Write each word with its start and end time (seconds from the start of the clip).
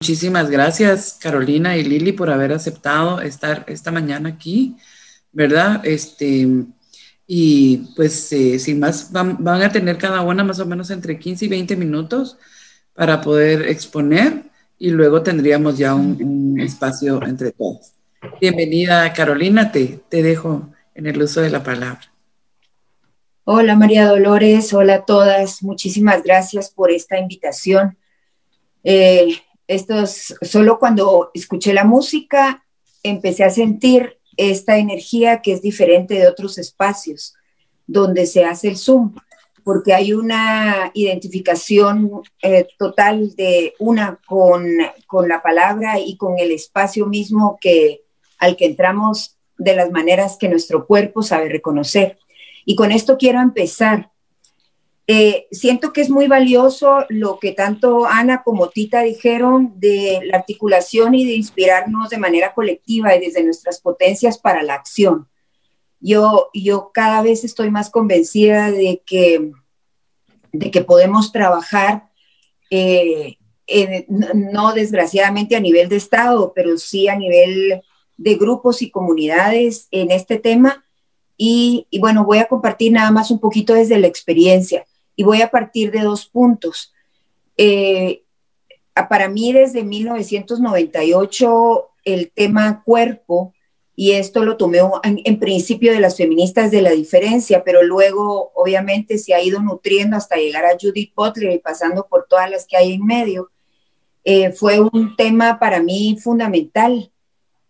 Muchísimas 0.00 0.50
gracias, 0.50 1.18
Carolina 1.18 1.74
y 1.78 1.82
Lili, 1.82 2.12
por 2.12 2.28
haber 2.28 2.52
aceptado 2.52 3.22
estar 3.22 3.64
esta 3.66 3.90
mañana 3.90 4.28
aquí, 4.28 4.76
¿verdad? 5.32 5.80
Este, 5.86 6.46
y 7.26 7.78
pues 7.96 8.30
eh, 8.32 8.58
sin 8.58 8.78
más, 8.78 9.10
van, 9.10 9.62
a 9.62 9.72
tener 9.72 9.96
cada 9.96 10.20
una 10.20 10.44
más 10.44 10.60
o 10.60 10.66
menos 10.66 10.90
entre 10.90 11.18
15 11.18 11.46
y 11.46 11.48
20 11.48 11.76
minutos 11.76 12.36
para 12.92 13.22
poder 13.22 13.62
exponer 13.68 14.44
y 14.78 14.90
luego 14.90 15.22
tendríamos 15.22 15.78
ya 15.78 15.94
un, 15.94 16.60
espacio 16.60 17.22
entre 17.22 17.52
todos. 17.52 17.92
Bienvenida, 18.38 19.10
Carolina, 19.14 19.72
te, 19.72 20.00
te 20.10 20.22
dejo 20.22 20.68
en 20.94 21.06
el 21.06 21.22
uso 21.22 21.40
de 21.40 21.48
la 21.48 21.62
palabra. 21.62 22.12
Hola, 23.44 23.76
María 23.76 24.06
Dolores, 24.06 24.74
hola 24.74 24.96
a 24.96 25.04
todas, 25.06 25.62
muchísimas 25.62 26.22
gracias 26.22 26.70
por 26.70 26.90
esta 26.90 27.18
invitación. 27.18 27.96
Eh, 28.84 29.40
solo 30.42 30.78
cuando 30.78 31.30
escuché 31.34 31.72
la 31.72 31.84
música 31.84 32.64
empecé 33.02 33.44
a 33.44 33.50
sentir 33.50 34.18
esta 34.36 34.78
energía 34.78 35.42
que 35.42 35.52
es 35.52 35.62
diferente 35.62 36.14
de 36.14 36.28
otros 36.28 36.58
espacios 36.58 37.34
donde 37.86 38.26
se 38.26 38.44
hace 38.44 38.68
el 38.68 38.76
Zoom, 38.76 39.14
porque 39.64 39.94
hay 39.94 40.12
una 40.12 40.90
identificación 40.94 42.22
eh, 42.42 42.66
total 42.78 43.34
de 43.36 43.74
una 43.78 44.20
con, 44.26 44.64
con 45.06 45.28
la 45.28 45.42
palabra 45.42 45.98
y 45.98 46.16
con 46.16 46.38
el 46.38 46.52
espacio 46.52 47.06
mismo 47.06 47.58
que, 47.60 48.02
al 48.38 48.56
que 48.56 48.66
entramos 48.66 49.36
de 49.58 49.74
las 49.74 49.90
maneras 49.90 50.36
que 50.38 50.48
nuestro 50.48 50.86
cuerpo 50.86 51.22
sabe 51.22 51.48
reconocer. 51.48 52.18
Y 52.64 52.74
con 52.76 52.92
esto 52.92 53.16
quiero 53.16 53.40
empezar. 53.40 54.10
Eh, 55.08 55.46
siento 55.52 55.92
que 55.92 56.00
es 56.00 56.10
muy 56.10 56.26
valioso 56.26 57.04
lo 57.08 57.38
que 57.38 57.52
tanto 57.52 58.06
Ana 58.06 58.42
como 58.42 58.70
Tita 58.70 59.02
dijeron 59.02 59.74
de 59.76 60.20
la 60.24 60.38
articulación 60.38 61.14
y 61.14 61.24
de 61.24 61.34
inspirarnos 61.34 62.10
de 62.10 62.18
manera 62.18 62.54
colectiva 62.54 63.14
y 63.14 63.20
desde 63.20 63.44
nuestras 63.44 63.80
potencias 63.80 64.36
para 64.36 64.64
la 64.64 64.74
acción. 64.74 65.28
Yo, 66.00 66.50
yo 66.52 66.90
cada 66.92 67.22
vez 67.22 67.44
estoy 67.44 67.70
más 67.70 67.88
convencida 67.90 68.72
de 68.72 69.00
que, 69.06 69.52
de 70.52 70.70
que 70.72 70.82
podemos 70.82 71.30
trabajar, 71.30 72.10
eh, 72.70 73.36
no 74.08 74.72
desgraciadamente 74.72 75.54
a 75.54 75.60
nivel 75.60 75.88
de 75.88 75.96
Estado, 75.96 76.52
pero 76.54 76.78
sí 76.78 77.06
a 77.06 77.16
nivel 77.16 77.80
de 78.16 78.34
grupos 78.34 78.82
y 78.82 78.90
comunidades 78.90 79.86
en 79.92 80.10
este 80.10 80.38
tema. 80.38 80.84
Y, 81.36 81.86
y 81.90 82.00
bueno, 82.00 82.24
voy 82.24 82.38
a 82.38 82.48
compartir 82.48 82.90
nada 82.92 83.12
más 83.12 83.30
un 83.30 83.38
poquito 83.38 83.72
desde 83.74 83.98
la 83.98 84.06
experiencia 84.08 84.84
y 85.16 85.24
voy 85.24 85.42
a 85.42 85.50
partir 85.50 85.90
de 85.90 86.00
dos 86.00 86.26
puntos. 86.26 86.94
Eh, 87.56 88.22
para 89.08 89.28
mí 89.28 89.52
desde 89.52 89.82
1998 89.82 91.88
el 92.04 92.30
tema 92.30 92.84
cuerpo, 92.84 93.52
y 93.98 94.12
esto 94.12 94.44
lo 94.44 94.58
tomé 94.58 94.80
en, 95.02 95.38
principio 95.38 95.90
de 95.90 96.00
las 96.00 96.18
feministas 96.18 96.70
de 96.70 96.82
la 96.82 96.90
diferencia, 96.90 97.64
pero 97.64 97.82
luego 97.82 98.52
obviamente 98.54 99.16
se 99.16 99.32
ha 99.32 99.42
ido 99.42 99.62
nutriendo 99.62 100.18
hasta 100.18 100.36
llegar 100.36 100.66
a 100.66 100.76
Judith 100.78 101.14
Butler 101.16 101.54
y 101.54 101.58
pasando 101.58 102.06
por 102.06 102.26
todas 102.28 102.50
las 102.50 102.66
que 102.66 102.76
hay 102.76 102.92
en 102.92 103.06
medio, 103.06 103.50
eh, 104.22 104.52
fue 104.52 104.80
un 104.80 105.16
tema 105.16 105.58
para 105.58 105.82
mí 105.82 106.18
fundamental. 106.20 107.10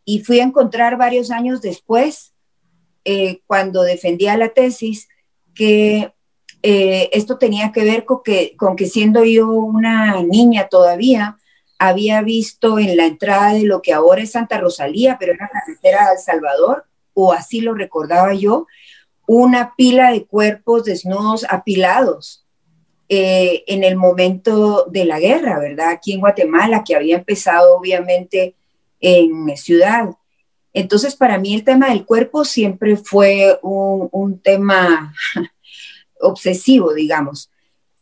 Y 0.05 0.21
fui 0.21 0.41
a 0.41 0.45
encontrar 0.45 0.97
varios 0.97 1.31
años 1.31 1.63
después, 1.63 2.33
eh, 3.05 3.41
cuando 3.47 3.83
defendía 3.83 4.37
la 4.37 4.49
tesis, 4.49 5.09
que 5.55 6.13
eh, 6.63 7.11
esto 7.13 7.39
tenía 7.39 7.73
que 7.73 7.85
ver 7.85 8.05
con 8.05 8.23
que, 8.25 8.57
con 8.57 8.77
que 8.77 8.87
siendo 8.87 9.25
yo 9.25 9.49
una 9.51 10.23
niña 10.23 10.69
todavía, 10.69 11.39
había 11.79 12.23
visto 12.23 12.79
en 12.79 12.97
la 12.97 13.07
entrada 13.07 13.53
de 13.53 13.65
lo 13.65 13.83
que 13.83 13.93
ahora 13.93 14.23
es 14.23 14.33
Santa 14.33 14.59
Rosalía, 14.59 15.17
pero 15.19 15.35
era 15.35 15.49
carretera 15.49 16.07
de 16.07 16.15
El 16.15 16.19
Salvador, 16.19 16.87
o 17.15 17.33
así 17.33 17.61
lo 17.61 17.75
recordaba 17.75 18.35
yo, 18.35 18.67
una 19.27 19.75
pila 19.77 20.13
de 20.13 20.25
cuerpos 20.25 20.85
desnudos 20.85 21.47
apilados 21.49 22.47
eh, 23.09 23.65
en 23.67 23.85
el 23.85 23.97
momento 23.97 24.87
de 24.91 25.05
la 25.05 25.21
guerra, 25.21 25.59
¿verdad? 25.59 25.91
Aquí 25.91 26.13
en 26.13 26.21
Guatemala, 26.21 26.83
que 26.85 26.97
había 26.97 27.17
empezado 27.17 27.77
obviamente 27.77 28.55
en 29.01 29.57
ciudad. 29.57 30.11
Entonces, 30.73 31.15
para 31.15 31.39
mí 31.39 31.55
el 31.55 31.65
tema 31.65 31.89
del 31.89 32.05
cuerpo 32.05 32.45
siempre 32.45 32.97
fue 32.97 33.59
un 33.63 34.41
tema 34.41 35.15
obsesivo, 36.21 36.95
digamos. 36.95 37.51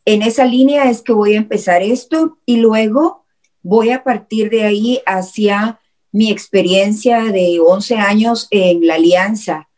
En 0.05 0.23
esa 0.23 0.45
línea 0.45 0.91
es 0.91 1.03
que 1.03 1.13
voy 1.13 1.35
a 1.35 1.39
empezar 1.39 1.83
esto 1.83 2.39
y 2.45 2.59
luego 2.59 3.25
voy 3.63 3.91
a 3.91 4.05
partir 4.05 4.51
de 4.51 4.65
ahí 4.65 5.01
hacia 5.07 5.81
mi 6.13 6.31
experiencia 6.31 7.25
de 7.25 7.59
11 7.59 7.97
años 7.97 8.47
en 8.51 8.87
la 8.87 8.95
alianza, 8.95 9.69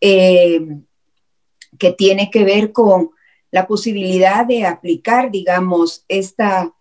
eh, 0.00 0.60
que 1.78 1.92
tiene 1.92 2.30
que 2.30 2.44
ver 2.44 2.72
con 2.72 3.10
la 3.50 3.66
posibilidad 3.66 4.44
de 4.44 4.66
aplicar, 4.66 5.30
digamos, 5.30 6.04
esta, 6.08 6.74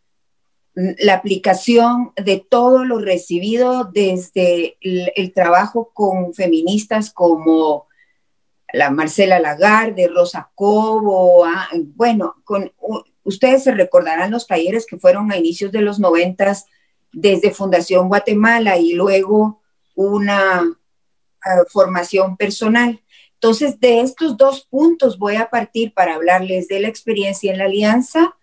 la 0.74 1.14
aplicación 1.14 2.12
de 2.18 2.46
todo 2.48 2.84
lo 2.84 3.00
recibido 3.00 3.86
desde 3.86 4.78
el 4.82 5.34
trabajo 5.34 5.92
con 5.94 6.34
feministas 6.34 7.12
como 7.12 7.88
la 8.74 8.90
Marcela 8.90 9.40
Lagarde, 9.40 10.08
Rosa 10.08 10.52
Cobo, 10.56 11.46
ah, 11.46 11.70
bueno, 11.96 12.36
con, 12.44 12.74
ustedes 13.24 13.64
se 13.64 13.72
recordarán 13.72 14.32
los 14.32 14.48
talleres 14.48 14.88
que 14.88 14.98
fueron 14.98 15.32
a 15.32 15.38
inicios 15.38 15.72
de 15.72 15.82
los 15.82 16.00
noventas 16.00 16.66
desde 17.12 17.52
Fundación 17.52 18.08
Guatemala 18.08 18.78
y 18.78 18.94
luego 18.94 19.62
una 19.94 20.64
ah, 21.46 21.64
formación 21.70 22.36
personal. 22.36 23.00
Entonces, 23.36 23.80
de 23.80 24.02
estos 24.02 24.38
dos 24.38 24.66
puntos 24.66 25.20
voy 25.20 25.36
a 25.36 25.52
partir 25.52 25.94
para 25.94 26.16
hablarles 26.16 26.68
de 26.68 26.80
la 26.80 26.88
experiencia 26.88 27.52
en 27.52 27.60
la 27.60 27.66
alianza 27.66 28.36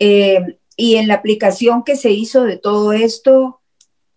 eh, 0.00 0.58
y 0.76 0.96
en 0.96 1.06
la 1.06 1.14
aplicación 1.14 1.84
que 1.84 1.94
se 1.94 2.10
hizo 2.10 2.42
de 2.42 2.56
todo 2.56 2.92
esto, 2.92 3.60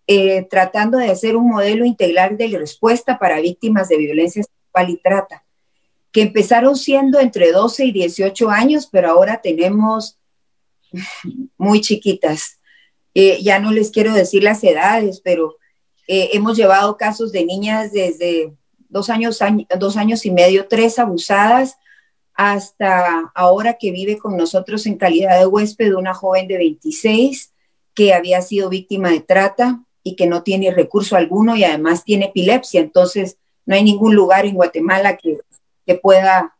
eh, 0.08 0.48
tratando 0.50 0.98
de 0.98 1.12
hacer 1.12 1.36
un 1.36 1.48
modelo 1.48 1.84
integral 1.84 2.36
de 2.36 2.48
respuesta 2.58 3.20
para 3.20 3.40
víctimas 3.40 3.88
de 3.88 3.98
violencia 3.98 4.42
sexual 4.42 4.90
y 4.90 4.96
trata 4.96 5.43
que 6.14 6.22
empezaron 6.22 6.76
siendo 6.76 7.18
entre 7.18 7.50
12 7.50 7.86
y 7.86 7.92
18 7.92 8.48
años, 8.48 8.88
pero 8.90 9.10
ahora 9.10 9.40
tenemos 9.42 10.16
muy 11.58 11.80
chiquitas. 11.80 12.60
Eh, 13.14 13.42
ya 13.42 13.58
no 13.58 13.72
les 13.72 13.90
quiero 13.90 14.14
decir 14.14 14.44
las 14.44 14.62
edades, 14.62 15.20
pero 15.24 15.56
eh, 16.06 16.30
hemos 16.32 16.56
llevado 16.56 16.96
casos 16.96 17.32
de 17.32 17.44
niñas 17.44 17.90
desde 17.90 18.54
dos 18.88 19.10
años, 19.10 19.40
dos 19.76 19.96
años 19.96 20.24
y 20.24 20.30
medio, 20.30 20.68
tres 20.68 21.00
abusadas, 21.00 21.78
hasta 22.32 23.32
ahora 23.34 23.74
que 23.74 23.90
vive 23.90 24.16
con 24.16 24.36
nosotros 24.36 24.86
en 24.86 24.98
calidad 24.98 25.36
de 25.36 25.46
huésped 25.46 25.96
una 25.96 26.14
joven 26.14 26.46
de 26.46 26.58
26 26.58 27.52
que 27.92 28.14
había 28.14 28.40
sido 28.40 28.68
víctima 28.68 29.10
de 29.10 29.20
trata 29.20 29.82
y 30.04 30.14
que 30.14 30.28
no 30.28 30.44
tiene 30.44 30.70
recurso 30.70 31.16
alguno 31.16 31.56
y 31.56 31.64
además 31.64 32.04
tiene 32.04 32.26
epilepsia. 32.26 32.80
Entonces, 32.80 33.36
no 33.66 33.74
hay 33.74 33.82
ningún 33.82 34.14
lugar 34.14 34.46
en 34.46 34.54
Guatemala 34.54 35.16
que 35.16 35.38
que 35.86 35.94
pueda, 35.94 36.56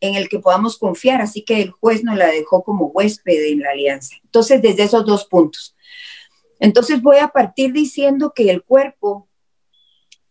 en 0.00 0.14
el 0.14 0.28
que 0.28 0.38
podamos 0.38 0.78
confiar. 0.78 1.20
Así 1.20 1.44
que 1.44 1.62
el 1.62 1.70
juez 1.70 2.04
nos 2.04 2.16
la 2.16 2.26
dejó 2.28 2.62
como 2.62 2.86
huésped 2.86 3.52
en 3.52 3.60
la 3.60 3.70
alianza. 3.70 4.16
Entonces, 4.24 4.62
desde 4.62 4.84
esos 4.84 5.04
dos 5.04 5.26
puntos. 5.26 5.74
Entonces 6.60 7.02
voy 7.02 7.18
a 7.18 7.28
partir 7.28 7.72
diciendo 7.72 8.32
que 8.34 8.50
el 8.50 8.62
cuerpo 8.62 9.28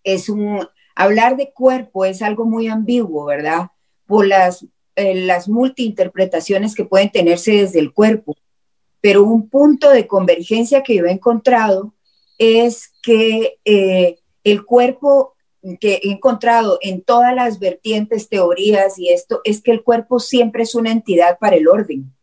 es 0.04 0.30
un, 0.30 0.68
hablar 0.96 1.38
de 1.38 1.52
cuerpo 1.52 2.06
es 2.06 2.22
algo 2.22 2.46
muy 2.46 2.68
ambiguo, 2.68 3.26
¿verdad? 3.26 3.68
Por 4.06 4.28
las, 4.28 4.66
eh, 4.96 5.16
las 5.16 5.48
multiinterpretaciones 5.48 6.76
que 6.76 6.86
pueden 6.86 7.12
tenerse 7.12 7.52
desde 7.52 7.80
el 7.80 7.94
cuerpo. 7.94 8.36
Pero 9.02 9.24
un 9.24 9.50
punto 9.50 9.90
de 9.90 10.08
convergencia 10.08 10.84
que 10.84 10.96
yo 10.96 11.06
he 11.06 11.12
encontrado 11.12 11.94
es 12.38 12.94
que 13.02 13.60
eh, 13.66 14.20
el 14.44 14.66
cuerpo 14.66 15.33
que 15.80 16.02
he 16.04 16.12
encontrado 16.12 16.78
en 16.82 17.02
todas 17.02 17.34
las 17.34 17.60
vertientes, 17.60 18.30
teorías 18.30 19.00
y 19.00 19.10
esto, 19.10 19.42
es 19.44 19.62
que 19.62 19.72
el 19.72 19.84
cuerpo 19.84 20.20
siempre 20.20 20.64
es 20.64 20.76
una 20.76 20.92
entidad 20.92 21.38
para 21.40 21.56
el 21.56 21.68
orden. 21.68 22.14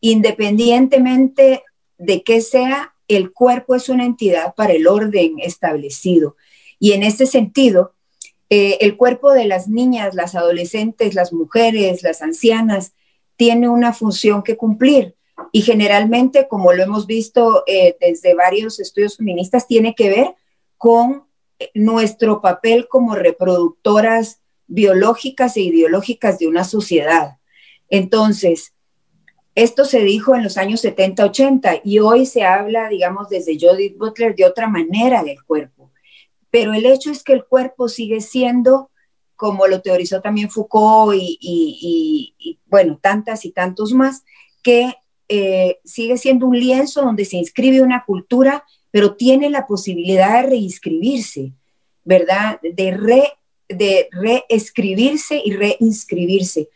Independientemente 0.00 1.62
de 1.98 2.22
qué 2.22 2.40
sea, 2.40 2.94
el 3.08 3.32
cuerpo 3.32 3.74
es 3.74 3.88
una 3.88 4.04
entidad 4.04 4.54
para 4.54 4.72
el 4.72 4.86
orden 4.86 5.38
establecido. 5.40 6.36
Y 6.78 6.92
en 6.92 7.02
este 7.02 7.26
sentido, 7.26 7.94
eh, 8.50 8.78
el 8.80 8.96
cuerpo 8.96 9.32
de 9.32 9.46
las 9.46 9.68
niñas, 9.68 10.14
las 10.14 10.34
adolescentes, 10.34 11.14
las 11.14 11.32
mujeres, 11.32 12.02
las 12.02 12.22
ancianas, 12.22 12.94
tiene 13.36 13.68
una 13.68 13.92
función 13.92 14.42
que 14.42 14.56
cumplir. 14.56 15.16
Y 15.52 15.62
generalmente, 15.62 16.48
como 16.48 16.72
lo 16.72 16.82
hemos 16.82 17.06
visto 17.06 17.64
eh, 17.66 17.96
desde 18.00 18.34
varios 18.34 18.80
estudios 18.80 19.16
feministas, 19.16 19.66
tiene 19.66 19.94
que 19.94 20.08
ver 20.08 20.34
con 20.78 21.24
nuestro 21.74 22.40
papel 22.40 22.88
como 22.88 23.14
reproductoras 23.14 24.40
biológicas 24.66 25.56
e 25.56 25.60
ideológicas 25.62 26.38
de 26.38 26.48
una 26.48 26.64
sociedad. 26.64 27.38
Entonces, 27.88 28.74
Esto 29.54 29.84
se 29.84 30.00
dijo 30.00 30.34
en 30.34 30.42
los 30.42 30.58
años 30.58 30.80
70, 30.80 31.24
80 31.26 31.80
y 31.84 32.00
hoy 32.00 32.26
se 32.26 32.42
habla, 32.42 32.88
digamos, 32.88 33.28
desde 33.28 33.56
Judith 33.58 33.96
Butler 33.96 34.34
de 34.34 34.46
otra 34.46 34.68
manera 34.68 35.22
del 35.22 35.44
cuerpo. 35.44 35.92
Pero 36.50 36.74
el 36.74 36.84
hecho 36.86 37.10
es 37.12 37.22
que 37.22 37.34
el 37.34 37.44
cuerpo 37.44 37.88
sigue 37.88 38.20
siendo, 38.20 38.90
como 39.36 39.68
lo 39.68 39.80
teorizó 39.80 40.20
también 40.20 40.50
Foucault 40.50 41.16
y, 41.16 42.58
bueno, 42.66 42.98
tantas 43.00 43.44
y 43.44 43.52
tantos 43.52 43.92
más, 43.92 44.24
que 44.62 44.94
eh, 45.28 45.78
sigue 45.84 46.16
siendo 46.16 46.46
un 46.46 46.58
lienzo 46.58 47.02
donde 47.02 47.24
se 47.24 47.36
inscribe 47.36 47.80
una 47.80 48.04
cultura, 48.04 48.64
pero 48.94 49.16
tiene 49.16 49.50
la 49.50 49.66
posibilidad 49.66 50.40
de 50.40 50.50
reinscribirse, 50.50 51.52
¿verdad? 52.04 52.60
De, 52.62 52.92
re, 52.92 53.24
de 53.68 54.08
reescribirse 54.12 55.42
y 55.44 55.52
reinscribirse. 55.52 56.68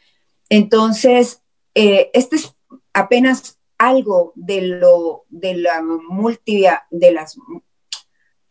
Entonces, 0.49 1.45
eh, 1.77 2.11
este 2.15 2.35
es 2.35 2.57
apenas 2.93 3.61
algo 3.79 4.33
de 4.35 4.63
lo 4.63 5.27
de 5.29 5.59
la 5.59 5.81
multi, 5.81 6.65
de 6.91 7.13
las 7.13 7.39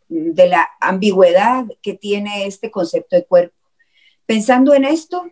de 0.08 0.48
la 0.48 0.66
ambigüedad 0.80 1.66
que 1.82 1.92
tiene 1.92 2.46
este 2.46 2.70
concepto 2.70 3.16
de 3.16 3.26
cuerpo. 3.26 3.54
Pensando 4.24 4.72
en 4.72 4.86
esto, 4.86 5.30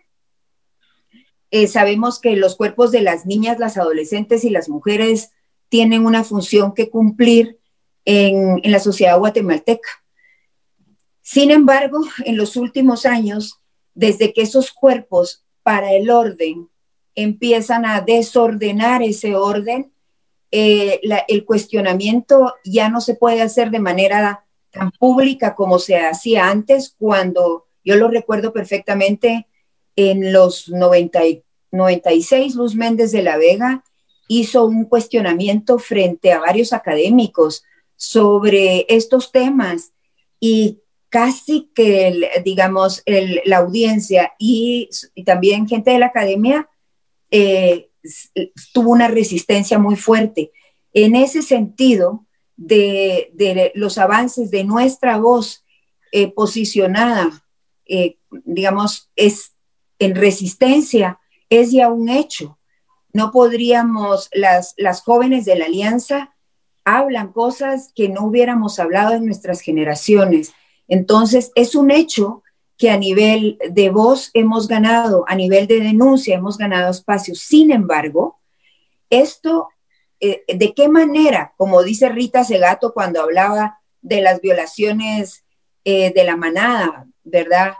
eh, 1.51 1.69
sabemos 1.69 2.21
que 2.21 2.37
los 2.37 2.55
cuerpos 2.55 2.91
de 2.93 3.01
las 3.01 3.25
niñas, 3.25 3.59
las 3.59 3.79
adolescentes 3.79 4.45
y 4.45 4.51
las 4.51 4.69
mujeres 4.69 5.31
tienen 5.71 6.05
una 6.05 6.23
función 6.23 6.75
que 6.75 6.91
cumplir 6.91 7.61
en, 8.07 8.61
en 8.63 8.73
la 8.73 8.79
sociedad 8.79 9.19
guatemalteca. 9.19 9.89
Sin 11.21 11.51
embargo, 11.51 12.01
en 12.25 12.39
los 12.39 12.57
últimos 12.57 13.05
años, 13.05 13.61
desde 13.93 14.33
que 14.33 14.43
esos 14.43 14.73
cuerpos 14.73 15.45
para 15.63 15.93
el 15.93 16.09
orden 16.09 16.71
empiezan 17.15 17.85
a 17.85 18.01
desordenar 18.01 19.03
ese 19.03 19.35
orden, 19.35 19.93
eh, 20.53 21.01
el 21.29 21.45
cuestionamiento 21.45 22.55
ya 22.65 22.89
no 22.89 23.01
se 23.01 23.15
puede 23.15 23.43
hacer 23.43 23.71
de 23.71 23.81
manera 23.81 24.45
tan 24.71 24.91
pública 24.93 25.55
como 25.55 25.79
se 25.79 25.99
hacía 25.99 26.49
antes, 26.49 26.95
cuando 26.97 27.67
yo 27.85 27.97
lo 27.97 28.09
recuerdo 28.09 28.53
perfectamente 28.53 29.47
en 29.97 30.33
los 30.33 30.69
90, 30.69 31.21
96, 31.73 32.55
Luz 32.55 32.75
Méndez 32.75 33.13
de 33.13 33.23
la 33.23 33.39
Vega 33.39 33.83
hizo 34.29 34.67
un 34.67 34.85
cuestionamiento 34.85 35.79
frente 35.79 36.33
a 36.33 36.41
varios 36.41 36.73
académicos 36.73 37.65
sobre 37.97 38.87
estos 38.89 39.33
temas 39.33 39.93
y 40.39 40.81
casi 41.09 41.71
que, 41.75 42.31
digamos, 42.45 43.03
la 43.07 43.59
audiencia 43.59 44.35
y, 44.39 44.91
también 45.25 45.69
gente 45.69 45.91
de 45.91 45.99
la 45.99 46.07
academia 46.07 46.69
eh, 47.31 47.91
tuvo 48.73 48.93
una 48.93 49.09
resistencia 49.09 49.79
muy 49.79 49.97
fuerte. 49.97 50.53
En 50.93 51.17
ese 51.17 51.43
sentido, 51.43 52.27
de, 52.57 53.73
los 53.75 53.99
avances 53.99 54.51
de 54.51 54.65
nuestra 54.65 55.19
voz 55.19 55.65
eh, 56.13 56.33
posicionada, 56.33 57.45
eh, 57.87 58.19
digamos, 58.45 59.11
es 59.17 59.55
en 59.99 60.15
resistencia, 60.15 61.21
es 61.49 61.73
ya 61.73 61.89
un 61.89 62.09
hecho. 62.09 62.59
No 63.13 63.31
podríamos, 63.31 64.29
las, 64.33 64.75
las 64.77 65.03
jóvenes 65.03 65.45
de 65.45 65.57
la 65.57 65.67
alianza 65.67 66.36
hablan 66.87 67.33
cosas 67.33 67.91
que 67.97 68.09
no 68.09 68.25
hubiéramos 68.25 68.79
hablado 68.79 69.15
en 69.15 69.27
nuestras 69.27 69.61
generaciones. 69.61 70.55
Entonces, 70.87 71.51
es 71.57 71.75
un 71.75 71.91
hecho 71.91 72.45
que 72.79 72.91
a 72.91 72.97
nivel 72.97 73.59
de 73.71 73.91
voz 73.91 74.31
hemos 74.35 74.69
ganado, 74.69 75.25
a 75.27 75.35
nivel 75.35 75.67
de 75.67 75.81
denuncia 75.81 76.37
hemos 76.37 76.57
ganado 76.57 76.93
espacios. 76.93 77.41
Sin 77.41 77.73
embargo, 77.73 78.39
esto, 79.11 79.69
eh, 80.21 80.45
¿de 80.47 80.75
qué 80.75 80.89
manera, 80.89 81.55
como 81.57 81.83
dice 81.83 82.09
Rita 82.09 82.45
Segato 82.45 82.95
cuando 82.95 83.21
hablaba 83.21 83.81
de 84.01 84.21
las 84.21 84.41
violaciones 84.41 85.45
eh, 85.85 86.13
de 86.15 86.23
la 86.23 86.37
manada, 86.37 87.09
¿verdad? 87.25 87.75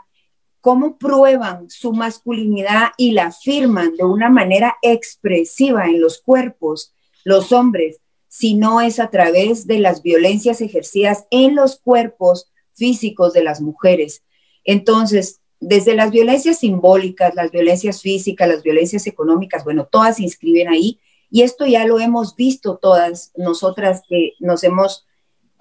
¿Cómo 0.59 0.97
prueban 0.97 1.69
su 1.69 1.93
masculinidad 1.93 2.89
y 2.97 3.11
la 3.11 3.27
afirman 3.27 3.95
de 3.95 4.03
una 4.03 4.29
manera 4.29 4.75
expresiva 4.81 5.85
en 5.85 6.01
los 6.01 6.21
cuerpos 6.21 6.93
los 7.23 7.51
hombres, 7.51 8.01
si 8.37 8.53
no 8.53 8.81
es 8.81 8.99
a 8.99 9.09
través 9.09 9.65
de 9.65 9.79
las 9.79 10.03
violencias 10.03 10.61
ejercidas 10.61 11.25
en 11.31 11.55
los 11.55 11.79
cuerpos 11.79 12.51
físicos 12.73 13.33
de 13.33 13.43
las 13.43 13.61
mujeres? 13.61 14.21
Entonces, 14.63 15.41
desde 15.59 15.95
las 15.95 16.11
violencias 16.11 16.59
simbólicas, 16.59 17.33
las 17.33 17.49
violencias 17.49 17.99
físicas, 18.03 18.47
las 18.47 18.61
violencias 18.61 19.07
económicas, 19.07 19.63
bueno, 19.63 19.87
todas 19.91 20.17
se 20.17 20.23
inscriben 20.23 20.67
ahí 20.67 20.99
y 21.31 21.41
esto 21.41 21.65
ya 21.65 21.87
lo 21.87 21.99
hemos 21.99 22.35
visto 22.35 22.77
todas 22.77 23.31
nosotras 23.35 24.03
que 24.07 24.33
nos 24.39 24.63
hemos 24.63 25.07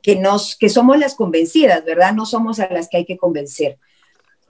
que 0.02 0.16
nos 0.16 0.54
que 0.54 0.68
somos 0.68 0.98
las 0.98 1.14
convencidas, 1.14 1.82
¿verdad? 1.82 2.12
No 2.12 2.26
somos 2.26 2.60
a 2.60 2.70
las 2.70 2.90
que 2.90 2.98
hay 2.98 3.04
que 3.06 3.16
convencer. 3.16 3.78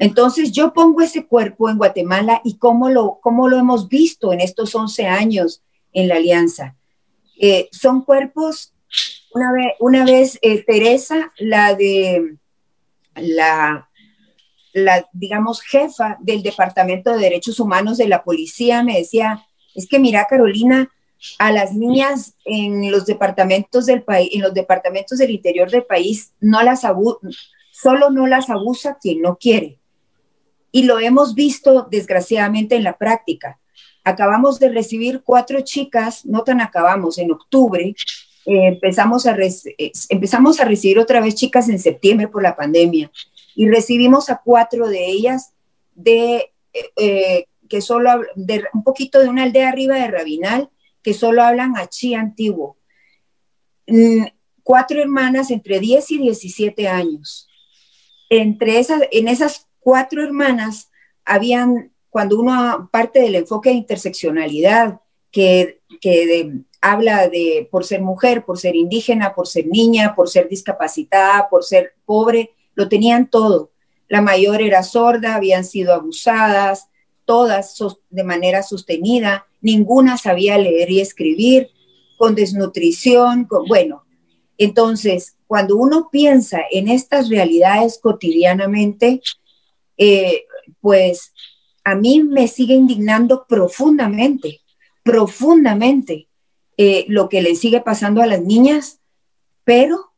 Entonces, 0.01 0.51
yo 0.51 0.73
pongo 0.73 1.01
ese 1.01 1.27
cuerpo 1.27 1.71
en 1.71 1.79
Guatemala 1.79 2.41
y 2.45 2.59
cómo 2.59 2.91
lo, 2.91 3.21
cómo 3.23 3.49
lo 3.49 3.57
hemos 3.57 3.89
visto 3.89 4.33
en 4.33 4.41
estos 4.41 4.75
11 4.75 5.07
años 5.07 5.63
en 5.93 6.09
la 6.09 6.17
alianza. 6.17 6.76
Eh, 7.39 7.69
son 7.73 8.03
cuerpos, 8.03 8.75
una 9.33 9.53
vez, 9.53 9.73
una 9.81 10.05
vez 10.05 10.39
eh, 10.43 10.65
Teresa, 10.65 11.33
la 11.39 11.75
de 11.75 12.37
la 13.15 13.89
la, 14.77 15.09
digamos, 15.15 15.63
jefa 15.63 16.19
del 16.21 16.43
Departamento 16.43 17.11
de 17.11 17.19
Derechos 17.19 17.59
Humanos 17.61 17.97
de 17.97 18.09
la 18.09 18.23
policía 18.23 18.83
me 18.83 18.99
decía, 18.99 19.47
es 19.75 19.89
que 19.89 19.99
mira, 19.99 20.27
Carolina, 20.29 20.91
a 21.39 21.51
las 21.51 21.73
niñas 21.73 22.35
en 22.45 22.93
los 22.93 23.07
departamentos 23.07 23.87
del 23.87 24.03
país, 24.03 24.29
en 24.35 24.43
los 24.43 24.53
departamentos 24.53 25.19
del 25.19 25.31
interior 25.31 25.71
del 25.71 25.85
país, 25.85 26.35
no 26.41 26.63
las 26.63 26.83
solo 27.71 28.11
no 28.11 28.27
las 28.27 28.51
abusa 28.51 28.99
quien 29.01 29.23
no 29.23 29.39
quiere. 29.39 29.79
Y 30.73 30.83
lo 30.83 30.99
hemos 31.01 31.35
visto 31.35 31.89
desgraciadamente 31.91 32.77
en 32.77 32.85
la 32.85 32.99
práctica. 32.99 33.59
Acabamos 34.07 34.61
de 34.61 34.69
recibir 34.69 35.23
cuatro 35.25 35.61
chicas, 35.63 36.25
no 36.25 36.45
tan 36.45 36.61
acabamos, 36.61 37.19
en 37.19 37.33
octubre, 37.33 37.95
eh, 38.47 38.67
empezamos, 38.69 39.27
a 39.27 39.37
eh, 39.37 39.93
empezamos 40.09 40.61
a 40.61 40.65
recibir 40.65 41.01
otra 41.01 41.21
vez 41.21 41.35
chicas 41.35 41.69
en 41.69 41.81
septiembre 41.81 42.29
por 42.29 42.43
la 42.43 42.55
pandemia 42.55 43.11
y 43.57 43.69
recibimos 43.69 44.31
a 44.31 44.41
cuatro 44.45 44.89
de 44.89 45.07
ellas 45.07 45.53
de 45.95 46.53
eh, 46.73 46.93
eh, 46.97 47.47
que 47.69 47.81
solo 47.81 48.23
de 48.37 48.65
un 48.73 48.85
poquito 48.85 49.19
de 49.21 49.29
una 49.29 49.43
aldea 49.43 49.71
arriba 49.71 49.97
de 49.97 50.09
Rabinal 50.09 50.71
que 51.03 51.15
solo 51.15 51.43
hablan 51.43 51.77
achí 51.77 52.15
antiguo. 52.15 52.77
Mm, 53.87 54.27
cuatro 54.63 55.01
hermanas 55.01 55.51
entre 55.51 55.81
10 55.81 56.11
y 56.13 56.19
17 56.19 56.89
años. 56.89 57.49
Entre 58.29 58.79
esas, 58.79 59.03
en 59.11 59.29
esas 59.29 59.69
cuatro 59.79 60.23
hermanas 60.23 60.91
habían, 61.25 61.93
cuando 62.17 62.41
uno 62.41 62.89
parte 62.91 63.21
del 63.21 63.35
enfoque 63.35 63.69
de 63.69 63.75
interseccionalidad, 63.75 65.03
que, 65.31 65.83
que 66.01 66.51
habla 66.81 67.29
de 67.29 67.69
por 67.71 67.85
ser 67.85 68.01
mujer, 68.01 68.43
por 68.47 68.59
ser 68.59 68.75
indígena, 68.75 69.35
por 69.35 69.47
ser 69.47 69.67
niña, 69.67 70.15
por 70.15 70.31
ser 70.31 70.49
discapacitada, 70.49 71.47
por 71.51 71.63
ser 71.63 71.93
pobre, 72.07 72.53
lo 72.75 72.89
tenían 72.89 73.29
todo. 73.29 73.71
La 74.09 74.23
mayor 74.23 74.63
era 74.63 74.83
sorda, 74.83 75.35
habían 75.35 75.67
sido 75.67 75.93
abusadas, 75.93 76.89
todas 77.27 77.77
de 78.09 78.25
manera 78.25 78.63
sostenida, 78.63 79.47
ninguna 79.61 80.17
sabía 80.17 80.57
leer 80.57 80.91
y 80.91 81.01
escribir, 81.03 81.69
con 82.17 82.35
desnutrición, 82.35 83.47
bueno. 83.69 84.07
Entonces, 84.57 85.37
cuando 85.47 85.77
uno 85.77 86.09
piensa 86.11 86.63
en 86.71 86.89
estas 86.89 87.29
realidades 87.29 87.99
cotidianamente, 88.03 89.21
eh, 89.99 90.47
pues 90.81 91.35
a 91.87 91.95
mí 91.95 92.21
me 92.23 92.49
sigue 92.49 92.75
indignando 92.75 93.47
profundamente, 93.49 94.61
profundamente 95.05 96.29
eh, 96.77 97.05
lo 97.09 97.29
que 97.29 97.43
le 97.43 97.55
sigue 97.55 97.81
pasando 97.81 98.23
a 98.23 98.27
las 98.27 98.43
niñas, 98.43 98.99
pero 99.65 100.13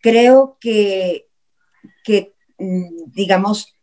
creo 0.00 0.56
que 0.60 1.24
que, 2.04 2.34
mm, 2.58 3.10
digamos, 3.12 3.74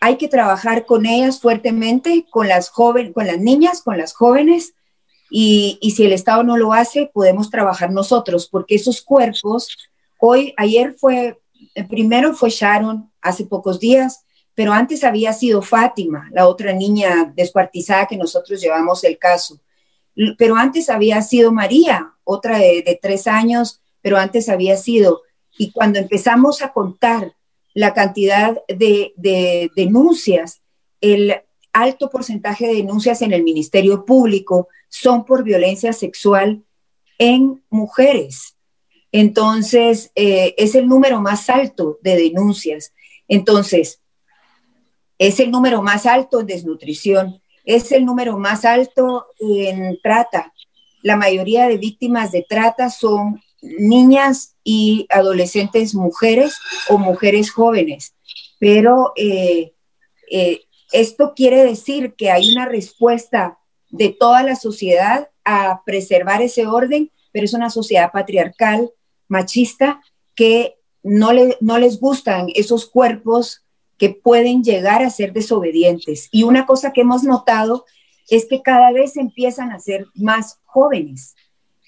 hay 0.00 0.16
que 0.16 0.28
trabajar 0.28 0.86
con 0.86 1.04
ellas 1.04 1.40
fuertemente, 1.40 2.24
con 2.30 2.48
las 2.48 2.70
jóvenes, 2.70 3.12
con 3.12 3.26
las 3.26 3.38
niñas, 3.38 3.82
con 3.82 3.98
las 3.98 4.14
jóvenes, 4.14 4.72
y, 5.30 5.76
y, 5.82 5.90
si 5.90 6.06
el 6.06 6.12
Estado 6.12 6.42
no 6.42 6.56
lo 6.56 6.72
hace, 6.72 7.10
podemos 7.12 7.50
trabajar 7.50 7.90
nosotros, 7.90 8.48
porque 8.48 8.76
esos 8.76 9.02
cuerpos, 9.02 9.76
hoy, 10.18 10.54
ayer 10.56 10.94
fue, 10.94 11.38
primero 11.90 12.32
fue 12.32 12.48
Sharon, 12.48 13.12
hace 13.20 13.44
pocos 13.44 13.78
días, 13.78 14.24
pero 14.58 14.72
antes 14.72 15.04
había 15.04 15.32
sido 15.32 15.62
Fátima, 15.62 16.28
la 16.32 16.48
otra 16.48 16.72
niña 16.72 17.32
descuartizada 17.36 18.08
que 18.08 18.16
nosotros 18.16 18.60
llevamos 18.60 19.04
el 19.04 19.16
caso. 19.16 19.60
Pero 20.36 20.56
antes 20.56 20.90
había 20.90 21.22
sido 21.22 21.52
María, 21.52 22.14
otra 22.24 22.58
de, 22.58 22.98
tres 23.00 23.28
años, 23.28 23.80
pero 24.02 24.16
antes 24.16 24.48
había 24.48 24.76
sido. 24.76 25.22
Y 25.58 25.70
cuando 25.70 26.00
empezamos 26.00 26.60
a 26.60 26.72
contar 26.72 27.36
la 27.72 27.94
cantidad 27.94 28.58
de, 28.66 29.70
denuncias, 29.76 30.60
el, 31.00 31.36
alto 31.72 32.10
porcentaje 32.10 32.66
de 32.66 32.74
denuncias 32.74 33.22
en 33.22 33.32
el 33.32 33.44
Ministerio 33.44 34.04
Público 34.04 34.66
son 34.88 35.24
por 35.24 35.44
violencia 35.44 35.92
sexual 35.92 36.64
en 37.18 37.62
mujeres. 37.70 38.56
Entonces, 39.12 40.10
eh, 40.16 40.56
es 40.58 40.74
el 40.74 40.88
número 40.88 41.20
más 41.20 41.48
alto 41.48 42.00
de 42.02 42.16
denuncias. 42.16 42.92
Entonces, 43.28 44.00
es 45.18 45.40
el 45.40 45.50
número 45.50 45.82
más 45.82 46.06
alto 46.06 46.40
en 46.40 46.46
desnutrición, 46.46 47.40
es 47.64 47.92
el 47.92 48.04
número 48.04 48.38
más 48.38 48.64
alto 48.64 49.26
en 49.38 49.98
trata. 50.02 50.52
La 51.02 51.16
mayoría 51.16 51.68
de 51.68 51.76
víctimas 51.76 52.32
de 52.32 52.46
trata 52.48 52.88
son 52.90 53.40
niñas 53.60 54.56
y 54.64 55.06
adolescentes 55.10 55.94
mujeres 55.94 56.54
o 56.88 56.98
mujeres 56.98 57.50
jóvenes. 57.50 58.14
Pero 58.58 59.12
eh, 59.16 59.74
eh, 60.30 60.62
esto 60.92 61.32
quiere 61.34 61.64
decir 61.64 62.14
que 62.14 62.30
hay 62.30 62.52
una 62.52 62.66
respuesta 62.66 63.58
de 63.90 64.10
toda 64.10 64.42
la 64.42 64.56
sociedad 64.56 65.30
a 65.44 65.82
preservar 65.84 66.42
ese 66.42 66.66
orden, 66.66 67.10
pero 67.32 67.44
es 67.44 67.54
una 67.54 67.70
sociedad 67.70 68.12
patriarcal, 68.12 68.90
machista, 69.28 70.00
que 70.34 70.76
no, 71.02 71.30
no 71.60 71.78
les 71.78 72.00
gustan 72.00 72.48
esos 72.54 72.86
cuerpos 72.86 73.64
que 73.98 74.10
pueden 74.10 74.62
llegar 74.62 75.02
a 75.02 75.10
ser 75.10 75.32
desobedientes. 75.32 76.28
Y 76.30 76.44
una 76.44 76.64
cosa 76.66 76.92
que 76.92 77.02
hemos 77.02 77.24
notado 77.24 77.84
es 78.30 78.46
que 78.46 78.62
cada 78.62 78.92
vez 78.92 79.16
empiezan 79.16 79.72
a 79.72 79.80
ser 79.80 80.06
más 80.14 80.60
jóvenes. 80.64 81.34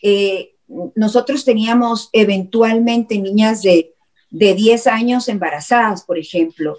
Eh, 0.02 0.56
nosotros 0.94 1.44
teníamos 1.44 2.10
eventualmente 2.12 3.18
niñas 3.18 3.62
de, 3.62 3.94
de 4.30 4.54
10 4.54 4.86
años 4.88 5.28
embarazadas, 5.28 6.02
por 6.02 6.18
ejemplo. 6.18 6.76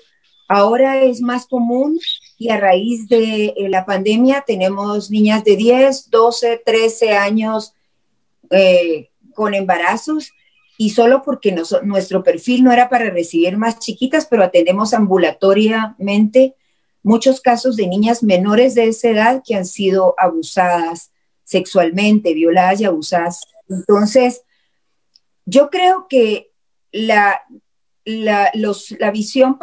Ahora 0.47 1.01
es 1.01 1.21
más 1.21 1.47
común 1.47 1.97
y 2.37 2.49
a 2.49 2.57
raíz 2.57 3.07
de 3.07 3.53
eh, 3.55 3.69
la 3.69 3.85
pandemia 3.85 4.43
tenemos 4.45 5.09
niñas 5.09 5.45
de 5.45 5.55
10, 5.55 6.09
12, 6.09 6.61
13 6.65 7.13
años 7.13 7.73
eh, 8.49 9.09
con 9.33 9.53
embarazos 9.53 10.33
y 10.81 10.89
solo 10.89 11.21
porque 11.21 11.55
nuestro 11.83 12.23
perfil 12.23 12.63
no 12.63 12.71
era 12.71 12.89
para 12.89 13.11
recibir 13.11 13.55
más 13.55 13.77
chiquitas, 13.77 14.25
pero 14.25 14.43
atendemos 14.43 14.95
ambulatoriamente 14.95 16.55
muchos 17.03 17.39
casos 17.39 17.75
de 17.75 17.85
niñas 17.85 18.23
menores 18.23 18.73
de 18.73 18.87
esa 18.87 19.09
edad 19.09 19.43
que 19.45 19.53
han 19.53 19.67
sido 19.67 20.15
abusadas 20.17 21.11
sexualmente, 21.43 22.33
violadas 22.33 22.81
y 22.81 22.85
abusadas. 22.85 23.41
Entonces, 23.69 24.41
yo 25.45 25.69
creo 25.69 26.07
que 26.09 26.49
la, 26.91 27.41
la, 28.03 28.49
visión 29.13 29.59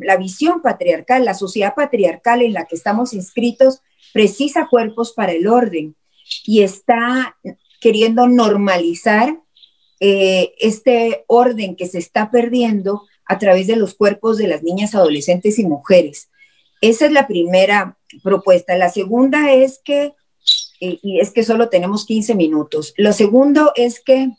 la 0.00 0.16
visión 0.16 0.62
patriarcal, 0.62 1.24
la 1.24 1.34
sociedad 1.34 1.76
patriarcal 1.76 2.42
en 2.42 2.54
la 2.54 2.64
que 2.64 2.74
estamos 2.74 3.12
inscritos, 3.12 3.82
precisa 4.12 4.66
cuerpos 4.68 5.12
para 5.12 5.30
el 5.30 5.46
orden 5.46 5.94
y 6.44 6.62
está 6.62 7.36
queriendo 7.80 8.26
normalizar 8.26 9.38
eh, 10.00 10.54
este 10.58 11.24
orden 11.26 11.76
que 11.76 11.86
se 11.86 11.98
está 11.98 12.30
perdiendo 12.30 13.02
a 13.26 13.38
través 13.38 13.66
de 13.66 13.76
los 13.76 13.94
cuerpos 13.94 14.38
de 14.38 14.48
las 14.48 14.62
niñas, 14.62 14.94
adolescentes 14.94 15.58
y 15.58 15.66
mujeres. 15.66 16.30
Esa 16.80 17.06
es 17.06 17.12
la 17.12 17.26
primera 17.26 17.98
propuesta. 18.22 18.76
La 18.76 18.88
segunda 18.88 19.52
es 19.52 19.80
que, 19.84 20.14
y 20.80 21.20
es 21.20 21.30
que 21.30 21.44
solo 21.44 21.68
tenemos 21.68 22.06
15 22.06 22.34
minutos, 22.34 22.94
lo 22.96 23.12
segundo 23.12 23.72
es 23.76 24.00
que 24.00 24.30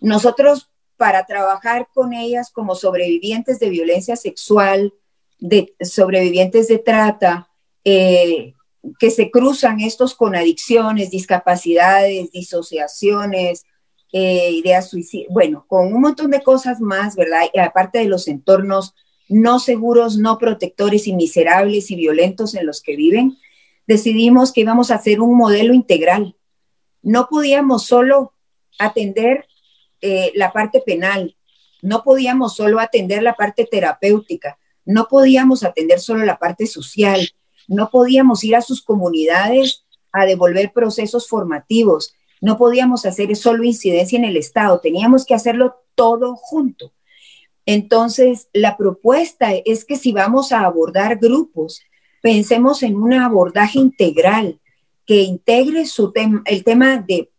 nosotros 0.00 0.68
para 0.96 1.24
trabajar 1.26 1.88
con 1.92 2.12
ellas 2.12 2.50
como 2.52 2.74
sobrevivientes 2.74 3.58
de 3.58 3.70
violencia 3.70 4.14
sexual, 4.14 4.94
de 5.40 5.74
sobrevivientes 5.80 6.68
de 6.68 6.78
trata, 6.78 7.48
eh, 7.84 8.54
que 8.98 9.10
se 9.10 9.30
cruzan 9.30 9.80
estos 9.80 10.14
con 10.14 10.36
adicciones, 10.36 11.10
discapacidades, 11.10 12.30
disociaciones, 12.30 13.64
eh, 14.12 14.50
ideas 14.52 14.90
suicidas, 14.90 15.32
bueno, 15.32 15.64
con 15.66 15.92
un 15.92 16.00
montón 16.00 16.30
de 16.30 16.42
cosas 16.42 16.80
más, 16.80 17.16
¿verdad? 17.16 17.42
Aparte 17.58 17.98
de 17.98 18.04
los 18.04 18.28
entornos 18.28 18.94
no 19.28 19.58
seguros, 19.58 20.18
no 20.18 20.38
protectores 20.38 21.06
y 21.06 21.14
miserables 21.14 21.90
y 21.90 21.96
violentos 21.96 22.54
en 22.54 22.66
los 22.66 22.82
que 22.82 22.96
viven, 22.96 23.38
decidimos 23.86 24.52
que 24.52 24.60
íbamos 24.60 24.90
a 24.90 24.96
hacer 24.96 25.20
un 25.20 25.36
modelo 25.36 25.72
integral. 25.74 26.36
No 27.02 27.28
podíamos 27.28 27.86
solo 27.86 28.34
atender 28.78 29.46
eh, 30.00 30.32
la 30.34 30.52
parte 30.52 30.82
penal, 30.84 31.36
no 31.80 32.02
podíamos 32.04 32.54
solo 32.54 32.80
atender 32.80 33.22
la 33.22 33.34
parte 33.34 33.64
terapéutica, 33.64 34.58
no 34.84 35.08
podíamos 35.08 35.62
atender 35.62 36.00
solo 36.00 36.24
la 36.24 36.38
parte 36.38 36.66
social, 36.66 37.30
no 37.68 37.90
podíamos 37.90 38.44
ir 38.44 38.56
a 38.56 38.62
sus 38.62 38.82
comunidades 38.82 39.84
a 40.12 40.26
devolver 40.26 40.72
procesos 40.72 41.28
formativos, 41.28 42.14
no 42.42 42.58
podíamos 42.58 43.06
hacer 43.06 43.34
solo 43.36 43.62
incidencia 43.62 44.18
en 44.18 44.24
el 44.24 44.36
Estado, 44.36 44.80
teníamos 44.80 45.24
que 45.24 45.34
hacerlo 45.34 45.76
todo 45.94 46.34
junto. 46.34 46.92
Entonces, 47.64 48.48
la 48.52 48.76
propuesta 48.76 49.52
es 49.64 49.84
que 49.84 49.96
si 49.96 50.12
vamos 50.12 50.50
a 50.50 50.64
abordar 50.64 51.18
grupos, 51.18 51.80
pensemos 52.20 52.82
en 52.82 52.96
un 52.96 53.14
abordaje 53.14 53.78
integral 53.78 54.58
que 55.06 55.20
integre 55.22 55.86
su 55.86 56.12
el 56.44 56.64
tema 56.64 56.98
de 56.98 57.30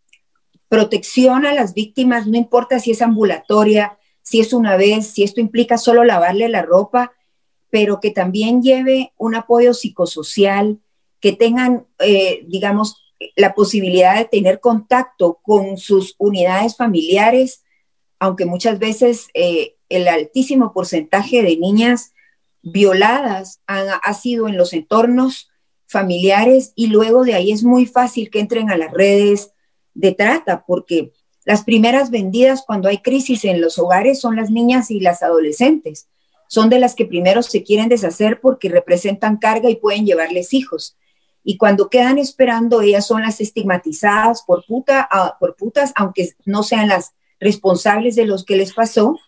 protección 0.68 1.44
a 1.44 1.52
las 1.52 1.74
víctimas, 1.74 2.26
no 2.26 2.38
importa 2.38 2.80
si 2.80 2.90
es 2.90 3.02
ambulatoria, 3.02 3.98
si 4.22 4.40
es 4.40 4.54
una 4.54 4.78
vez, 4.78 5.08
si 5.08 5.22
esto 5.22 5.40
implica 5.40 5.76
solo 5.76 6.02
lavarle 6.02 6.48
la 6.48 6.62
ropa, 6.62 7.12
pero 7.68 8.00
que 8.00 8.10
también 8.10 8.62
lleve 8.62 9.12
un 9.18 9.34
apoyo 9.34 9.74
psicosocial, 9.74 10.78
que 11.20 11.32
tengan, 11.32 11.86
eh, 11.98 12.44
digamos, 12.48 13.03
la 13.36 13.54
posibilidad 13.54 14.16
de 14.16 14.24
tener 14.24 14.60
contacto 14.60 15.40
con 15.42 15.76
sus 15.76 16.14
unidades 16.18 16.76
familiares, 16.76 17.64
aunque 18.18 18.46
muchas 18.46 18.78
veces 18.78 19.28
eh, 19.34 19.76
el 19.88 20.08
altísimo 20.08 20.72
porcentaje 20.72 21.42
de 21.42 21.56
niñas 21.56 22.12
violadas 22.62 23.60
ha 23.66 24.14
sido 24.14 24.48
en 24.48 24.56
los 24.56 24.72
entornos 24.72 25.50
familiares 25.86 26.72
y 26.74 26.86
luego 26.86 27.24
de 27.24 27.34
ahí 27.34 27.52
es 27.52 27.62
muy 27.62 27.86
fácil 27.86 28.30
que 28.30 28.40
entren 28.40 28.70
a 28.70 28.76
las 28.76 28.90
redes, 28.92 29.52
de 29.94 30.12
trata, 30.12 30.64
porque 30.66 31.12
las 31.44 31.62
primeras 31.62 32.10
vendidas 32.10 32.64
cuando 32.66 32.88
hay 32.88 32.98
crisis 32.98 33.44
en 33.44 33.60
los 33.60 33.78
hogares 33.78 34.20
son 34.20 34.36
las 34.36 34.50
niñas 34.50 34.90
y 34.90 35.00
las 35.00 35.22
adolescentes. 35.22 36.08
Son 36.48 36.68
de 36.68 36.78
las 36.78 36.94
que 36.94 37.06
primero 37.06 37.42
se 37.42 37.62
quieren 37.62 37.88
deshacer 37.88 38.40
porque 38.40 38.68
representan 38.68 39.38
carga 39.38 39.70
y 39.70 39.76
pueden 39.76 40.06
llevarles 40.06 40.52
hijos. 40.52 40.96
Y 41.44 41.58
cuando 41.58 41.90
quedan 41.90 42.18
esperando, 42.18 42.80
ellas 42.80 43.06
son 43.06 43.22
las 43.22 43.40
estigmatizadas 43.40 44.42
por, 44.42 44.64
puta, 44.64 45.06
ah, 45.10 45.36
por 45.38 45.54
putas, 45.56 45.92
aunque 45.94 46.30
no 46.46 46.62
sean 46.62 46.88
las 46.88 47.12
responsables 47.38 48.16
de 48.16 48.24
los 48.24 48.44
que 48.44 48.56
les 48.56 48.72
pasó. 48.72 49.18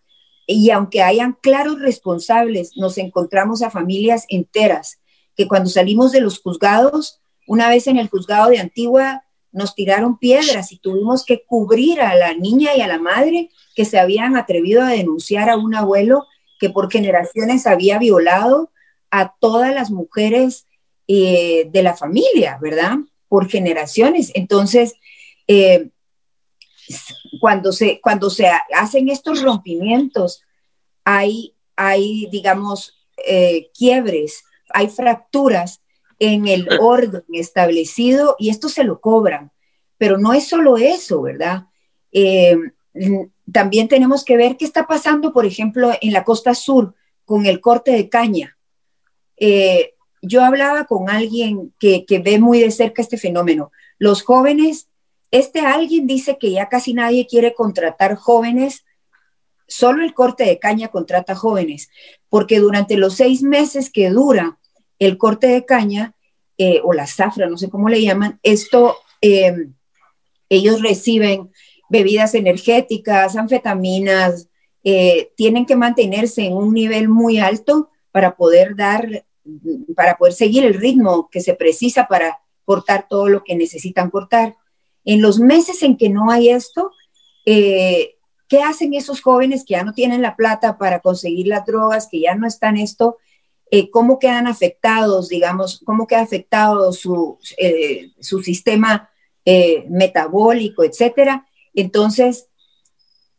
Y 0.47 0.71
aunque 0.71 1.03
hayan 1.03 1.37
claros 1.43 1.79
responsables, 1.81 2.73
nos 2.77 2.97
encontramos 2.97 3.63
a 3.63 3.71
familias 3.71 4.25
enteras 4.29 4.99
que 5.37 5.47
cuando 5.47 5.69
salimos 5.69 6.13
de 6.13 6.23
los 6.23 6.41
juzgados, 6.41 7.21
una 7.47 7.69
vez 7.69 7.87
en 7.87 7.99
el 7.99 8.09
juzgado 8.09 8.49
de 8.49 8.59
Antigua, 8.59 9.25
nos 9.53 9.75
tiraron 9.75 10.19
piedras 10.19 10.73
y 10.73 10.79
tuvimos 10.79 11.25
que 11.25 11.45
cubrir 11.45 12.01
a 12.01 12.15
la 12.15 12.35
niña 12.35 12.75
y 12.75 12.81
a 12.81 12.89
la 12.89 12.99
madre 12.99 13.51
que 13.75 13.85
se 13.85 13.99
habían 13.99 14.37
atrevido 14.37 14.83
a 14.83 14.91
denunciar 14.91 15.51
a 15.51 15.57
un 15.57 15.75
abuelo 15.75 16.27
que 16.59 16.71
por 16.71 16.91
generaciones 16.91 17.67
había 17.67 17.99
violado 17.99 18.71
a 19.11 19.35
todas 19.39 19.75
las 19.75 19.91
mujeres 19.91 20.67
eh, 21.09 21.69
de 21.71 21.83
la 21.83 21.97
familia, 21.97 22.59
¿verdad? 22.61 22.97
Por 23.29 23.49
generaciones. 23.49 24.33
Entonces, 24.35 24.95
eh, 25.47 25.91
cuando, 27.41 27.73
se, 27.73 28.01
cuando 28.01 28.31
se 28.31 28.49
hacen 28.75 29.09
estos 29.09 29.43
rompimientos, 29.43 30.43
hay, 31.05 31.55
hay 31.77 32.27
digamos, 32.31 32.97
eh, 33.27 33.71
quiebres, 33.77 34.45
hay 34.75 34.89
fracturas 34.89 35.81
en 36.19 36.49
el 36.49 36.69
orden 36.81 37.25
establecido 37.33 38.37
y 38.39 38.51
esto 38.51 38.69
se 38.69 38.85
lo 38.85 39.01
cobran. 39.01 39.53
Pero 39.99 40.19
no 40.19 40.35
es 40.35 40.47
solo 40.47 40.77
eso, 40.77 41.23
¿verdad? 41.23 41.67
Eh, 42.13 42.57
también 43.53 43.89
tenemos 43.89 44.25
que 44.25 44.37
ver 44.37 44.57
qué 44.57 44.65
está 44.65 44.87
pasando, 44.87 45.33
por 45.33 45.47
ejemplo, 45.47 45.93
en 46.01 46.13
la 46.13 46.25
costa 46.25 46.55
sur 46.55 46.95
con 47.25 47.47
el 47.47 47.61
corte 47.61 47.93
de 47.93 48.09
caña. 48.09 48.59
Eh, 49.37 49.95
yo 50.27 50.45
hablaba 50.45 50.85
con 50.85 51.09
alguien 51.09 51.73
que, 51.79 52.05
ve 52.23 52.39
muy 52.39 52.61
de 52.61 52.71
cerca 52.71 53.03
este 53.03 53.17
fenómeno. 53.17 53.71
Los 53.99 54.23
jóvenes, 54.23 54.89
este 55.31 55.61
alguien 55.61 56.07
dice 56.07 56.39
que 56.39 56.51
ya 56.51 56.69
casi 56.69 56.95
nadie 56.95 57.27
quiere 57.27 57.55
contratar 57.55 58.17
jóvenes 58.17 58.85
solo 59.69 60.05
el 60.05 60.15
corte 60.15 60.45
de 60.45 60.59
caña 60.59 60.89
contrata 60.89 61.35
jóvenes, 61.35 61.91
porque 62.29 62.61
durante 62.61 62.97
los 62.97 63.15
seis 63.15 63.43
meses 63.43 63.91
que 63.91 64.11
dura 64.11 64.59
el 64.99 65.19
corte 65.19 65.49
de 65.49 65.65
caña 65.65 66.15
eh, 66.57 66.81
o 66.85 66.93
la 66.93 67.07
zafra, 67.07 67.49
no 67.49 67.59
sé 67.59 67.69
cómo 67.69 67.89
le 67.89 68.01
llaman, 68.01 68.39
esto, 68.43 68.97
eh, 69.21 69.69
ellos 70.49 70.83
reciben 70.83 71.51
bebidas 71.89 72.35
energéticas, 72.35 73.37
anfetaminas, 73.37 74.49
eh, 74.85 75.33
tienen 75.37 75.67
que 75.67 75.75
mantenerse 75.75 76.45
en 76.45 76.55
un 76.55 76.73
nivel 76.73 77.09
muy 77.09 77.39
alto 77.39 77.91
para 78.13 78.37
poder 78.37 78.77
dar 78.77 79.26
para 79.95 80.17
poder 80.17 80.35
seguir 80.35 80.65
el 80.65 80.75
ritmo 80.75 81.29
que 81.31 81.41
se 81.41 81.55
precisa 81.55 82.07
para 82.09 82.41
cortar 82.65 83.07
todo 83.09 83.29
lo 83.29 83.45
que 83.45 83.55
necesitan 83.57 84.11
cortar. 84.11 84.57
En 85.05 85.23
los 85.23 85.39
meses 85.39 85.83
en 85.83 85.97
que 85.97 86.09
no 86.09 86.31
hay 86.31 86.51
esto, 86.51 86.91
eh, 87.47 88.17
¿qué 88.49 88.63
hacen 88.63 88.93
esos 88.95 89.23
jóvenes 89.23 89.65
que 89.65 89.73
ya 89.73 89.85
no 89.85 89.95
tienen 89.95 90.21
la 90.21 90.37
plata 90.37 90.77
para 90.77 91.01
conseguir 91.01 91.47
las 91.47 91.65
drogas, 91.65 92.09
que 92.11 92.21
ya 92.21 92.35
no 92.35 92.47
están 92.47 92.77
esto? 92.77 93.17
Eh, 93.71 93.91
¿Cómo 93.91 94.19
quedan 94.19 94.47
afectados, 94.47 95.29
digamos, 95.29 95.81
cómo 95.85 96.07
queda 96.07 96.21
afectado 96.21 96.93
su, 96.93 97.39
eh, 97.57 98.11
su 98.21 98.43
sistema 98.43 99.11
metabólico, 99.89 100.83
etcétera? 100.83 101.47
Entonces, 101.73 102.49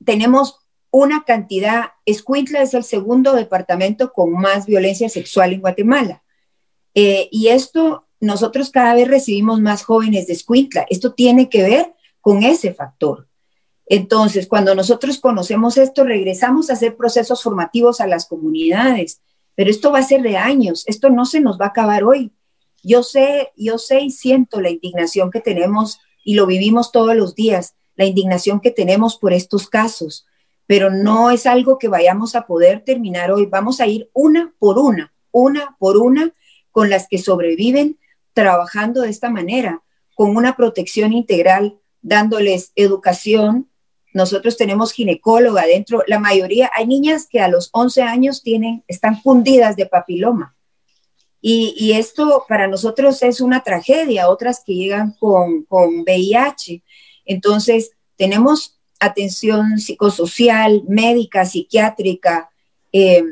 tenemos 0.05 0.57
una 0.91 1.23
cantidad, 1.25 1.91
Escuintla 2.05 2.61
es 2.61 2.73
el 2.73 2.83
segundo 2.83 3.33
departamento 3.33 4.13
con 4.13 4.31
más 4.33 4.65
violencia 4.65 5.09
sexual 5.09 5.53
en 5.53 5.61
Guatemala. 5.61 6.23
y 6.93 7.49
esto 7.49 8.07
nosotros 8.19 8.71
cada 8.71 8.95
vez 8.95 9.07
recibimos 9.07 9.61
más 9.61 9.83
jóvenes 9.83 10.27
de 10.27 10.33
Escuintla. 10.33 10.85
Esto 10.89 11.13
tiene 11.13 11.49
que 11.49 11.63
ver 11.63 11.93
con 12.21 12.43
ese 12.43 12.73
factor. 12.73 13.27
Entonces, 13.85 14.47
cuando 14.47 14.75
nosotros 14.75 15.19
conocemos 15.19 15.77
esto, 15.77 16.03
regresamos 16.03 16.69
a 16.69 16.73
hacer 16.73 16.97
procesos 16.97 17.41
formativos 17.41 18.01
a 18.01 18.07
las 18.07 18.25
comunidades, 18.25 19.21
pero 19.55 19.69
esto 19.69 19.91
va 19.91 19.99
a 19.99 20.03
ser 20.03 20.21
de 20.21 20.35
años, 20.35 20.83
esto 20.87 21.09
no 21.09 21.25
se 21.25 21.39
nos 21.39 21.59
va 21.59 21.65
a 21.65 21.69
acabar 21.69 22.03
hoy. 22.03 22.33
Yo 22.83 23.01
sé, 23.01 23.51
yo 23.55 23.77
sé 23.77 24.01
y 24.01 24.11
siento 24.11 24.59
la 24.61 24.69
indignación 24.69 25.31
que 25.31 25.39
tenemos 25.39 25.99
y 26.23 26.35
lo 26.35 26.45
vivimos 26.45 26.91
todos 26.91 27.15
los 27.15 27.33
días, 27.33 27.75
la 27.95 28.05
indignación 28.05 28.59
que 28.59 28.71
tenemos 28.71 29.17
por 29.17 29.31
estos 29.31 29.69
casos, 29.69 30.25
pero 30.67 30.91
no 30.91 31.31
es 31.31 31.47
algo 31.47 31.79
que 31.79 31.87
vayamos 31.87 32.35
a 32.35 32.45
poder 32.45 32.81
terminar 32.81 33.31
hoy. 33.31 33.45
Vamos 33.45 33.79
a 33.79 33.87
ir 33.87 34.09
una 34.13 34.53
por 34.59 34.77
una, 34.77 35.13
una 35.31 35.75
por 35.79 35.97
una 35.97 36.33
con 36.71 36.89
las 36.89 37.07
que 37.07 37.17
sobreviven 37.17 37.97
trabajando 38.33 39.01
de 39.01 39.09
esta 39.09 39.31
manera, 39.31 39.81
con 40.13 40.35
una 40.35 40.55
protección 40.55 41.13
integral, 41.13 41.79
dándoles 42.01 42.73
educación. 42.75 43.69
Nosotros 44.13 44.57
tenemos 44.57 44.91
ginecóloga 44.91 45.65
dentro, 45.65 46.03
la 46.05 46.19
mayoría, 46.19 46.69
hay 46.75 46.85
niñas 46.85 47.27
que 47.27 47.39
a 47.39 47.47
los 47.47 47.69
11 47.71 48.03
años 48.03 48.43
tienen, 48.43 48.83
están 48.87 49.21
fundidas 49.21 49.75
de 49.75 49.87
papiloma. 49.87 50.55
Y, 51.39 51.93
esto 51.93 52.43
para 52.49 52.67
nosotros 52.67 53.23
es 53.23 53.39
una 53.39 53.63
tragedia, 53.63 54.27
otras 54.27 54.63
que 54.65 54.73
llegan 54.73 55.13
con, 55.17 55.63
con 55.63 56.01
VIH. 56.01 56.83
Entonces, 57.25 57.91
tenemos 58.17 58.76
atención 58.99 59.79
psicosocial, 59.79 60.83
médica, 60.87 61.45
psiquiátrica, 61.45 62.49
eh, 62.91 63.23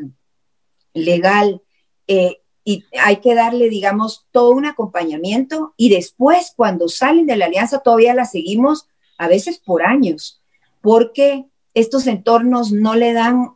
legal, 0.94 1.62
eh, 2.08 2.42
y 2.64 2.84
hay 3.00 3.18
que 3.18 3.36
darle, 3.36 3.70
digamos, 3.70 4.26
todo 4.32 4.50
un 4.50 4.66
acompañamiento 4.66 5.76
y 5.78 5.90
después 5.90 6.54
cuando 6.56 6.90
salen 6.90 7.28
de 7.28 7.38
la 7.38 7.46
alianza 7.46 7.80
todavía 7.80 8.16
la 8.16 8.26
seguimos 8.26 8.88
a 9.20 9.28
veces 9.28 9.60
por 9.60 9.84
años, 9.84 10.42
porque 10.82 11.46
estos 11.76 12.08
entornos 12.08 12.72
no 12.72 12.96
le 12.96 13.14
dan 13.14 13.52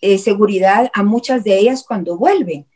eh, 0.00 0.16
seguridad 0.16 0.90
a 0.94 1.02
muchas 1.02 1.44
de 1.44 1.58
ellas 1.58 1.84
cuando 1.86 2.16
vuelven. 2.16 2.66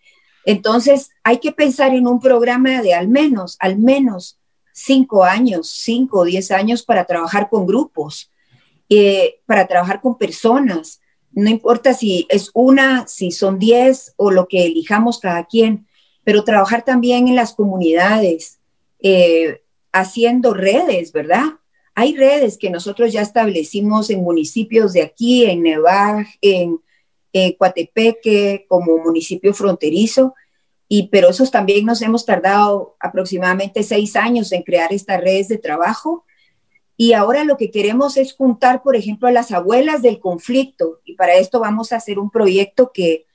Entonces 0.44 1.10
hay 1.22 1.38
que 1.38 1.52
pensar 1.52 1.94
en 1.94 2.06
un 2.06 2.20
programa 2.20 2.82
de 2.82 2.92
al 2.92 3.08
menos, 3.08 3.56
al 3.60 3.78
menos 3.78 4.38
cinco 4.74 5.24
años, 5.24 5.70
cinco 5.70 6.20
o 6.20 6.24
diez 6.24 6.50
años 6.50 6.82
para 6.82 7.06
trabajar 7.06 7.48
con 7.48 7.66
grupos, 7.66 8.30
para 9.46 9.66
trabajar 9.66 10.00
con 10.00 10.18
personas, 10.18 11.00
no 11.34 11.50
importa 11.50 11.94
si 11.94 12.26
es 12.28 12.50
una, 12.54 13.06
si 13.08 13.32
son 13.32 13.58
diez 13.58 14.14
o 14.16 14.30
lo 14.30 14.46
que 14.46 14.64
elijamos 14.66 15.18
cada 15.18 15.44
quien, 15.44 15.86
pero 16.22 16.44
trabajar 16.44 16.84
también 16.84 17.28
en 17.28 17.34
las 17.34 17.54
comunidades, 17.54 18.60
eh, 19.00 19.62
haciendo 19.92 20.54
redes, 20.54 21.12
¿verdad? 21.12 21.44
Hay 21.94 22.16
redes 22.16 22.56
que 22.56 22.70
nosotros 22.70 23.12
ya 23.12 23.20
establecimos 23.20 24.10
en 24.10 24.22
municipios 24.22 24.92
de 24.92 25.02
aquí, 25.02 25.44
en 25.44 25.62
Nevaj, 25.62 26.26
en 26.40 26.80
eh, 27.32 27.56
Coatepeque, 27.56 28.66
como 28.68 28.98
municipio 28.98 29.52
fronterizo, 29.54 30.34
y, 30.88 31.08
pero 31.08 31.30
esos 31.30 31.50
también 31.50 31.84
nos 31.84 32.02
hemos 32.02 32.24
tardado 32.24 32.96
aproximadamente 33.00 33.82
seis 33.82 34.16
años 34.16 34.52
en 34.52 34.62
crear 34.62 34.92
estas 34.92 35.20
redes 35.20 35.48
de 35.48 35.58
trabajo 35.58 36.24
y 36.96 37.12
ahora 37.12 37.44
lo 37.44 37.56
que 37.56 37.70
queremos 37.70 38.16
es 38.16 38.34
juntar, 38.34 38.82
por 38.82 38.94
ejemplo, 38.96 39.26
a 39.26 39.32
las 39.32 39.50
abuelas 39.50 40.02
del 40.02 40.20
conflicto. 40.20 41.00
Y 41.04 41.14
para 41.14 41.34
esto 41.34 41.58
vamos 41.58 41.92
a 41.92 41.96
hacer 41.96 42.18
un 42.18 42.30
proyecto 42.30 42.92
que, 42.92 43.26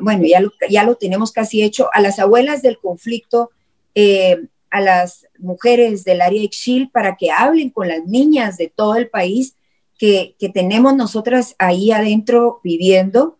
bueno, 0.00 0.24
ya 0.24 0.40
lo, 0.40 0.52
ya 0.68 0.84
lo 0.84 0.96
tenemos 0.96 1.32
casi 1.32 1.62
hecho, 1.62 1.88
a 1.92 2.00
las 2.00 2.18
abuelas 2.18 2.60
del 2.60 2.78
conflicto, 2.78 3.50
eh, 3.94 4.48
a 4.70 4.82
las 4.82 5.26
mujeres 5.38 6.04
del 6.04 6.20
área 6.20 6.42
Ixil, 6.42 6.90
para 6.90 7.16
que 7.16 7.30
hablen 7.30 7.70
con 7.70 7.88
las 7.88 8.04
niñas 8.04 8.58
de 8.58 8.68
todo 8.68 8.96
el 8.96 9.08
país 9.08 9.54
que, 9.98 10.36
tenemos 10.52 10.94
nosotras 10.94 11.54
ahí 11.58 11.90
adentro 11.90 12.60
viviendo, 12.62 13.38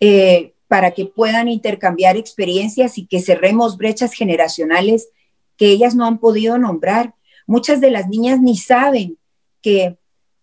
eh, 0.00 0.54
para 0.68 0.92
que 0.92 1.06
puedan 1.06 1.48
intercambiar 1.48 2.16
experiencias 2.16 2.98
y 2.98 3.06
que 3.06 3.20
cerremos 3.20 3.76
brechas 3.76 4.12
generacionales 4.12 5.08
que 5.56 5.70
ellas 5.70 5.94
no 5.94 6.06
han 6.06 6.18
podido 6.18 6.58
nombrar 6.58 7.14
Muchas 7.48 7.80
de 7.80 7.90
las 7.90 8.08
niñas 8.08 8.42
ni 8.42 8.58
saben 8.58 9.16
que 9.62 9.96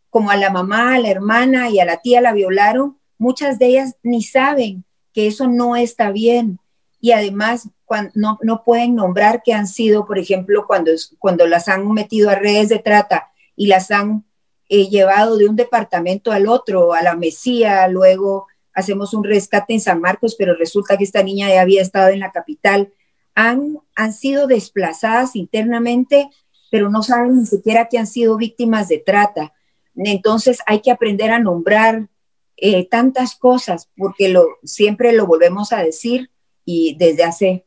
como 0.10 0.32
a 0.32 0.38
la 0.38 0.50
mamá, 0.50 0.96
a 0.96 1.00
la 1.00 1.10
hermana 1.10 1.70
y 1.70 1.80
a 1.80 1.86
la 1.86 1.98
tía 1.98 2.20
la 2.20 2.34
violaron, 2.34 2.98
muchas 3.20 3.60
de 3.60 3.68
ellas 3.68 3.96
ni 4.02 4.24
saben 4.24 4.86
que 5.14 5.28
eso 5.28 5.48
no 5.48 5.76
está 5.76 6.10
bien. 6.10 6.58
Y 7.00 7.12
además 7.12 7.70
no, 8.16 8.40
no 8.42 8.64
pueden 8.64 8.96
nombrar 8.96 9.44
que 9.44 9.54
han 9.54 9.68
sido, 9.68 10.08
por 10.08 10.18
ejemplo, 10.18 10.66
cuando, 10.66 10.90
cuando 11.20 11.46
las 11.46 11.68
han 11.68 11.88
metido 11.92 12.32
a 12.32 12.36
redes 12.36 12.70
de 12.70 12.80
trata 12.80 13.30
y 13.56 13.68
las 13.68 13.92
han 13.92 14.26
eh, 14.68 14.90
llevado 14.90 15.38
de 15.38 15.48
un 15.48 15.56
departamento 15.56 16.32
al 16.32 16.48
otro, 16.48 16.96
a 16.96 17.04
la 17.04 17.16
Mesía, 17.16 17.88
luego 17.88 18.48
hacemos 18.74 19.14
un 19.14 19.24
rescate 19.24 19.74
en 19.74 19.80
San 19.80 20.02
Marcos, 20.02 20.36
pero 20.36 20.56
resulta 20.56 20.98
que 20.98 21.04
esta 21.04 21.22
niña 21.22 21.50
ya 21.50 21.62
había 21.62 21.84
estado 21.84 22.10
en 22.10 22.22
la 22.22 22.32
capital. 22.32 22.92
Han, 23.36 23.78
han 23.94 24.12
sido 24.12 24.48
desplazadas 24.48 25.36
internamente 25.36 26.32
pero 26.76 26.90
no 26.90 27.04
saben 27.04 27.38
ni 27.38 27.46
siquiera 27.46 27.88
que 27.88 27.98
han 27.98 28.06
sido 28.06 28.36
víctimas 28.36 28.90
de 28.90 28.98
trata. 28.98 29.54
Entonces 29.96 30.58
hay 30.68 30.82
que 30.82 30.92
aprender 30.92 31.32
a 31.32 31.40
nombrar 31.40 32.10
eh, 32.58 32.86
tantas 32.90 33.38
cosas, 33.38 33.90
porque 33.96 34.28
lo, 34.28 34.46
siempre 34.66 35.14
lo 35.14 35.26
volvemos 35.26 35.72
a 35.72 35.82
decir 35.82 36.32
y 36.66 36.98
desde 36.98 37.24
hace 37.24 37.66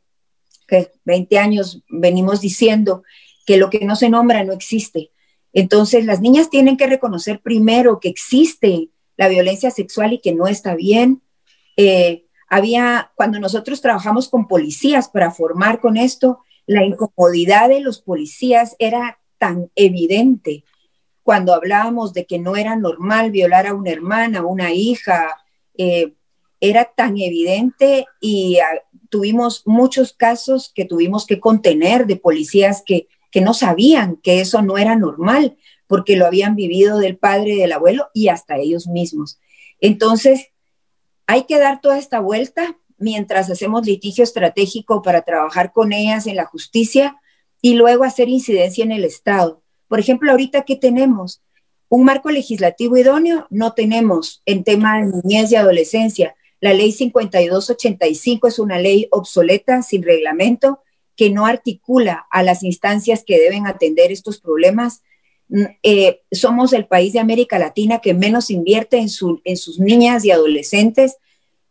20 1.05 1.39
años 1.39 1.81
venimos 1.89 2.39
diciendo 2.39 3.01
que 3.47 3.57
lo 3.57 3.71
que 3.71 3.83
no 3.83 3.95
se 3.95 4.11
nombra 4.11 4.43
no 4.43 4.53
existe. 4.53 5.09
Entonces 5.53 6.05
las 6.05 6.21
niñas 6.21 6.51
tienen 6.51 6.77
que 6.77 6.85
reconocer 6.85 7.41
primero 7.41 7.99
que 7.99 8.09
existe 8.09 8.89
la 9.17 9.27
violencia 9.27 9.71
sexual 9.71 10.13
y 10.13 10.19
que 10.19 10.35
no 10.35 10.47
está 10.47 10.75
bien. 10.75 11.23
Eh, 11.77 12.27
había, 12.47 13.11
cuando 13.15 13.39
nosotros 13.39 13.81
trabajamos 13.81 14.29
con 14.29 14.47
policías 14.47 15.09
para 15.09 15.31
formar 15.31 15.79
con 15.79 15.97
esto, 15.97 16.43
la 16.69 16.85
incomodidad 16.85 17.69
de 17.69 17.79
los 17.79 17.99
policías 17.99 18.75
era 18.77 19.17
tan 19.39 19.71
evidente 19.73 20.63
cuando 21.23 21.55
hablábamos 21.55 22.13
de 22.13 22.27
que 22.27 22.37
no 22.37 22.55
era 22.55 22.75
normal 22.75 23.31
violar 23.31 23.65
a 23.65 23.73
una 23.73 23.89
hermana, 23.89 24.45
una 24.45 24.71
hija, 24.71 25.35
eh, 25.75 26.13
era 26.59 26.85
tan 26.85 27.17
evidente 27.17 28.05
y 28.21 28.59
ah, 28.59 28.83
tuvimos 29.09 29.63
muchos 29.65 30.13
casos 30.13 30.71
que 30.75 30.85
tuvimos 30.85 31.25
que 31.25 31.39
contener 31.39 32.05
de 32.05 32.17
policías 32.17 32.83
que, 32.85 33.07
que 33.31 33.41
no 33.41 33.55
sabían 33.55 34.17
que 34.17 34.39
eso 34.39 34.61
no 34.61 34.77
era 34.77 34.95
normal 34.95 35.57
porque 35.87 36.17
lo 36.17 36.27
habían 36.27 36.55
vivido 36.55 36.99
del 36.99 37.17
padre 37.17 37.55
del 37.55 37.71
abuelo 37.71 38.09
y 38.13 38.27
hasta 38.27 38.57
ellos 38.57 38.85
mismos. 38.87 39.39
Entonces, 39.81 40.49
hay 41.25 41.45
que 41.45 41.57
dar 41.57 41.81
toda 41.81 41.97
esta 41.97 42.19
vuelta 42.19 42.77
mientras 42.99 43.49
hacemos 43.49 43.85
litigio 43.85 44.23
estratégico 44.23 45.01
para 45.01 45.21
trabajar 45.21 45.71
con 45.71 45.93
ellas 45.93 46.27
en 46.27 46.35
la 46.35 46.45
justicia 46.45 47.17
y 47.61 47.73
luego 47.73 48.03
hacer 48.03 48.29
incidencia 48.29 48.83
en 48.83 48.91
el 48.91 49.03
Estado. 49.03 49.61
Por 49.87 49.99
ejemplo, 49.99 50.31
ahorita, 50.31 50.63
¿qué 50.63 50.75
tenemos? 50.75 51.41
Un 51.89 52.05
marco 52.05 52.29
legislativo 52.29 52.97
idóneo 52.97 53.47
no 53.49 53.73
tenemos 53.73 54.43
en 54.45 54.63
tema 54.63 55.01
de 55.01 55.11
niñez 55.23 55.51
y 55.51 55.55
adolescencia. 55.55 56.35
La 56.61 56.73
ley 56.73 56.91
5285 56.91 58.47
es 58.47 58.59
una 58.59 58.77
ley 58.77 59.07
obsoleta, 59.11 59.81
sin 59.81 60.03
reglamento, 60.03 60.79
que 61.15 61.29
no 61.29 61.45
articula 61.45 62.27
a 62.31 62.43
las 62.43 62.63
instancias 62.63 63.23
que 63.25 63.39
deben 63.39 63.65
atender 63.65 64.11
estos 64.11 64.39
problemas. 64.39 65.01
Mm, 65.47 65.63
eh, 65.81 66.21
somos 66.31 66.73
el 66.73 66.85
país 66.85 67.13
de 67.13 67.19
América 67.19 67.57
Latina 67.57 67.99
que 67.99 68.13
menos 68.13 68.51
invierte 68.51 68.97
en, 68.97 69.09
en 69.43 69.57
sus 69.57 69.79
niñas 69.79 70.23
y 70.23 70.31
adolescentes 70.31 71.17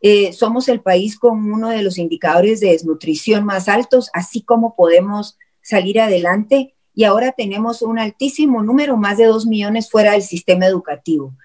eh, 0.01 0.33
somos 0.33 0.69
el 0.69 0.81
país 0.81 1.19
con 1.19 1.53
uno 1.53 1.69
de 1.71 1.83
los 1.83 1.99
indicadores 1.99 2.61
de 2.61 2.71
desnutrición 2.71 3.45
más 3.45 3.69
altos, 3.69 4.11
así 4.13 4.43
como 4.43 4.77
podemos 4.77 5.37
salir 5.63 6.01
adelante. 6.01 6.75
Y 6.95 7.05
ahora 7.05 7.33
tenemos 7.33 7.83
un 7.83 7.99
altísimo 7.99 8.63
número, 8.63 8.97
más 8.97 9.19
de 9.19 9.27
dos 9.27 9.47
millones 9.47 9.91
fuera 9.91 10.13
del 10.13 10.23
sistema 10.23 10.67
educativo. 10.67 11.37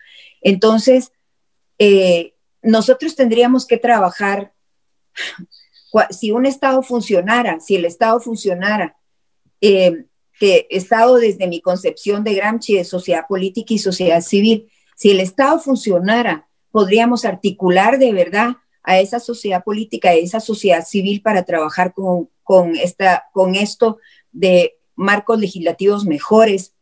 Entonces, 0.42 1.12
eh, 1.80 2.34
nosotros 2.62 3.16
tendríamos 3.16 3.66
que 3.66 3.78
trabajar 3.78 4.54
si 6.10 6.32
un 6.32 6.46
Estado 6.46 6.82
funcionara, 6.82 7.60
si 7.60 7.76
el 7.76 7.86
Estado 7.86 8.20
funcionara, 8.20 8.98
eh, 9.62 10.06
que 10.40 10.68
Estado 10.72 11.18
desde 11.18 11.48
mi 11.48 11.62
concepción 11.62 12.24
de 12.24 12.34
Gramsci 12.34 12.76
de 12.76 12.84
sociedad 12.84 13.26
política 13.28 13.74
y 13.74 13.78
sociedad 13.78 14.22
civil, 14.22 14.72
si 14.96 15.12
el 15.12 15.20
Estado 15.20 15.60
funcionara, 15.60 16.48
podríamos 16.74 17.24
articular 17.24 18.00
de 18.00 18.12
verdad 18.12 18.56
a 18.82 19.00
esa 19.00 19.20
sociedad 19.20 19.64
política, 19.64 20.10
a 20.10 20.16
esa 20.16 20.40
sociedad 20.40 20.84
civil 20.84 21.22
para 21.22 21.44
trabajar 21.44 21.94
con, 21.94 22.32
con, 22.42 22.76
esta, 22.76 23.26
con 23.32 23.54
esto 23.54 24.00
de 24.32 24.74
marcos 24.96 25.40
legislativos 25.40 26.04
mejores, 26.06 26.74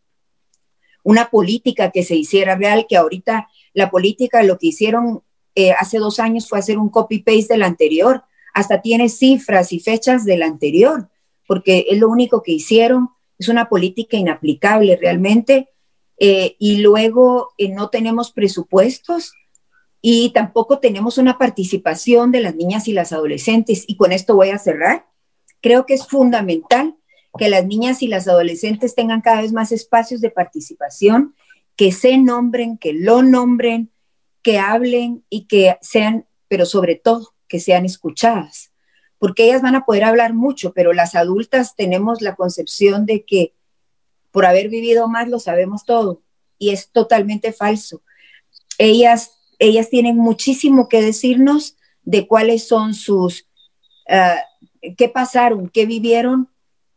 una 1.03 1.29
política 1.29 1.91
que 1.91 2.03
se 2.03 2.15
hiciera 2.15 2.55
real, 2.55 2.85
que 2.87 2.95
ahorita 2.95 3.49
la 3.73 3.91
política 3.91 4.43
lo 4.43 4.57
que 4.57 4.67
hicieron 4.67 5.23
eh, 5.55 5.73
hace 5.73 5.97
dos 5.97 6.19
años 6.19 6.47
fue 6.47 6.59
hacer 6.59 6.77
un 6.77 6.87
copy-paste 6.87 7.53
del 7.55 7.63
anterior, 7.63 8.23
hasta 8.53 8.81
tiene 8.81 9.09
cifras 9.09 9.73
y 9.73 9.81
fechas 9.81 10.23
del 10.23 10.43
anterior, 10.43 11.09
porque 11.45 11.85
es 11.89 11.99
lo 11.99 12.07
único 12.07 12.43
que 12.43 12.53
hicieron, 12.53 13.09
es 13.37 13.49
una 13.49 13.67
política 13.67 14.15
inaplicable 14.15 14.95
realmente, 14.95 15.67
eh, 16.17 16.55
y 16.59 16.77
luego 16.77 17.49
eh, 17.57 17.67
no 17.67 17.89
tenemos 17.89 18.31
presupuestos 18.31 19.33
y 20.01 20.31
tampoco 20.31 20.79
tenemos 20.79 21.17
una 21.17 21.37
participación 21.37 22.31
de 22.31 22.41
las 22.41 22.55
niñas 22.55 22.87
y 22.87 22.93
las 22.93 23.13
adolescentes, 23.13 23.85
y 23.87 23.97
con 23.97 24.11
esto 24.11 24.35
voy 24.35 24.49
a 24.49 24.57
cerrar. 24.57 25.05
Creo 25.61 25.85
que 25.85 25.93
es 25.93 26.07
fundamental 26.07 26.95
que 27.37 27.49
las 27.49 27.65
niñas 27.65 28.01
y 28.01 28.07
las 28.07 28.27
adolescentes 28.27 28.95
tengan 28.95 29.21
cada 29.21 29.41
vez 29.41 29.53
más 29.53 29.71
espacios 29.71 30.19
de 30.21 30.31
participación, 30.31 31.35
que 31.75 31.91
se 31.91 32.17
nombren, 32.17 32.77
que 32.77 32.93
lo 32.93 33.21
nombren, 33.21 33.91
que 34.41 34.59
hablen 34.59 35.23
y 35.29 35.45
que 35.45 35.77
sean, 35.81 36.25
pero 36.47 36.65
sobre 36.65 36.95
todo, 36.95 37.33
que 37.47 37.59
sean 37.59 37.85
escuchadas, 37.85 38.71
porque 39.19 39.45
ellas 39.45 39.61
van 39.61 39.75
a 39.75 39.85
poder 39.85 40.03
hablar 40.03 40.33
mucho, 40.33 40.73
pero 40.73 40.93
las 40.93 41.15
adultas 41.15 41.75
tenemos 41.75 42.21
la 42.21 42.35
concepción 42.35 43.05
de 43.05 43.23
que 43.23 43.53
por 44.31 44.45
haber 44.45 44.69
vivido 44.69 45.07
más 45.07 45.27
lo 45.27 45.39
sabemos 45.39 45.85
todo 45.85 46.21
y 46.57 46.71
es 46.71 46.91
totalmente 46.91 47.51
falso. 47.51 48.01
Ellas, 48.77 49.40
ellas 49.61 49.89
tienen 49.89 50.17
muchísimo 50.17 50.89
que 50.89 51.01
decirnos 51.01 51.77
de 52.03 52.25
cuáles 52.25 52.67
son 52.67 52.95
sus, 52.95 53.47
uh, 54.09 54.91
qué 54.97 55.07
pasaron, 55.07 55.69
qué 55.69 55.85
vivieron 55.85 56.49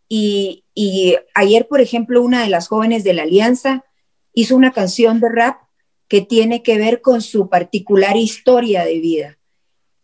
y, 0.09 0.65
y 0.75 1.15
ayer, 1.35 1.69
por 1.69 1.83
ejemplo, 1.83 2.23
una 2.23 2.43
de 2.43 2.49
las 2.49 2.69
jóvenes 2.69 3.05
de 3.05 3.13
la 3.13 3.25
Alianza 3.25 3.85
hizo 4.33 4.57
una 4.57 4.73
canción 4.73 5.21
de 5.21 5.29
rap 5.29 5.59
que 6.09 6.23
tiene 6.23 6.63
que 6.63 6.79
ver 6.79 7.03
con 7.03 7.21
su 7.21 7.51
particular 7.51 8.17
historia 8.17 8.85
de 8.85 8.99
vida. 8.99 9.39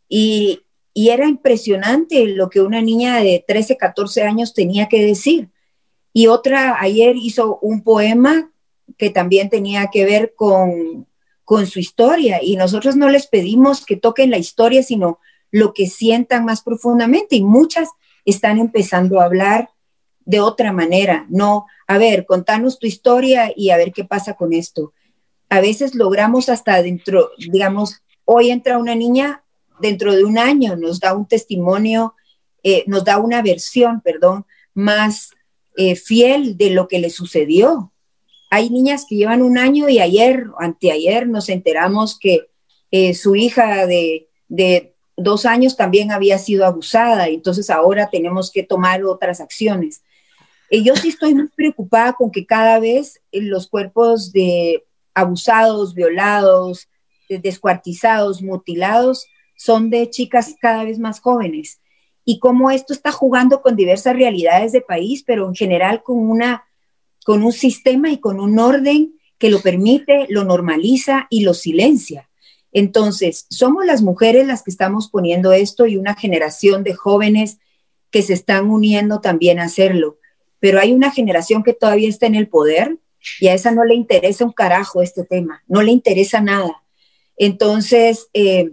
Y, 0.06 0.60
y, 0.92 1.08
era 1.10 1.26
impresionante 1.26 2.26
lo 2.26 2.50
que 2.50 2.60
una 2.60 2.82
niña 2.82 3.22
de 3.22 3.42
13, 3.46 3.78
14 3.78 4.22
años 4.22 4.52
tenía 4.52 4.86
que 4.88 5.02
decir. 5.02 5.48
Y 6.12 6.26
otra 6.26 6.76
ayer 6.78 7.16
hizo 7.16 7.58
un 7.62 7.82
poema 7.82 8.52
que 8.98 9.08
también 9.08 9.48
tenía 9.48 9.88
que 9.90 10.04
ver 10.04 10.34
con, 10.36 11.06
con 11.50 11.66
su 11.66 11.80
historia. 11.80 12.38
Y 12.40 12.54
nosotros 12.54 12.94
no 12.94 13.08
les 13.08 13.26
pedimos 13.26 13.84
que 13.84 13.96
toquen 13.96 14.30
la 14.30 14.38
historia, 14.38 14.84
sino 14.84 15.18
lo 15.50 15.72
que 15.72 15.88
sientan 15.88 16.44
más 16.44 16.62
profundamente. 16.62 17.34
Y 17.34 17.42
muchas 17.42 17.88
están 18.24 18.60
empezando 18.60 19.20
a 19.20 19.24
hablar 19.24 19.68
de 20.24 20.38
otra 20.38 20.72
manera, 20.72 21.26
no, 21.28 21.66
a 21.88 21.98
ver, 21.98 22.24
contanos 22.24 22.78
tu 22.78 22.86
historia 22.86 23.52
y 23.56 23.70
a 23.70 23.76
ver 23.76 23.90
qué 23.92 24.04
pasa 24.04 24.34
con 24.34 24.52
esto. 24.52 24.92
A 25.48 25.60
veces 25.60 25.96
logramos 25.96 26.48
hasta 26.48 26.80
dentro, 26.84 27.30
digamos, 27.36 28.00
hoy 28.24 28.52
entra 28.52 28.78
una 28.78 28.94
niña, 28.94 29.42
dentro 29.80 30.14
de 30.14 30.22
un 30.22 30.38
año 30.38 30.76
nos 30.76 31.00
da 31.00 31.14
un 31.14 31.26
testimonio, 31.26 32.14
eh, 32.62 32.84
nos 32.86 33.04
da 33.04 33.18
una 33.18 33.42
versión, 33.42 34.02
perdón, 34.02 34.46
más 34.72 35.30
eh, 35.76 35.96
fiel 35.96 36.56
de 36.56 36.70
lo 36.70 36.86
que 36.86 37.00
le 37.00 37.10
sucedió. 37.10 37.92
Hay 38.50 38.68
niñas 38.68 39.06
que 39.08 39.16
llevan 39.16 39.42
un 39.42 39.58
año 39.58 39.88
y 39.88 40.00
ayer, 40.00 40.46
anteayer, 40.58 41.28
nos 41.28 41.48
enteramos 41.48 42.18
que 42.18 42.48
eh, 42.90 43.14
su 43.14 43.36
hija 43.36 43.86
de, 43.86 44.28
de 44.48 44.94
dos 45.16 45.46
años 45.46 45.76
también 45.76 46.10
había 46.10 46.38
sido 46.38 46.66
abusada, 46.66 47.28
entonces 47.28 47.70
ahora 47.70 48.10
tenemos 48.10 48.50
que 48.50 48.62
tomar 48.62 49.04
otras 49.04 49.40
acciones. 49.40 50.02
Eh, 50.70 50.82
yo 50.82 50.96
sí 50.96 51.08
estoy 51.08 51.34
muy 51.34 51.48
preocupada 51.48 52.12
con 52.14 52.30
que 52.30 52.46
cada 52.46 52.80
vez 52.80 53.20
eh, 53.32 53.42
los 53.42 53.68
cuerpos 53.68 54.32
de 54.32 54.84
abusados, 55.14 55.94
violados, 55.94 56.88
descuartizados, 57.28 58.42
mutilados, 58.42 59.26
son 59.56 59.90
de 59.90 60.08
chicas 60.08 60.54
cada 60.60 60.84
vez 60.84 60.98
más 60.98 61.20
jóvenes. 61.20 61.80
Y 62.24 62.38
cómo 62.38 62.70
esto 62.70 62.92
está 62.92 63.12
jugando 63.12 63.60
con 63.62 63.76
diversas 63.76 64.14
realidades 64.14 64.72
de 64.72 64.80
país, 64.80 65.22
pero 65.26 65.46
en 65.46 65.54
general 65.54 66.02
con, 66.02 66.18
una, 66.18 66.64
con 67.24 67.42
un 67.42 67.52
sistema 67.52 68.10
y 68.10 68.18
con 68.18 68.40
un 68.40 68.58
orden 68.58 69.14
que 69.38 69.50
lo 69.50 69.60
permite, 69.60 70.26
lo 70.28 70.44
normaliza 70.44 71.26
y 71.30 71.42
lo 71.42 71.54
silencia. 71.54 72.28
Entonces, 72.72 73.46
somos 73.50 73.84
las 73.84 74.02
mujeres 74.02 74.46
las 74.46 74.62
que 74.62 74.70
estamos 74.70 75.08
poniendo 75.08 75.52
esto 75.52 75.86
y 75.86 75.96
una 75.96 76.14
generación 76.14 76.84
de 76.84 76.94
jóvenes 76.94 77.58
que 78.10 78.22
se 78.22 78.34
están 78.34 78.70
uniendo 78.70 79.20
también 79.20 79.58
a 79.58 79.64
hacerlo 79.64 80.20
pero 80.60 80.78
hay 80.78 80.92
una 80.92 81.10
generación 81.10 81.64
que 81.64 81.72
todavía 81.72 82.08
está 82.08 82.26
en 82.26 82.34
el 82.36 82.48
poder 82.48 82.98
y 83.40 83.48
a 83.48 83.54
esa 83.54 83.72
no 83.72 83.84
le 83.84 83.94
interesa 83.94 84.44
un 84.44 84.52
carajo 84.52 85.02
este 85.02 85.24
tema, 85.24 85.62
no 85.66 85.82
le 85.82 85.90
interesa 85.90 86.40
nada. 86.40 86.84
Entonces, 87.36 88.28
eh, 88.34 88.70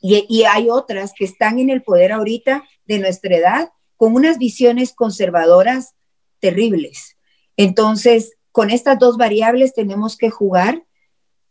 y, 0.00 0.26
y, 0.28 0.42
hay 0.42 0.68
otras 0.68 1.12
que 1.16 1.24
están 1.24 1.60
en 1.60 1.70
el 1.70 1.82
poder 1.82 2.10
ahorita 2.10 2.64
de 2.86 2.98
nuestra 2.98 3.36
edad 3.36 3.72
con 3.96 4.14
unas 4.14 4.36
visiones 4.36 4.92
conservadoras 4.92 5.94
terribles. 6.40 7.16
Entonces, 7.56 8.32
con 8.50 8.70
estas 8.70 8.98
dos 8.98 9.16
variables 9.16 9.74
tenemos 9.74 10.16
que 10.16 10.30
jugar 10.30 10.84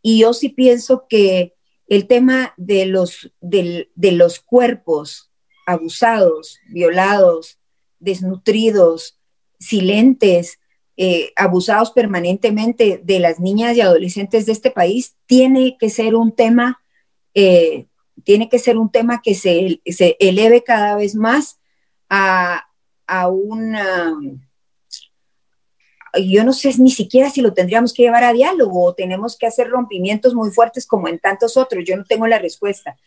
y 0.02 0.20
yo 0.20 0.34
sí 0.34 0.50
pienso 0.50 1.06
que 1.08 1.56
el 1.88 2.08
tema 2.08 2.54
de 2.58 2.86
los, 2.86 3.34
de, 3.42 3.92
de 3.96 4.12
los 4.14 4.40
cuerpos 4.40 5.32
abusados, 5.66 6.60
violados, 6.70 7.60
desnutridos, 8.00 9.20
silentes, 9.60 10.60
eh, 10.98 11.32
abusados 11.36 11.92
permanentemente 11.92 13.02
de 13.04 13.20
las 13.20 13.40
niñas 13.40 13.76
y 13.76 13.82
adolescentes 13.82 14.46
de 14.46 14.52
este 14.52 14.72
país, 14.72 15.16
tiene 15.26 15.78
que 15.80 15.90
ser 15.90 16.16
un 16.16 16.34
tema, 16.34 16.82
eh, 17.34 17.88
tiene 18.24 18.50
que 18.50 18.60
ser 18.60 18.78
un 18.78 18.92
tema 18.92 19.22
que 19.24 19.34
se, 19.36 19.82
se 19.86 20.18
eleve 20.20 20.64
cada 20.64 20.96
vez 20.96 21.16
más 21.16 21.60
a, 22.10 22.66
a 23.08 23.30
una 23.30 24.16
yo 26.20 26.44
no 26.44 26.54
sé 26.54 26.74
ni 26.78 26.92
siquiera 26.92 27.30
si 27.30 27.42
lo 27.42 27.54
tendríamos 27.54 27.94
que 27.94 28.04
llevar 28.04 28.24
a 28.24 28.34
diálogo 28.34 28.84
o 28.84 28.94
tenemos 28.94 29.38
que 29.38 29.48
hacer 29.48 29.70
rompimientos 29.70 30.34
muy 30.34 30.52
fuertes 30.52 30.86
como 30.86 31.08
en 31.08 31.20
tantos 31.20 31.58
otros, 31.58 31.84
yo 31.86 31.96
no 31.96 32.04
tengo 32.04 32.28
la 32.28 32.40
respuesta, 32.40 32.98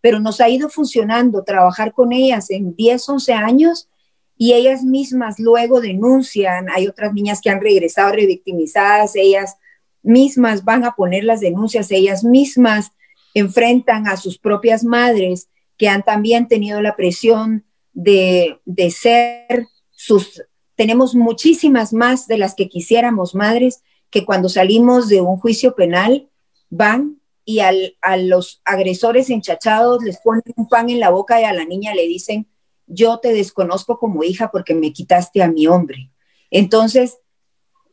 pero 0.00 0.20
nos 0.20 0.40
ha 0.40 0.48
ido 0.48 0.68
funcionando 0.68 1.44
trabajar 1.44 1.92
con 1.92 2.12
ellas 2.12 2.50
en 2.50 2.74
10, 2.74 3.08
11 3.08 3.32
años 3.32 3.88
y 4.36 4.54
ellas 4.54 4.82
mismas 4.82 5.38
luego 5.38 5.80
denuncian, 5.80 6.68
hay 6.70 6.86
otras 6.86 7.12
niñas 7.12 7.40
que 7.40 7.50
han 7.50 7.60
regresado 7.60 8.12
revictimizadas, 8.12 9.16
ellas 9.16 9.56
mismas 10.02 10.64
van 10.64 10.84
a 10.84 10.94
poner 10.94 11.24
las 11.24 11.40
denuncias, 11.40 11.90
ellas 11.90 12.24
mismas 12.24 12.92
enfrentan 13.34 14.06
a 14.08 14.16
sus 14.16 14.38
propias 14.38 14.82
madres 14.84 15.48
que 15.76 15.88
han 15.88 16.02
también 16.02 16.48
tenido 16.48 16.80
la 16.82 16.96
presión 16.96 17.64
de, 17.92 18.58
de 18.64 18.90
ser 18.90 19.66
sus, 19.90 20.42
tenemos 20.80 21.14
muchísimas 21.14 21.92
más 21.92 22.26
de 22.26 22.38
las 22.38 22.54
que 22.54 22.66
quisiéramos 22.66 23.34
madres 23.34 23.82
que 24.08 24.24
cuando 24.24 24.48
salimos 24.48 25.10
de 25.10 25.20
un 25.20 25.36
juicio 25.36 25.74
penal 25.74 26.30
van 26.70 27.20
y 27.44 27.58
al, 27.58 27.98
a 28.00 28.16
los 28.16 28.62
agresores 28.64 29.28
enchachados 29.28 30.02
les 30.02 30.16
ponen 30.20 30.42
un 30.56 30.68
pan 30.70 30.88
en 30.88 30.98
la 30.98 31.10
boca 31.10 31.38
y 31.38 31.44
a 31.44 31.52
la 31.52 31.66
niña 31.66 31.94
le 31.94 32.06
dicen, 32.06 32.48
yo 32.86 33.18
te 33.18 33.34
desconozco 33.34 33.98
como 33.98 34.24
hija 34.24 34.50
porque 34.50 34.74
me 34.74 34.90
quitaste 34.90 35.42
a 35.42 35.48
mi 35.48 35.66
hombre. 35.66 36.12
Entonces, 36.50 37.18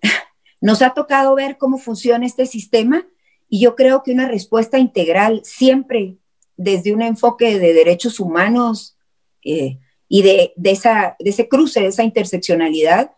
nos 0.61 0.81
ha 0.81 0.91
tocado 0.91 1.35
ver 1.35 1.57
cómo 1.57 1.79
funciona 1.79 2.25
este 2.25 2.45
sistema 2.45 3.05
y 3.49 3.59
yo 3.59 3.75
creo 3.75 4.01
que 4.01 4.13
una 4.13 4.29
respuesta 4.29 4.79
integral 4.79 5.41
siempre 5.43 6.19
desde 6.55 6.93
un 6.93 7.01
enfoque 7.01 7.59
de 7.59 7.73
derechos 7.73 8.21
humanos 8.21 8.97
eh, 9.43 9.77
y 10.09 10.21
de, 10.21 10.53
esa, 10.63 11.15
de 11.19 11.29
ese 11.29 11.47
cruce, 11.47 11.81
de 11.81 11.87
esa 11.87 12.03
interseccionalidad, 12.03 13.11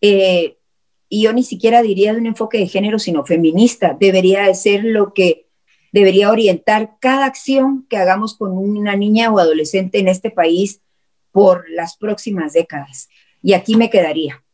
eh, 0.00 0.56
y 1.08 1.22
yo 1.22 1.32
ni 1.32 1.42
siquiera 1.42 1.82
diría 1.82 2.12
de 2.12 2.18
un 2.18 2.26
enfoque 2.26 2.58
de 2.58 2.68
género, 2.68 2.98
sino 2.98 3.24
feminista, 3.24 3.96
debería 3.98 4.44
de 4.44 4.54
ser 4.54 4.84
lo 4.84 5.14
que 5.14 5.46
debería 5.92 6.30
orientar 6.30 6.96
cada 7.00 7.24
acción 7.24 7.86
que 7.88 7.96
hagamos 7.96 8.36
con 8.36 8.56
una 8.56 8.94
niña 8.94 9.30
o 9.32 9.38
adolescente 9.38 9.98
en 9.98 10.08
este 10.08 10.30
país 10.30 10.80
por 11.32 11.68
las 11.70 11.96
próximas 11.96 12.52
décadas. 12.52 13.08
Y 13.42 13.54
aquí 13.54 13.76
me 13.76 13.90
quedaría. 13.90 14.44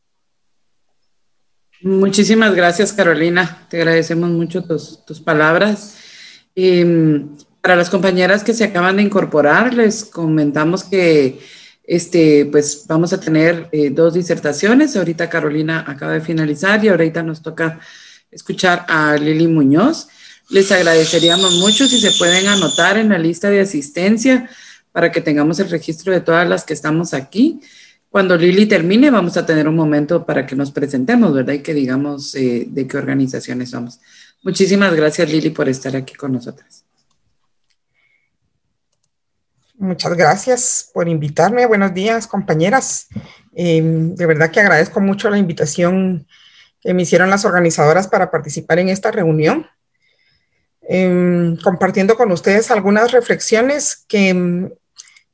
Muchísimas 1.80 2.54
gracias, 2.54 2.92
Carolina. 2.92 3.66
Te 3.68 3.78
agradecemos 3.78 4.30
mucho 4.30 4.62
tus, 4.64 5.20
palabras. 5.24 5.98
Em, 6.54 7.36
Para 7.64 7.76
las 7.76 7.88
compañeras 7.88 8.44
que 8.44 8.52
se 8.52 8.64
acaban 8.64 8.98
de 8.98 9.04
incorporar, 9.04 9.72
les 9.72 10.04
comentamos 10.04 10.84
que 10.84 11.40
este, 11.82 12.44
pues 12.44 12.84
vamos 12.86 13.14
a 13.14 13.20
tener 13.20 13.70
eh, 13.72 13.88
dos 13.88 14.12
disertaciones. 14.12 14.94
Ahorita 14.94 15.30
Carolina 15.30 15.82
acaba 15.88 16.12
de 16.12 16.20
finalizar 16.20 16.84
y 16.84 16.88
ahorita 16.88 17.22
nos 17.22 17.40
toca 17.40 17.80
escuchar 18.30 18.84
a 18.86 19.16
Lili 19.16 19.46
Muñoz. 19.46 20.08
Les 20.50 20.70
agradeceríamos 20.70 21.54
mucho 21.54 21.86
si 21.86 21.98
se 21.98 22.10
pueden 22.18 22.48
anotar 22.48 22.98
en 22.98 23.08
la 23.08 23.16
lista 23.16 23.48
de 23.48 23.60
asistencia 23.60 24.50
para 24.92 25.10
que 25.10 25.22
tengamos 25.22 25.58
el 25.58 25.70
registro 25.70 26.12
de 26.12 26.20
todas 26.20 26.46
las 26.46 26.64
que 26.64 26.74
estamos 26.74 27.14
aquí. 27.14 27.62
Cuando 28.10 28.36
Lili 28.36 28.66
termine, 28.66 29.10
vamos 29.10 29.38
a 29.38 29.46
tener 29.46 29.66
un 29.66 29.76
momento 29.76 30.26
para 30.26 30.44
que 30.44 30.54
nos 30.54 30.70
presentemos, 30.70 31.32
¿verdad? 31.32 31.54
Y 31.54 31.60
que 31.60 31.72
digamos 31.72 32.34
eh, 32.34 32.66
de 32.68 32.86
qué 32.86 32.98
organizaciones 32.98 33.70
somos. 33.70 34.00
Muchísimas 34.42 34.94
gracias, 34.94 35.32
Lili, 35.32 35.48
por 35.48 35.66
estar 35.70 35.96
aquí 35.96 36.12
con 36.12 36.30
nosotras. 36.30 36.83
Muchas 39.84 40.16
gracias 40.16 40.90
por 40.94 41.08
invitarme. 41.08 41.66
Buenos 41.66 41.92
días, 41.92 42.26
compañeras. 42.26 43.06
Em, 43.54 44.14
de 44.14 44.24
verdad 44.24 44.50
que 44.50 44.60
agradezco 44.60 44.98
mucho 44.98 45.28
la 45.28 45.36
invitación 45.36 46.26
que 46.80 46.94
me 46.94 47.02
hicieron 47.02 47.28
las 47.28 47.44
organizadoras 47.44 48.08
para 48.08 48.30
participar 48.30 48.78
en 48.78 48.88
esta 48.88 49.10
reunión, 49.10 49.66
em, 50.88 51.58
compartiendo 51.58 52.16
con 52.16 52.32
ustedes 52.32 52.70
algunas 52.70 53.12
reflexiones 53.12 54.06
que 54.08 54.30
em, 54.30 54.70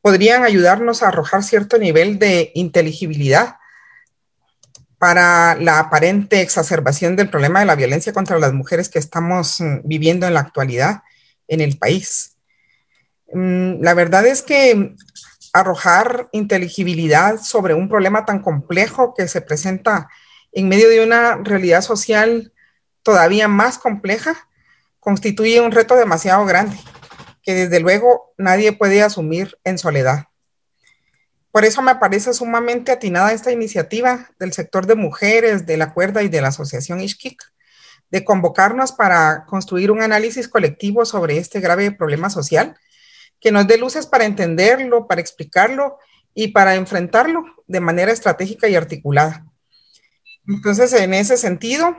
podrían 0.02 0.42
ayudarnos 0.42 1.04
a 1.04 1.08
arrojar 1.08 1.44
cierto 1.44 1.78
nivel 1.78 2.18
de 2.18 2.50
inteligibilidad 2.56 3.54
para 4.98 5.54
la 5.54 5.78
aparente 5.78 6.40
exacerbación 6.40 7.14
del 7.14 7.30
problema 7.30 7.60
de 7.60 7.66
la 7.66 7.76
violencia 7.76 8.12
contra 8.12 8.40
las 8.40 8.52
mujeres 8.52 8.88
que 8.88 8.98
estamos 8.98 9.60
mm, 9.60 9.82
viviendo 9.84 10.26
en 10.26 10.34
la 10.34 10.40
actualidad 10.40 11.02
en 11.46 11.60
el 11.60 11.78
país. 11.78 12.39
Mm, 13.32 13.82
la 13.82 13.94
verdad 13.94 14.26
es 14.26 14.42
que 14.42 14.94
arrojar 15.52 16.28
inteligibilidad 16.32 17.40
sobre 17.40 17.74
un 17.74 17.88
problema 17.88 18.24
tan 18.24 18.40
complejo 18.40 19.14
que 19.14 19.28
se 19.28 19.40
presenta 19.40 20.08
en 20.52 20.68
medio 20.68 20.88
de 20.88 21.04
una 21.04 21.36
realidad 21.36 21.82
social 21.82 22.52
todavía 23.02 23.48
más 23.48 23.78
compleja 23.78 24.48
constituye 25.00 25.60
un 25.60 25.72
reto 25.72 25.96
demasiado 25.96 26.44
grande 26.44 26.76
que 27.42 27.54
desde 27.54 27.80
luego 27.80 28.32
nadie 28.36 28.72
puede 28.72 29.02
asumir 29.02 29.58
en 29.64 29.78
soledad. 29.78 30.26
Por 31.50 31.64
eso 31.64 31.82
me 31.82 31.96
parece 31.96 32.32
sumamente 32.34 32.92
atinada 32.92 33.32
esta 33.32 33.50
iniciativa 33.50 34.30
del 34.38 34.52
sector 34.52 34.86
de 34.86 34.94
mujeres, 34.94 35.66
de 35.66 35.76
la 35.76 35.92
cuerda 35.92 36.22
y 36.22 36.28
de 36.28 36.40
la 36.40 36.48
asociación 36.48 37.00
Ishkik, 37.00 37.42
de 38.10 38.24
convocarnos 38.24 38.92
para 38.92 39.46
construir 39.46 39.90
un 39.90 40.02
análisis 40.02 40.48
colectivo 40.48 41.04
sobre 41.04 41.38
este 41.38 41.60
grave 41.60 41.90
problema 41.90 42.30
social 42.30 42.76
que 43.40 43.52
nos 43.52 43.66
dé 43.66 43.78
luces 43.78 44.06
para 44.06 44.24
entenderlo, 44.24 45.06
para 45.06 45.20
explicarlo 45.20 45.98
y 46.34 46.48
para 46.48 46.74
enfrentarlo 46.74 47.44
de 47.66 47.80
manera 47.80 48.12
estratégica 48.12 48.68
y 48.68 48.76
articulada. 48.76 49.46
Entonces, 50.46 50.92
en 50.92 51.14
ese 51.14 51.36
sentido, 51.36 51.96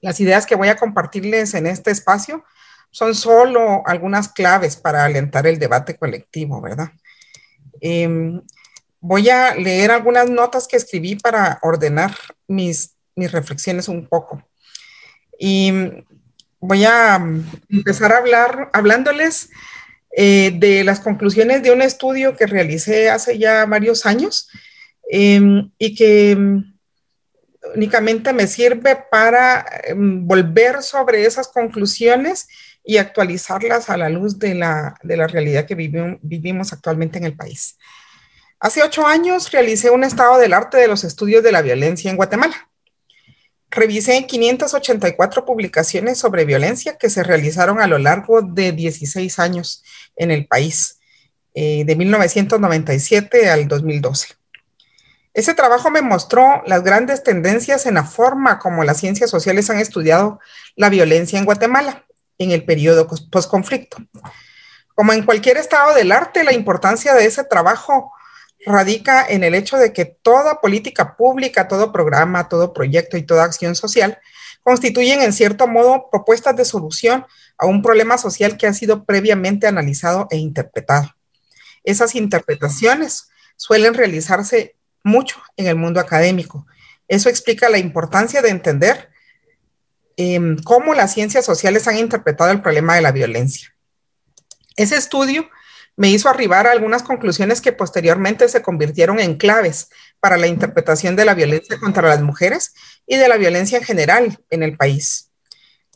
las 0.00 0.20
ideas 0.20 0.46
que 0.46 0.54
voy 0.54 0.68
a 0.68 0.76
compartirles 0.76 1.54
en 1.54 1.66
este 1.66 1.90
espacio 1.90 2.44
son 2.90 3.14
solo 3.14 3.82
algunas 3.86 4.28
claves 4.28 4.76
para 4.76 5.04
alentar 5.04 5.46
el 5.46 5.58
debate 5.58 5.96
colectivo, 5.96 6.60
¿verdad? 6.60 6.90
Em, 7.80 8.40
voy 9.00 9.28
a 9.28 9.54
leer 9.54 9.90
algunas 9.90 10.30
notas 10.30 10.66
que 10.66 10.76
escribí 10.76 11.16
para 11.16 11.58
ordenar 11.62 12.14
mis, 12.46 12.96
mis 13.14 13.32
reflexiones 13.32 13.88
un 13.88 14.08
poco. 14.08 14.42
Y 15.38 15.72
voy 16.60 16.84
a 16.84 17.16
empezar 17.68 18.12
a 18.12 18.18
hablar 18.18 18.70
hablándoles 18.72 19.50
eh, 20.18 20.50
de 20.54 20.82
las 20.82 21.00
conclusiones 21.00 21.62
de 21.62 21.70
un 21.70 21.82
estudio 21.82 22.34
que 22.34 22.46
realicé 22.46 23.10
hace 23.10 23.36
ya 23.36 23.66
varios 23.66 24.06
años 24.06 24.48
em, 25.10 25.70
y 25.76 25.94
que 25.94 26.30
em, 26.30 26.74
únicamente 27.74 28.32
me 28.32 28.46
sirve 28.46 28.96
para 29.10 29.66
em, 29.84 30.26
volver 30.26 30.82
sobre 30.82 31.26
esas 31.26 31.48
conclusiones 31.48 32.48
y 32.82 32.96
actualizarlas 32.96 33.90
a 33.90 33.98
la 33.98 34.08
luz 34.08 34.38
de 34.38 34.54
la, 34.54 34.94
realidad 35.02 35.66
que 35.66 35.74
vivimos 35.74 36.72
actualmente 36.72 37.18
en 37.18 37.24
el 37.24 37.36
país. 37.36 37.76
Hace 38.58 38.82
ocho 38.82 39.06
años 39.06 39.50
realicé 39.52 39.90
un 39.90 40.02
estado 40.02 40.38
del 40.38 40.54
arte 40.54 40.78
de 40.78 40.88
los 40.88 41.04
estudios 41.04 41.42
de 41.42 41.52
la 41.52 41.60
violencia 41.60 42.10
en 42.10 42.16
Guatemala 42.16 42.70
revisé 43.70 44.26
584 44.26 45.44
publicaciones 45.44 46.18
sobre 46.18 46.44
violencia 46.44 46.96
que 46.96 47.10
se 47.10 47.22
realizaron 47.22 47.80
a 47.80 47.86
lo 47.86 47.98
largo 47.98 48.42
de 48.42 48.72
16 48.72 49.38
años 49.38 49.82
en 50.16 50.30
el 50.30 50.46
país, 50.46 50.98
eh, 51.54 51.84
de 51.84 51.96
1997 51.96 53.48
al 53.48 53.68
2012. 53.68 54.34
Ese 55.32 55.54
trabajo 55.54 55.90
me 55.90 56.00
mostró 56.00 56.62
las 56.66 56.82
grandes 56.82 57.22
tendencias 57.22 57.84
en 57.86 57.94
la 57.94 58.04
forma 58.04 58.58
como 58.58 58.84
las 58.84 58.98
ciencias 58.98 59.28
sociales 59.28 59.68
han 59.68 59.78
estudiado 59.78 60.40
la 60.76 60.88
violencia 60.88 61.38
en 61.38 61.44
Guatemala 61.44 62.06
en 62.38 62.52
el 62.52 62.64
periodo 62.64 63.06
postconflicto. 63.30 63.98
Como 64.94 65.12
en 65.12 65.24
cualquier 65.24 65.58
estado 65.58 65.94
del 65.94 66.10
arte, 66.10 66.42
la 66.42 66.54
importancia 66.54 67.14
de 67.14 67.26
ese 67.26 67.44
trabajo 67.44 68.12
radica 68.64 69.26
en 69.28 69.44
el 69.44 69.54
hecho 69.54 69.76
de 69.76 69.92
que 69.92 70.06
toda 70.06 70.60
política 70.60 71.16
pública, 71.16 71.68
todo 71.68 71.92
programa, 71.92 72.48
todo 72.48 72.72
proyecto 72.72 73.16
y 73.16 73.22
toda 73.22 73.44
acción 73.44 73.76
social 73.76 74.18
constituyen 74.62 75.20
en 75.20 75.32
cierto 75.32 75.68
modo 75.68 76.08
propuestas 76.10 76.56
de 76.56 76.64
solución 76.64 77.26
a 77.58 77.66
un 77.66 77.82
problema 77.82 78.18
social 78.18 78.56
que 78.56 78.66
ha 78.66 78.74
sido 78.74 79.04
previamente 79.04 79.66
analizado 79.66 80.28
e 80.30 80.36
interpretado. 80.36 81.14
Esas 81.84 82.14
interpretaciones 82.14 83.28
suelen 83.56 83.94
realizarse 83.94 84.76
mucho 85.02 85.40
en 85.56 85.68
el 85.68 85.76
mundo 85.76 86.00
académico. 86.00 86.66
Eso 87.08 87.28
explica 87.28 87.68
la 87.68 87.78
importancia 87.78 88.42
de 88.42 88.50
entender 88.50 89.10
em, 90.16 90.56
cómo 90.64 90.94
las 90.94 91.14
ciencias 91.14 91.44
sociales 91.44 91.86
han 91.86 91.98
interpretado 91.98 92.50
el 92.50 92.60
problema 92.60 92.96
de 92.96 93.02
la 93.02 93.12
violencia. 93.12 93.74
Ese 94.76 94.96
estudio 94.96 95.48
me 95.96 96.10
hizo 96.10 96.28
arribar 96.28 96.66
a 96.66 96.72
algunas 96.72 97.02
conclusiones 97.02 97.60
que 97.60 97.72
posteriormente 97.72 98.48
se 98.48 98.62
convirtieron 98.62 99.18
en 99.18 99.36
claves 99.36 99.88
para 100.20 100.36
la 100.36 100.46
interpretación 100.46 101.16
de 101.16 101.24
la 101.24 101.34
violencia 101.34 101.78
contra 101.78 102.08
las 102.08 102.20
mujeres 102.20 102.74
y 103.06 103.16
de 103.16 103.28
la 103.28 103.36
violencia 103.36 103.78
en 103.78 103.84
general 103.84 104.38
en 104.50 104.62
el 104.62 104.76
país. 104.76 105.30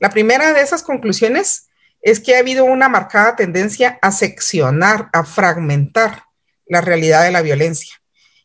La 0.01 0.09
primera 0.11 0.53
de 0.55 0.63
esas 0.63 0.83
conclusiones 0.83 1.69
es 2.01 2.21
que 2.21 2.35
ha 2.35 2.39
habido 2.39 2.65
una 2.65 2.89
marcada 2.89 3.37
tendencia 3.37 3.99
a 4.01 4.11
seccionar, 4.11 5.11
a 5.13 5.25
fragmentar 5.25 6.25
la 6.67 6.81
realidad 6.81 7.23
de 7.25 7.31
la 7.31 7.43
violencia, 7.43 8.01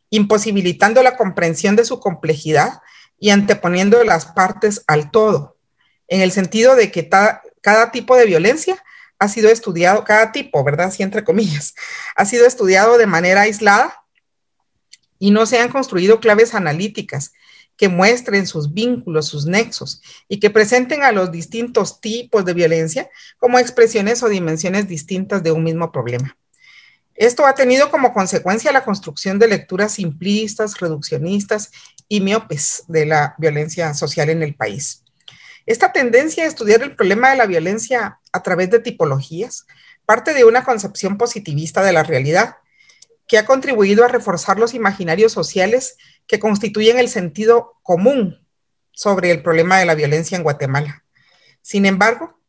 imposibilitando 0.09 1.01
la 1.01 1.15
comprensión 1.15 1.77
de 1.77 1.85
su 1.85 2.01
complejidad 2.01 2.81
y 3.17 3.29
anteponiendo 3.29 4.03
las 4.03 4.25
partes 4.25 4.83
al 4.87 5.11
todo, 5.11 5.57
en 6.09 6.19
el 6.19 6.33
sentido 6.33 6.75
de 6.75 6.91
que 6.91 7.07
cada 7.07 7.91
tipo 7.91 8.17
de 8.17 8.25
violencia 8.25 8.83
ha 9.17 9.29
sido 9.29 9.49
estudiado, 9.49 10.03
cada 10.03 10.33
tipo, 10.33 10.61
¿verdad? 10.61 10.87
Así 10.87 11.03
entre 11.03 11.23
comillas, 11.23 11.73
ha 12.17 12.25
sido 12.25 12.45
estudiado 12.45 12.97
de 12.97 13.07
manera 13.07 13.41
aislada 13.41 14.03
y 15.19 15.31
no 15.31 15.45
se 15.45 15.59
han 15.59 15.69
construido 15.69 16.19
claves 16.19 16.53
analíticas 16.53 17.31
que 17.77 17.89
muestren 17.89 18.47
sus 18.47 18.73
vínculos, 18.73 19.27
sus 19.27 19.45
nexos 19.45 20.01
y 20.27 20.39
que 20.39 20.49
presenten 20.49 21.03
a 21.03 21.11
los 21.11 21.31
distintos 21.31 21.99
tipos 21.99 22.45
de 22.45 22.53
violencia 22.53 23.09
como 23.37 23.59
expresiones 23.59 24.23
o 24.23 24.29
dimensiones 24.29 24.87
distintas 24.87 25.43
de 25.43 25.51
un 25.51 25.63
mismo 25.63 25.91
problema. 25.91 26.37
Esto 27.15 27.45
ha 27.45 27.55
tenido 27.55 27.89
como 27.91 28.13
consecuencia 28.13 28.71
la 28.71 28.83
construcción 28.83 29.39
de 29.39 29.47
lecturas 29.47 29.93
simplistas, 29.93 30.79
reduccionistas 30.79 31.71
y 32.09 32.19
miopes 32.19 32.83
de 32.87 33.05
la 33.05 33.35
violencia 33.37 33.93
social 33.93 34.29
en 34.29 34.43
el 34.43 34.55
país. 34.55 35.03
Esta 35.65 35.91
tendencia 35.91 36.43
a 36.43 36.47
estudiar 36.47 36.83
el 36.83 36.95
problema 36.95 37.31
de 37.31 37.37
la 37.37 37.45
violencia 37.45 38.19
a 38.31 38.43
través 38.43 38.69
de 38.69 38.79
tipologías 38.79 39.65
parte 40.05 40.33
de 40.33 40.45
una 40.45 40.63
concepción 40.63 41.17
positivista 41.17 41.83
de 41.83 41.93
la 41.93 42.03
realidad 42.03 42.57
que 43.27 43.37
ha 43.37 43.45
contribuido 43.45 44.05
a 44.05 44.07
reforzar 44.07 44.59
los 44.59 44.73
imaginarios 44.73 45.31
sociales 45.31 45.97
que 46.27 46.39
constituyen 46.39 46.99
el 46.99 47.09
sentido 47.09 47.77
común 47.83 48.45
sobre 48.91 49.31
el 49.31 49.43
problema 49.43 49.77
de 49.79 49.85
la 49.85 49.95
violencia 49.95 50.37
en 50.37 50.43
Guatemala. 50.43 51.03
Sin 51.61 51.85
embargo, 51.85 52.39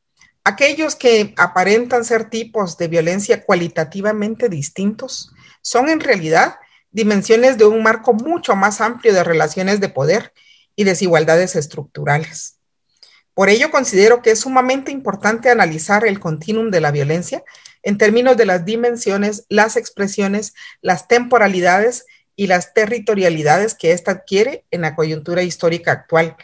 aquellos 0.44 0.94
que 0.94 1.34
aparentan 1.36 2.04
ser 2.04 2.30
tipos 2.30 2.78
de 2.78 2.88
violencia 2.88 3.44
cualitativamente 3.44 4.48
distintos 4.48 5.32
son 5.60 5.88
en 5.88 6.00
realidad 6.00 6.56
dimensiones 6.90 7.58
de 7.58 7.64
un 7.64 7.82
marco 7.82 8.14
mucho 8.14 8.54
más 8.56 8.80
amplio 8.80 9.12
de 9.12 9.24
relaciones 9.24 9.80
de 9.80 9.88
poder 9.88 10.32
y 10.76 10.84
desigualdades 10.84 11.56
estructurales. 11.56 12.58
Por 13.34 13.50
ello, 13.50 13.70
considero 13.70 14.22
que 14.22 14.30
es 14.30 14.40
sumamente 14.40 14.92
importante 14.92 15.50
analizar 15.50 16.06
el 16.06 16.20
continuum 16.20 16.70
de 16.70 16.80
la 16.80 16.90
violencia 16.90 17.44
en 17.82 17.98
términos 17.98 18.36
de 18.38 18.46
las 18.46 18.64
dimensiones, 18.64 19.44
las 19.48 19.76
expresiones, 19.76 20.54
las 20.80 21.06
temporalidades 21.06 22.06
y 22.37 22.46
las 22.46 22.75
territorialidades 22.75 23.75
que 23.75 23.92
ésta 23.92 24.12
adquiere 24.12 24.64
en 24.70 24.83
la 24.83 24.94
coyuntura 24.94 25.42
histórica 25.42 25.92
actual, 25.92 26.37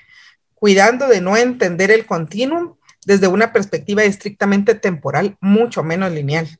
cuidando 0.54 1.06
de 1.06 1.20
no 1.20 1.36
entender 1.36 1.90
el 1.90 2.06
continuum 2.06 2.76
desde 3.04 3.28
una 3.28 3.52
perspectiva 3.52 4.02
estrictamente 4.04 4.74
temporal, 4.74 5.36
mucho 5.40 5.82
menos 5.82 6.10
lineal. 6.12 6.58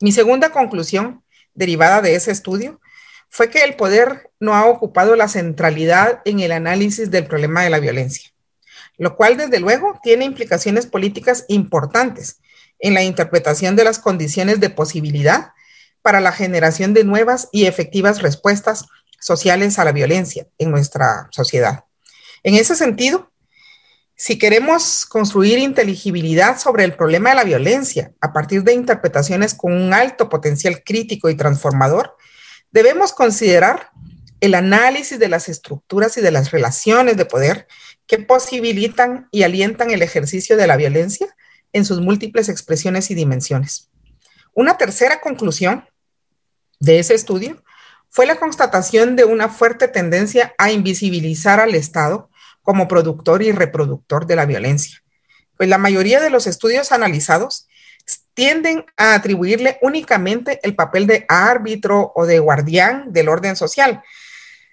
Mi 0.00 0.12
segunda 0.12 0.50
conclusión, 0.50 1.22
derivada 1.52 2.00
de 2.00 2.14
ese 2.14 2.30
estudio, 2.30 2.80
fue 3.28 3.50
que 3.50 3.62
el 3.62 3.76
poder 3.76 4.30
no 4.40 4.54
ha 4.54 4.66
ocupado 4.66 5.14
la 5.14 5.28
centralidad 5.28 6.22
en 6.24 6.40
el 6.40 6.52
análisis 6.52 7.10
del 7.10 7.26
problema 7.26 7.62
de 7.62 7.70
la 7.70 7.80
violencia, 7.80 8.30
lo 8.96 9.14
cual 9.14 9.36
desde 9.36 9.60
luego 9.60 10.00
tiene 10.02 10.24
implicaciones 10.24 10.86
políticas 10.86 11.44
importantes 11.48 12.40
en 12.78 12.94
la 12.94 13.02
interpretación 13.02 13.76
de 13.76 13.84
las 13.84 13.98
condiciones 13.98 14.58
de 14.58 14.70
posibilidad 14.70 15.52
para 16.02 16.20
la 16.20 16.32
generación 16.32 16.94
de 16.94 17.04
nuevas 17.04 17.48
y 17.52 17.66
efectivas 17.66 18.22
respuestas 18.22 18.86
sociales 19.20 19.78
a 19.78 19.84
la 19.84 19.92
violencia 19.92 20.46
en 20.58 20.70
nuestra 20.70 21.28
sociedad. 21.30 21.84
En 22.42 22.54
ese 22.54 22.74
sentido, 22.74 23.30
si 24.16 24.38
queremos 24.38 25.06
construir 25.06 25.58
inteligibilidad 25.58 26.58
sobre 26.58 26.84
el 26.84 26.94
problema 26.94 27.30
de 27.30 27.36
la 27.36 27.44
violencia 27.44 28.12
a 28.20 28.32
partir 28.32 28.62
de 28.64 28.74
interpretaciones 28.74 29.54
con 29.54 29.72
un 29.72 29.94
alto 29.94 30.28
potencial 30.28 30.82
crítico 30.84 31.30
y 31.30 31.36
transformador, 31.36 32.16
debemos 32.70 33.12
considerar 33.12 33.90
el 34.40 34.54
análisis 34.54 35.18
de 35.18 35.28
las 35.28 35.48
estructuras 35.48 36.16
y 36.16 36.20
de 36.20 36.30
las 36.30 36.50
relaciones 36.50 37.16
de 37.16 37.26
poder 37.26 37.66
que 38.06 38.18
posibilitan 38.18 39.28
y 39.30 39.42
alientan 39.42 39.90
el 39.90 40.02
ejercicio 40.02 40.56
de 40.56 40.66
la 40.66 40.76
violencia 40.76 41.34
en 41.72 41.84
sus 41.84 42.00
múltiples 42.00 42.48
expresiones 42.48 43.10
y 43.10 43.14
dimensiones. 43.14 43.90
Una 44.54 44.76
tercera 44.76 45.20
conclusión 45.20 45.84
de 46.80 46.98
ese 46.98 47.14
estudio 47.14 47.62
fue 48.08 48.26
la 48.26 48.36
constatación 48.36 49.14
de 49.14 49.24
una 49.24 49.48
fuerte 49.48 49.86
tendencia 49.86 50.54
a 50.58 50.72
invisibilizar 50.72 51.60
al 51.60 51.74
Estado 51.74 52.28
como 52.62 52.88
productor 52.88 53.42
y 53.42 53.52
reproductor 53.52 54.26
de 54.26 54.36
la 54.36 54.46
violencia. 54.46 55.02
Pues 55.56 55.68
la 55.68 55.78
mayoría 55.78 56.20
de 56.20 56.30
los 56.30 56.46
estudios 56.46 56.90
analizados 56.90 57.68
tienden 58.34 58.84
a 58.96 59.14
atribuirle 59.14 59.78
únicamente 59.82 60.58
el 60.62 60.74
papel 60.74 61.06
de 61.06 61.24
árbitro 61.28 62.12
o 62.16 62.26
de 62.26 62.38
guardián 62.38 63.12
del 63.12 63.28
orden 63.28 63.54
social, 63.54 64.02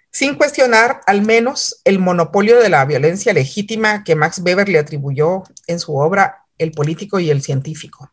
sin 0.09 0.35
cuestionar 0.35 1.01
al 1.05 1.21
menos 1.21 1.81
el 1.83 1.99
monopolio 1.99 2.59
de 2.59 2.69
la 2.69 2.85
violencia 2.85 3.33
legítima 3.33 4.03
que 4.03 4.15
Max 4.15 4.39
Weber 4.43 4.69
le 4.69 4.79
atribuyó 4.79 5.43
en 5.67 5.79
su 5.79 5.95
obra 5.95 6.45
El 6.57 6.71
político 6.71 7.19
y 7.19 7.29
el 7.29 7.43
científico. 7.43 8.11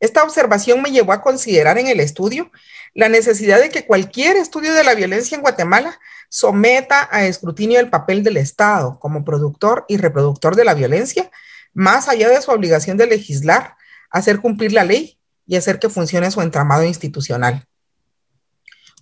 Esta 0.00 0.22
observación 0.22 0.82
me 0.82 0.90
llevó 0.90 1.12
a 1.12 1.22
considerar 1.22 1.78
en 1.78 1.86
el 1.86 2.00
estudio 2.00 2.50
la 2.94 3.08
necesidad 3.08 3.60
de 3.60 3.70
que 3.70 3.86
cualquier 3.86 4.36
estudio 4.36 4.72
de 4.72 4.84
la 4.84 4.94
violencia 4.94 5.34
en 5.34 5.42
Guatemala 5.42 5.98
someta 6.28 7.08
a 7.10 7.24
escrutinio 7.24 7.80
el 7.80 7.90
papel 7.90 8.22
del 8.22 8.36
Estado 8.36 8.98
como 9.00 9.24
productor 9.24 9.84
y 9.88 9.96
reproductor 9.96 10.54
de 10.54 10.64
la 10.64 10.74
violencia, 10.74 11.30
más 11.72 12.08
allá 12.08 12.28
de 12.28 12.40
su 12.40 12.52
obligación 12.52 12.96
de 12.96 13.08
legislar, 13.08 13.76
hacer 14.10 14.40
cumplir 14.40 14.72
la 14.72 14.84
ley 14.84 15.18
y 15.46 15.56
hacer 15.56 15.78
que 15.80 15.88
funcione 15.88 16.30
su 16.30 16.40
entramado 16.40 16.84
institucional. 16.84 17.66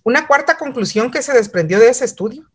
Una 0.03 0.27
cuarta 0.27 0.57
conclusión 0.57 1.11
que 1.11 1.21
se 1.21 1.33
desprendió 1.33 1.79
de 1.79 1.89
ese 1.89 2.03
estudio 2.03 2.49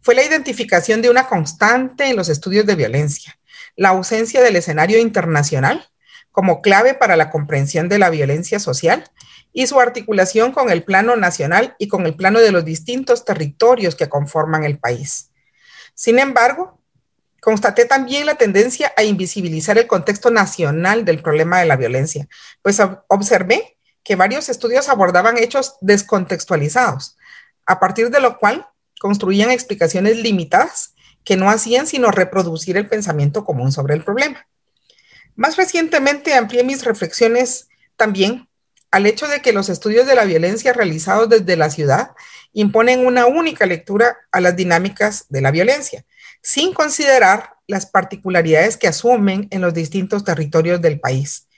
fue 0.00 0.14
la 0.14 0.22
identificación 0.22 1.02
de 1.02 1.10
una 1.10 1.26
constante 1.26 2.08
en 2.08 2.16
los 2.16 2.28
estudios 2.28 2.64
de 2.64 2.76
violencia, 2.76 3.38
la 3.74 3.90
ausencia 3.90 4.40
del 4.40 4.56
escenario 4.56 4.98
internacional 4.98 5.90
como 6.30 6.62
clave 6.62 6.94
para 6.94 7.16
la 7.16 7.30
comprensión 7.30 7.88
de 7.88 7.98
la 7.98 8.08
violencia 8.10 8.60
social 8.60 9.10
y 9.56 9.66
su 9.66 9.80
articulación 9.80 10.52
con 10.52 10.68
el 10.68 10.84
plano 10.84 11.16
nacional 11.16 11.76
y 11.78 11.88
con 11.88 12.04
el 12.04 12.14
plano 12.14 12.40
de 12.40 12.52
los 12.52 12.62
distintos 12.62 13.24
territorios 13.24 13.94
que 13.94 14.06
conforman 14.06 14.64
el 14.64 14.78
país. 14.78 15.30
Sin 15.94 16.18
embargo, 16.18 16.78
constaté 17.40 17.86
también 17.86 18.26
la 18.26 18.34
tendencia 18.34 18.92
a 18.98 19.02
invisibilizar 19.02 19.78
el 19.78 19.86
contexto 19.86 20.30
nacional 20.30 21.06
del 21.06 21.22
problema 21.22 21.58
de 21.58 21.64
la 21.64 21.76
violencia, 21.76 22.28
pues 22.60 22.78
observé 23.08 23.78
que 24.04 24.14
varios 24.14 24.50
estudios 24.50 24.90
abordaban 24.90 25.38
hechos 25.38 25.76
descontextualizados, 25.80 27.16
a 27.64 27.80
partir 27.80 28.10
de 28.10 28.20
lo 28.20 28.36
cual 28.36 28.68
construían 29.00 29.50
explicaciones 29.50 30.18
limitadas 30.18 30.94
que 31.24 31.38
no 31.38 31.48
hacían 31.48 31.86
sino 31.86 32.10
reproducir 32.10 32.76
el 32.76 32.90
pensamiento 32.90 33.46
común 33.46 33.72
sobre 33.72 33.94
el 33.94 34.04
problema. 34.04 34.46
Más 35.34 35.56
recientemente 35.56 36.34
amplié 36.34 36.62
mis 36.62 36.84
reflexiones 36.84 37.68
también 37.96 38.50
al 38.90 39.06
hecho 39.06 39.26
de 39.28 39.40
que 39.42 39.52
los 39.52 39.68
estudios 39.68 40.06
de 40.06 40.14
la 40.14 40.24
violencia 40.24 40.72
realizados 40.72 41.28
desde 41.28 41.56
la 41.56 41.70
ciudad 41.70 42.12
imponen 42.52 43.04
una 43.04 43.26
única 43.26 43.66
lectura 43.66 44.16
a 44.32 44.40
las 44.40 44.56
dinámicas 44.56 45.26
de 45.28 45.40
la 45.40 45.50
violencia, 45.50 46.04
sin 46.42 46.72
considerar 46.72 47.56
las 47.66 47.86
particularidades 47.86 48.76
que 48.76 48.88
asumen 48.88 49.48
en 49.50 49.60
los 49.60 49.74
distintos 49.74 50.24
territorios 50.24 50.80
del 50.80 51.00
país. 51.00 51.48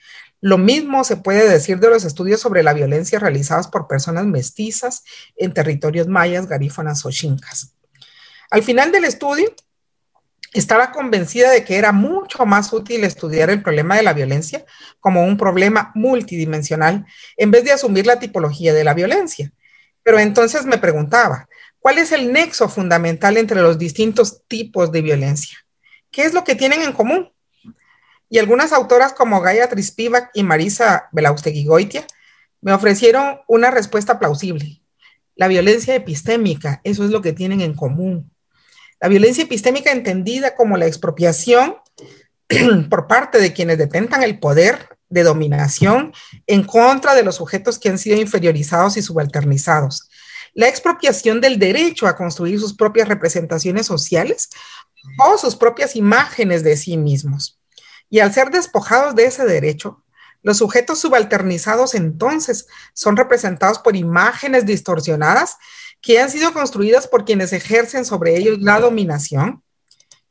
Lo 0.41 0.57
mismo 0.57 1.03
se 1.03 1.17
puede 1.17 1.47
decir 1.49 1.79
de 1.79 1.89
los 1.89 2.05
estudios 2.05 2.39
sobre 2.39 2.63
la 2.63 2.73
violencia 2.73 3.19
realizados 3.19 3.67
por 3.67 3.87
personas 3.87 4.25
mestizas 4.25 5.03
en 5.35 5.53
territorios 5.53 6.07
mayas, 6.07 6.47
garífonas 6.47 7.05
o 7.05 7.11
chincas. 7.11 7.75
Al 8.49 8.63
final 8.63 8.91
del 8.91 9.05
estudio, 9.05 9.53
estaba 10.53 10.91
convencida 10.91 11.51
de 11.51 11.63
que 11.63 11.77
era 11.77 11.91
mucho 11.91 12.45
más 12.45 12.73
útil 12.73 13.03
estudiar 13.03 13.49
el 13.49 13.61
problema 13.61 13.95
de 13.95 14.03
la 14.03 14.13
violencia 14.13 14.65
como 14.99 15.23
un 15.23 15.37
problema 15.37 15.91
multidimensional 15.95 17.05
en 17.37 17.51
vez 17.51 17.63
de 17.63 17.71
asumir 17.71 18.05
la 18.07 18.19
tipología 18.19 18.73
de 18.73 18.83
la 18.83 18.93
violencia. 18.93 19.51
Pero 20.03 20.19
entonces 20.19 20.65
me 20.65 20.77
preguntaba, 20.77 21.47
¿cuál 21.79 21.99
es 21.99 22.11
el 22.11 22.33
nexo 22.33 22.67
fundamental 22.69 23.37
entre 23.37 23.61
los 23.61 23.77
distintos 23.77 24.43
tipos 24.47 24.91
de 24.91 25.01
violencia? 25.01 25.57
¿Qué 26.11 26.23
es 26.23 26.33
lo 26.33 26.43
que 26.43 26.55
tienen 26.55 26.81
en 26.81 26.93
común? 26.93 27.31
Y 28.29 28.39
algunas 28.39 28.73
autoras 28.73 29.13
como 29.13 29.41
Gaia 29.41 29.69
Trispivak 29.69 30.31
y 30.33 30.43
Marisa 30.43 31.09
Belaustegui-Goitia 31.11 32.05
me 32.61 32.73
ofrecieron 32.73 33.39
una 33.47 33.71
respuesta 33.71 34.19
plausible. 34.19 34.81
La 35.35 35.47
violencia 35.47 35.95
epistémica, 35.95 36.81
eso 36.83 37.05
es 37.05 37.11
lo 37.11 37.21
que 37.21 37.33
tienen 37.33 37.61
en 37.61 37.73
común. 37.73 38.31
La 39.01 39.07
violencia 39.07 39.43
epistémica 39.43 39.91
entendida 39.91 40.55
como 40.55 40.75
la 40.77 40.85
expropiación 40.85 41.75
por 42.89 43.07
parte 43.07 43.39
de 43.39 43.53
quienes 43.53 43.77
detentan 43.77 44.23
el 44.23 44.39
poder 44.39 44.97
de 45.09 45.23
dominación 45.23 46.13
en 46.47 46.63
contra 46.63 47.15
de 47.15 47.23
los 47.23 47.35
sujetos 47.35 47.79
que 47.79 47.89
han 47.89 47.97
sido 47.97 48.19
inferiorizados 48.19 48.97
y 48.97 49.01
subalternizados. 49.01 50.09
La 50.53 50.67
expropiación 50.67 51.41
del 51.41 51.59
derecho 51.59 52.07
a 52.07 52.15
construir 52.15 52.59
sus 52.59 52.75
propias 52.75 53.07
representaciones 53.07 53.85
sociales 53.85 54.49
o 55.17 55.37
sus 55.37 55.55
propias 55.55 55.95
imágenes 55.95 56.63
de 56.63 56.75
sí 56.75 56.97
mismos. 56.97 57.59
Y 58.09 58.19
al 58.19 58.33
ser 58.33 58.49
despojados 58.49 59.15
de 59.15 59.25
ese 59.25 59.45
derecho, 59.45 60.03
los 60.41 60.57
sujetos 60.57 60.99
subalternizados 60.99 61.95
entonces 61.95 62.67
son 62.93 63.17
representados 63.17 63.79
por 63.79 63.95
imágenes 63.95 64.65
distorsionadas 64.65 65.57
que 66.01 66.19
han 66.19 66.29
sido 66.29 66.53
construidas 66.53 67.07
por 67.07 67.25
quienes 67.25 67.53
ejercen 67.53 68.05
sobre 68.05 68.37
ellos 68.37 68.59
la 68.61 68.79
dominación, 68.79 69.63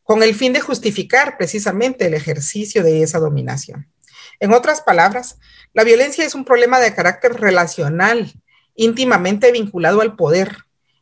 con 0.02 0.22
el 0.22 0.34
fin 0.34 0.52
de 0.52 0.60
justificar 0.60 1.36
precisamente 1.36 2.06
el 2.06 2.14
ejercicio 2.14 2.82
de 2.82 3.02
esa 3.02 3.18
dominación. 3.18 3.92
En 4.40 4.52
otras 4.52 4.80
palabras, 4.80 5.38
la 5.74 5.84
violencia 5.84 6.24
es 6.24 6.34
un 6.34 6.44
problema 6.44 6.80
de 6.80 6.94
carácter 6.94 7.34
relacional, 7.34 8.32
íntimamente 8.74 9.52
vinculado 9.52 10.00
al 10.00 10.16
poder 10.16 10.56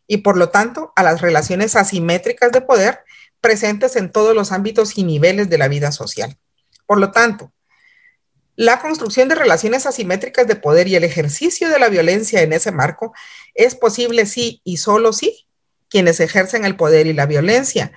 y 0.07 0.19
por 0.19 0.37
lo 0.37 0.49
tanto 0.49 0.93
a 0.97 1.03
las 1.03 1.21
relaciones 1.21 1.77
asimétricas 1.77 2.51
de 2.51 2.63
poder 2.63 3.01
presentes 3.41 3.97
en 3.97 4.11
todos 4.11 4.35
los 4.35 4.51
ámbitos 4.51 4.99
y 4.99 5.05
niveles 5.05 5.49
de 5.51 5.59
la 5.59 5.69
vida 5.69 5.93
social. 5.93 6.37
Por 6.87 6.99
lo 6.99 7.13
tanto, 7.13 7.53
la 8.57 8.81
construcción 8.81 9.29
de 9.29 9.35
relaciones 9.35 9.87
asimétricas 9.87 10.47
de 10.47 10.57
poder 10.57 10.89
y 10.89 10.97
el 10.97 11.05
ejercicio 11.05 11.69
de 11.69 11.79
la 11.79 11.91
violencia 11.91 12.43
en 12.43 12.55
ese 12.55 12.73
marco 12.73 13.13
es 13.55 13.75
posible 13.75 14.27
sí 14.27 14.63
y 14.65 14.79
solo 14.79 15.13
sí 15.13 15.47
quienes 15.89 16.21
ejercen 16.21 16.65
el 16.65 16.77
poder 16.77 17.07
y 17.07 17.13
la 17.13 17.27
violencia 17.27 17.93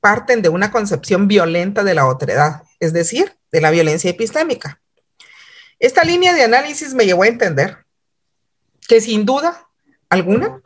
parten 0.00 0.42
de 0.42 0.48
una 0.48 0.70
concepción 0.70 1.28
violenta 1.28 1.84
de 1.84 1.94
la 1.94 2.06
otredad, 2.06 2.62
es 2.80 2.92
decir, 2.92 3.36
de 3.52 3.60
la 3.60 3.70
violencia 3.70 4.10
epistémica. 4.10 4.80
Esta 5.78 6.04
línea 6.04 6.34
de 6.34 6.42
análisis 6.42 6.94
me 6.94 7.06
llevó 7.06 7.22
a 7.22 7.28
entender 7.28 7.78
que 8.88 9.00
sin 9.00 9.24
duda 9.24 9.68
alguna 10.08 10.60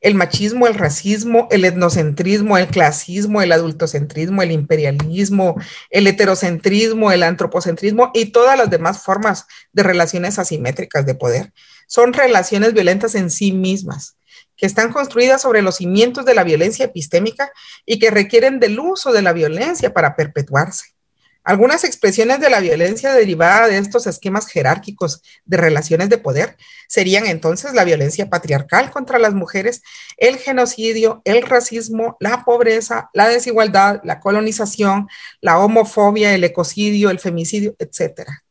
el 0.00 0.14
machismo, 0.14 0.66
el 0.66 0.74
racismo, 0.74 1.48
el 1.50 1.64
etnocentrismo, 1.64 2.56
el 2.56 2.68
clasismo, 2.68 3.42
el 3.42 3.52
adultocentrismo, 3.52 4.42
el 4.42 4.52
imperialismo, 4.52 5.56
el 5.90 6.06
heterocentrismo, 6.06 7.12
el 7.12 7.22
antropocentrismo 7.22 8.10
y 8.14 8.26
todas 8.26 8.56
las 8.56 8.70
demás 8.70 9.02
formas 9.02 9.46
de 9.72 9.82
relaciones 9.82 10.38
asimétricas 10.38 11.04
de 11.04 11.14
poder. 11.14 11.52
Son 11.86 12.12
relaciones 12.12 12.72
violentas 12.72 13.14
en 13.14 13.30
sí 13.30 13.52
mismas, 13.52 14.16
que 14.56 14.66
están 14.66 14.92
construidas 14.92 15.42
sobre 15.42 15.62
los 15.62 15.76
cimientos 15.76 16.24
de 16.24 16.34
la 16.34 16.44
violencia 16.44 16.84
epistémica 16.84 17.50
y 17.84 17.98
que 17.98 18.10
requieren 18.10 18.60
del 18.60 18.78
uso 18.78 19.12
de 19.12 19.22
la 19.22 19.32
violencia 19.32 19.92
para 19.92 20.16
perpetuarse. 20.16 20.94
Algunas 21.42 21.84
expresiones 21.84 22.38
de 22.40 22.50
la 22.50 22.60
violencia 22.60 23.14
derivada 23.14 23.66
de 23.66 23.78
estos 23.78 24.06
esquemas 24.06 24.46
jerárquicos 24.46 25.22
de 25.46 25.56
relaciones 25.56 26.10
de 26.10 26.18
poder 26.18 26.56
serían 26.86 27.26
entonces 27.26 27.72
la 27.72 27.84
violencia 27.84 28.28
patriarcal 28.28 28.90
contra 28.90 29.18
las 29.18 29.32
mujeres, 29.32 29.82
el 30.18 30.36
genocidio, 30.36 31.22
el 31.24 31.42
racismo, 31.42 32.16
la 32.20 32.44
pobreza, 32.44 33.08
la 33.14 33.28
desigualdad, 33.28 34.00
la 34.04 34.20
colonización, 34.20 35.08
la 35.40 35.58
homofobia, 35.58 36.34
el 36.34 36.44
ecocidio, 36.44 37.08
el 37.08 37.18
femicidio, 37.18 37.74
etcétera. 37.78 38.44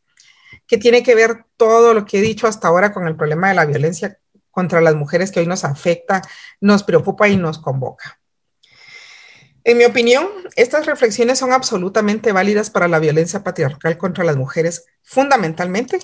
¿Qué 0.66 0.78
tiene 0.78 1.04
que 1.04 1.16
ver 1.16 1.46
todo 1.58 1.94
lo 1.94 2.06
que 2.06 2.20
he 2.20 2.22
dicho 2.22 2.48
hasta 2.48 2.68
ahora 2.68 2.92
con 2.92 3.08
el 3.08 3.16
problema 3.16 3.50
de 3.50 3.56
la 3.56 3.66
violencia 3.66 4.18
contra 4.50 4.82
las 4.82 4.96
mujeres 4.96 5.32
que 5.32 5.40
hoy 5.40 5.48
nos 5.48 5.64
afecta, 5.64 6.22
nos 6.60 6.84
preocupa 6.84 7.30
y 7.30 7.38
nos 7.38 7.60
convoca? 7.60 8.19
En 9.70 9.78
mi 9.78 9.86
opinión, 9.86 10.28
estas 10.56 10.88
reflexiones 10.88 11.38
son 11.38 11.54
absolutamente 11.54 12.32
válidas 12.32 12.72
para 12.72 12.88
la 12.88 12.98
violencia 12.98 13.44
patriarcal 13.44 14.00
contra 14.00 14.24
las 14.24 14.36
mujeres, 14.36 14.86
fundamentalmente 15.04 16.00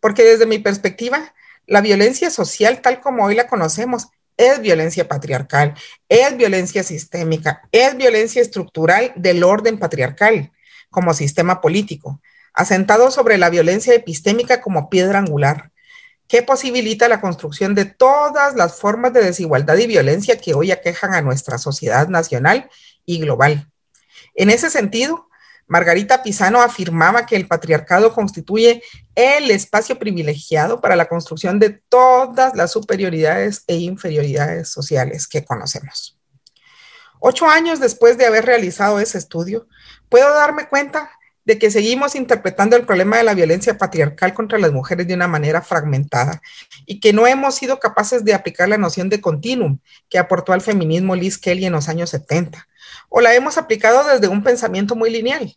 porque 0.00 0.24
desde 0.24 0.46
mi 0.46 0.58
perspectiva, 0.58 1.32
la 1.64 1.80
violencia 1.80 2.28
social 2.28 2.80
tal 2.80 3.00
como 3.00 3.24
hoy 3.24 3.36
la 3.36 3.46
conocemos 3.46 4.08
es 4.36 4.60
violencia 4.60 5.06
patriarcal, 5.06 5.74
es 6.08 6.36
violencia 6.36 6.82
sistémica, 6.82 7.62
es 7.70 7.96
violencia 7.96 8.42
estructural 8.42 9.12
del 9.14 9.44
orden 9.44 9.78
patriarcal 9.78 10.50
como 10.90 11.14
sistema 11.14 11.60
político, 11.60 12.20
asentado 12.52 13.12
sobre 13.12 13.38
la 13.38 13.48
violencia 13.48 13.94
epistémica 13.94 14.60
como 14.60 14.90
piedra 14.90 15.20
angular, 15.20 15.70
que 16.26 16.42
posibilita 16.42 17.06
la 17.06 17.20
construcción 17.20 17.76
de 17.76 17.84
todas 17.84 18.56
las 18.56 18.80
formas 18.80 19.12
de 19.12 19.22
desigualdad 19.22 19.76
y 19.76 19.86
violencia 19.86 20.36
que 20.36 20.54
hoy 20.54 20.72
aquejan 20.72 21.14
a 21.14 21.22
nuestra 21.22 21.58
sociedad 21.58 22.08
nacional 22.08 22.68
y 23.06 23.20
global. 23.20 23.70
En 24.34 24.50
ese 24.50 24.70
sentido, 24.70 25.28
Margarita 25.66 26.22
Pisano 26.22 26.60
afirmaba 26.60 27.24
que 27.24 27.36
el 27.36 27.48
patriarcado 27.48 28.12
constituye 28.12 28.82
el 29.14 29.50
espacio 29.50 29.98
privilegiado 29.98 30.80
para 30.80 30.96
la 30.96 31.06
construcción 31.06 31.58
de 31.58 31.70
todas 31.88 32.54
las 32.54 32.72
superioridades 32.72 33.64
e 33.66 33.76
inferioridades 33.76 34.68
sociales 34.68 35.26
que 35.26 35.44
conocemos. 35.44 36.18
Ocho 37.20 37.48
años 37.48 37.80
después 37.80 38.18
de 38.18 38.26
haber 38.26 38.44
realizado 38.44 39.00
ese 39.00 39.16
estudio, 39.16 39.66
puedo 40.10 40.34
darme 40.34 40.68
cuenta 40.68 41.13
de 41.44 41.58
que 41.58 41.70
seguimos 41.70 42.14
interpretando 42.14 42.76
el 42.76 42.86
problema 42.86 43.18
de 43.18 43.24
la 43.24 43.34
violencia 43.34 43.76
patriarcal 43.76 44.32
contra 44.32 44.58
las 44.58 44.72
mujeres 44.72 45.06
de 45.06 45.14
una 45.14 45.28
manera 45.28 45.62
fragmentada 45.62 46.40
y 46.86 47.00
que 47.00 47.12
no 47.12 47.26
hemos 47.26 47.54
sido 47.54 47.78
capaces 47.78 48.24
de 48.24 48.34
aplicar 48.34 48.68
la 48.68 48.78
noción 48.78 49.08
de 49.08 49.20
continuum 49.20 49.78
que 50.08 50.18
aportó 50.18 50.52
al 50.52 50.62
feminismo 50.62 51.14
Liz 51.14 51.38
Kelly 51.38 51.66
en 51.66 51.72
los 51.72 51.88
años 51.88 52.10
70, 52.10 52.66
o 53.08 53.20
la 53.20 53.34
hemos 53.34 53.58
aplicado 53.58 54.08
desde 54.08 54.28
un 54.28 54.42
pensamiento 54.42 54.96
muy 54.96 55.10
lineal. 55.10 55.56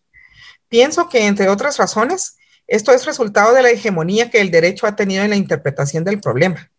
Pienso 0.69 1.07
que, 1.07 1.25
entre 1.25 1.47
otras 1.47 1.77
razones, 1.77 2.37
esto 2.67 2.91
es 2.91 3.05
resultado 3.05 3.53
de 3.53 3.63
la 3.63 3.69
hegemonía 3.69 4.29
que 4.29 4.41
el 4.41 4.51
derecho 4.51 4.87
ha 4.87 4.95
tenido 4.95 5.23
en 5.23 5.29
la 5.29 5.37
interpretación 5.37 6.03
del 6.03 6.19
problema 6.19 6.69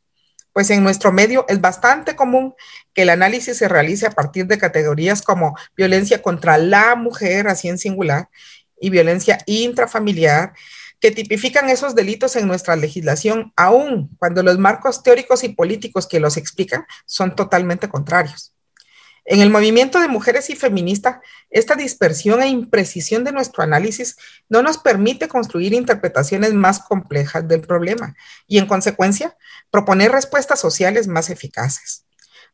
pues 0.58 0.70
en 0.70 0.82
nuestro 0.82 1.12
medio 1.12 1.44
es 1.48 1.60
bastante 1.60 2.16
común 2.16 2.52
que 2.92 3.02
el 3.02 3.10
análisis 3.10 3.56
se 3.56 3.68
realice 3.68 4.06
a 4.06 4.10
partir 4.10 4.48
de 4.48 4.58
categorías 4.58 5.22
como 5.22 5.56
violencia 5.76 6.20
contra 6.20 6.58
la 6.58 6.96
mujer, 6.96 7.46
así 7.46 7.68
en 7.68 7.78
singular, 7.78 8.28
y 8.80 8.90
violencia 8.90 9.38
intrafamiliar 9.46 10.54
que 11.00 11.10
tipifican 11.10 11.68
esos 11.68 11.94
delitos 11.94 12.36
en 12.36 12.46
nuestra 12.46 12.76
legislación, 12.76 13.52
aun 13.56 14.10
cuando 14.18 14.42
los 14.42 14.58
marcos 14.58 15.02
teóricos 15.02 15.44
y 15.44 15.50
políticos 15.50 16.06
que 16.06 16.20
los 16.20 16.36
explican 16.36 16.84
son 17.06 17.36
totalmente 17.36 17.88
contrarios. 17.88 18.52
En 19.30 19.40
el 19.40 19.50
movimiento 19.50 20.00
de 20.00 20.08
mujeres 20.08 20.48
y 20.48 20.56
feminista, 20.56 21.20
esta 21.50 21.74
dispersión 21.74 22.42
e 22.42 22.48
imprecisión 22.48 23.24
de 23.24 23.32
nuestro 23.32 23.62
análisis 23.62 24.16
no 24.48 24.62
nos 24.62 24.78
permite 24.78 25.28
construir 25.28 25.74
interpretaciones 25.74 26.54
más 26.54 26.80
complejas 26.80 27.46
del 27.46 27.60
problema 27.60 28.16
y, 28.46 28.56
en 28.56 28.66
consecuencia, 28.66 29.36
proponer 29.70 30.12
respuestas 30.12 30.58
sociales 30.58 31.08
más 31.08 31.28
eficaces. 31.28 32.06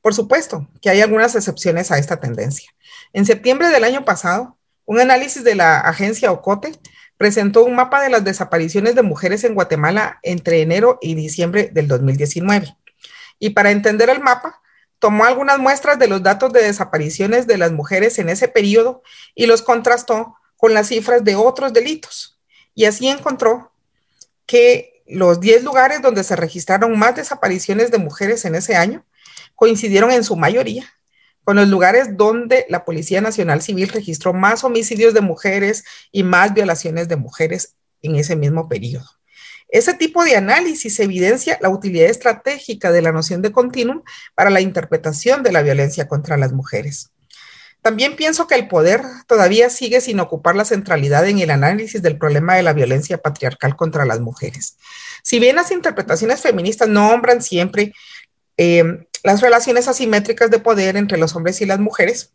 Por 0.02 0.14
supuesto 0.14 0.68
que 0.82 0.90
hay 0.90 1.00
algunas 1.00 1.36
excepciones 1.36 1.92
a 1.92 1.98
esta 1.98 2.18
tendencia. 2.18 2.74
En 3.12 3.24
septiembre 3.24 3.68
del 3.68 3.84
año 3.84 4.04
pasado, 4.04 4.58
un 4.86 5.00
análisis 5.00 5.44
de 5.44 5.54
la 5.54 5.80
agencia 5.80 6.32
Ocote 6.32 6.72
presentó 7.16 7.64
un 7.64 7.74
mapa 7.74 8.02
de 8.02 8.10
las 8.10 8.24
desapariciones 8.24 8.94
de 8.94 9.02
mujeres 9.02 9.44
en 9.44 9.54
Guatemala 9.54 10.18
entre 10.22 10.60
enero 10.60 10.98
y 11.00 11.14
diciembre 11.14 11.70
del 11.72 11.88
2019. 11.88 12.76
Y 13.38 13.50
para 13.50 13.70
entender 13.70 14.10
el 14.10 14.20
mapa, 14.20 14.60
tomó 14.98 15.24
algunas 15.24 15.58
muestras 15.58 15.98
de 15.98 16.08
los 16.08 16.22
datos 16.22 16.52
de 16.52 16.62
desapariciones 16.62 17.46
de 17.46 17.58
las 17.58 17.72
mujeres 17.72 18.18
en 18.18 18.28
ese 18.28 18.48
periodo 18.48 19.02
y 19.34 19.46
los 19.46 19.62
contrastó 19.62 20.36
con 20.56 20.74
las 20.74 20.88
cifras 20.88 21.24
de 21.24 21.36
otros 21.36 21.72
delitos. 21.72 22.38
Y 22.74 22.86
así 22.86 23.08
encontró 23.08 23.72
que 24.46 25.02
los 25.06 25.40
10 25.40 25.64
lugares 25.64 26.02
donde 26.02 26.24
se 26.24 26.36
registraron 26.36 26.98
más 26.98 27.16
desapariciones 27.16 27.90
de 27.90 27.98
mujeres 27.98 28.44
en 28.44 28.54
ese 28.54 28.76
año 28.76 29.04
coincidieron 29.54 30.10
en 30.10 30.24
su 30.24 30.36
mayoría 30.36 30.90
con 31.44 31.56
los 31.56 31.68
lugares 31.68 32.16
donde 32.16 32.66
la 32.68 32.84
Policía 32.84 33.20
Nacional 33.20 33.62
Civil 33.62 33.88
registró 33.88 34.32
más 34.32 34.64
homicidios 34.64 35.14
de 35.14 35.20
mujeres 35.20 35.84
y 36.10 36.22
más 36.22 36.54
violaciones 36.54 37.08
de 37.08 37.16
mujeres 37.16 37.76
en 38.02 38.16
ese 38.16 38.34
mismo 38.34 38.68
periodo. 38.68 39.06
Ese 39.68 39.94
tipo 39.94 40.24
de 40.24 40.36
análisis 40.36 41.00
evidencia 41.00 41.58
la 41.60 41.68
utilidad 41.68 42.08
estratégica 42.08 42.92
de 42.92 43.02
la 43.02 43.12
noción 43.12 43.42
de 43.42 43.52
continuum 43.52 44.02
para 44.34 44.50
la 44.50 44.60
interpretación 44.60 45.42
de 45.42 45.52
la 45.52 45.62
violencia 45.62 46.06
contra 46.08 46.36
las 46.36 46.52
mujeres. 46.52 47.10
También 47.82 48.16
pienso 48.16 48.46
que 48.46 48.54
el 48.54 48.68
poder 48.68 49.02
todavía 49.26 49.68
sigue 49.68 50.00
sin 50.00 50.18
ocupar 50.18 50.56
la 50.56 50.64
centralidad 50.64 51.28
en 51.28 51.40
el 51.40 51.50
análisis 51.50 52.00
del 52.00 52.16
problema 52.16 52.54
de 52.54 52.62
la 52.62 52.72
violencia 52.72 53.18
patriarcal 53.18 53.76
contra 53.76 54.06
las 54.06 54.20
mujeres. 54.20 54.78
Si 55.22 55.38
bien 55.38 55.56
las 55.56 55.70
interpretaciones 55.70 56.40
feministas 56.40 56.88
nombran 56.88 57.42
siempre 57.42 57.92
eh, 58.56 59.06
las 59.24 59.40
relaciones 59.40 59.88
asimétricas 59.88 60.50
de 60.50 60.60
poder 60.60 60.96
entre 60.96 61.18
los 61.18 61.34
hombres 61.34 61.60
y 61.60 61.66
las 61.66 61.80
mujeres 61.80 62.34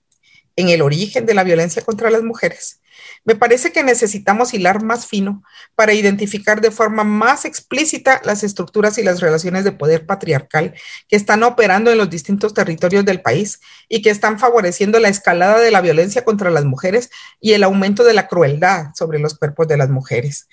en 0.57 0.67
el 0.69 0.81
origen 0.81 1.25
de 1.25 1.35
la 1.35 1.45
violencia 1.45 1.83
contra 1.83 2.09
las 2.09 2.23
mujeres. 2.23 2.81
Me 3.23 3.35
parece 3.35 3.71
que 3.71 3.83
necesitamos 3.83 4.53
hilar 4.53 4.83
más 4.83 5.05
fino 5.05 5.43
para 5.75 5.93
identificar 5.93 6.61
de 6.61 6.71
forma 6.71 7.03
más 7.03 7.45
explícita 7.45 8.21
las 8.25 8.43
estructuras 8.43 8.97
y 8.97 9.03
las 9.03 9.21
relaciones 9.21 9.63
de 9.63 9.71
poder 9.71 10.05
patriarcal 10.05 10.73
que 11.07 11.15
están 11.15 11.43
operando 11.43 11.91
en 11.91 11.97
los 11.97 12.09
distintos 12.09 12.53
territorios 12.53 13.05
del 13.05 13.21
país 13.21 13.61
y 13.87 14.01
que 14.01 14.09
están 14.09 14.39
favoreciendo 14.39 14.99
la 14.99 15.09
escalada 15.09 15.59
de 15.59 15.71
la 15.71 15.81
violencia 15.81 16.25
contra 16.25 16.49
las 16.49 16.65
mujeres 16.65 17.11
y 17.39 17.53
el 17.53 17.63
aumento 17.63 18.03
de 18.03 18.15
la 18.15 18.27
crueldad 18.27 18.87
sobre 18.95 19.19
los 19.19 19.37
cuerpos 19.37 19.67
de 19.67 19.77
las 19.77 19.89
mujeres. 19.89 20.47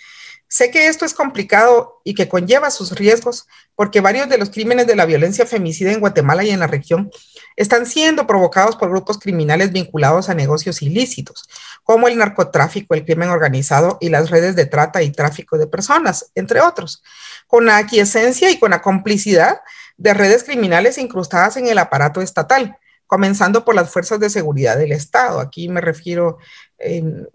Sé 0.48 0.70
que 0.70 0.86
esto 0.86 1.04
es 1.04 1.12
complicado 1.12 2.00
y 2.04 2.14
que 2.14 2.28
conlleva 2.28 2.70
sus 2.70 2.92
riesgos 2.92 3.48
porque 3.74 4.00
varios 4.00 4.28
de 4.28 4.38
los 4.38 4.50
crímenes 4.50 4.86
de 4.86 4.94
la 4.94 5.04
violencia 5.04 5.44
femicida 5.44 5.92
en 5.92 5.98
Guatemala 5.98 6.44
y 6.44 6.50
en 6.50 6.60
la 6.60 6.68
región 6.68 7.10
están 7.56 7.84
siendo 7.84 8.28
provocados 8.28 8.76
por 8.76 8.90
grupos 8.90 9.18
criminales 9.18 9.72
vinculados 9.72 10.28
a 10.28 10.34
negocios 10.34 10.82
ilícitos, 10.82 11.48
como 11.82 12.06
el 12.06 12.16
narcotráfico, 12.16 12.94
el 12.94 13.04
crimen 13.04 13.28
organizado 13.28 13.98
y 14.00 14.08
las 14.08 14.30
redes 14.30 14.54
de 14.54 14.66
trata 14.66 15.02
y 15.02 15.10
tráfico 15.10 15.58
de 15.58 15.66
personas, 15.66 16.30
entre 16.36 16.60
otros, 16.60 17.02
con 17.48 17.66
la 17.66 17.78
aquiescencia 17.78 18.50
y 18.50 18.58
con 18.60 18.70
la 18.70 18.82
complicidad 18.82 19.60
de 19.96 20.14
redes 20.14 20.44
criminales 20.44 20.96
incrustadas 20.96 21.56
en 21.56 21.66
el 21.66 21.78
aparato 21.78 22.20
estatal 22.20 22.78
comenzando 23.06 23.64
por 23.64 23.74
las 23.74 23.90
fuerzas 23.90 24.20
de 24.20 24.30
seguridad 24.30 24.76
del 24.76 24.92
Estado. 24.92 25.40
Aquí 25.40 25.68
me 25.68 25.80
refiero 25.80 26.38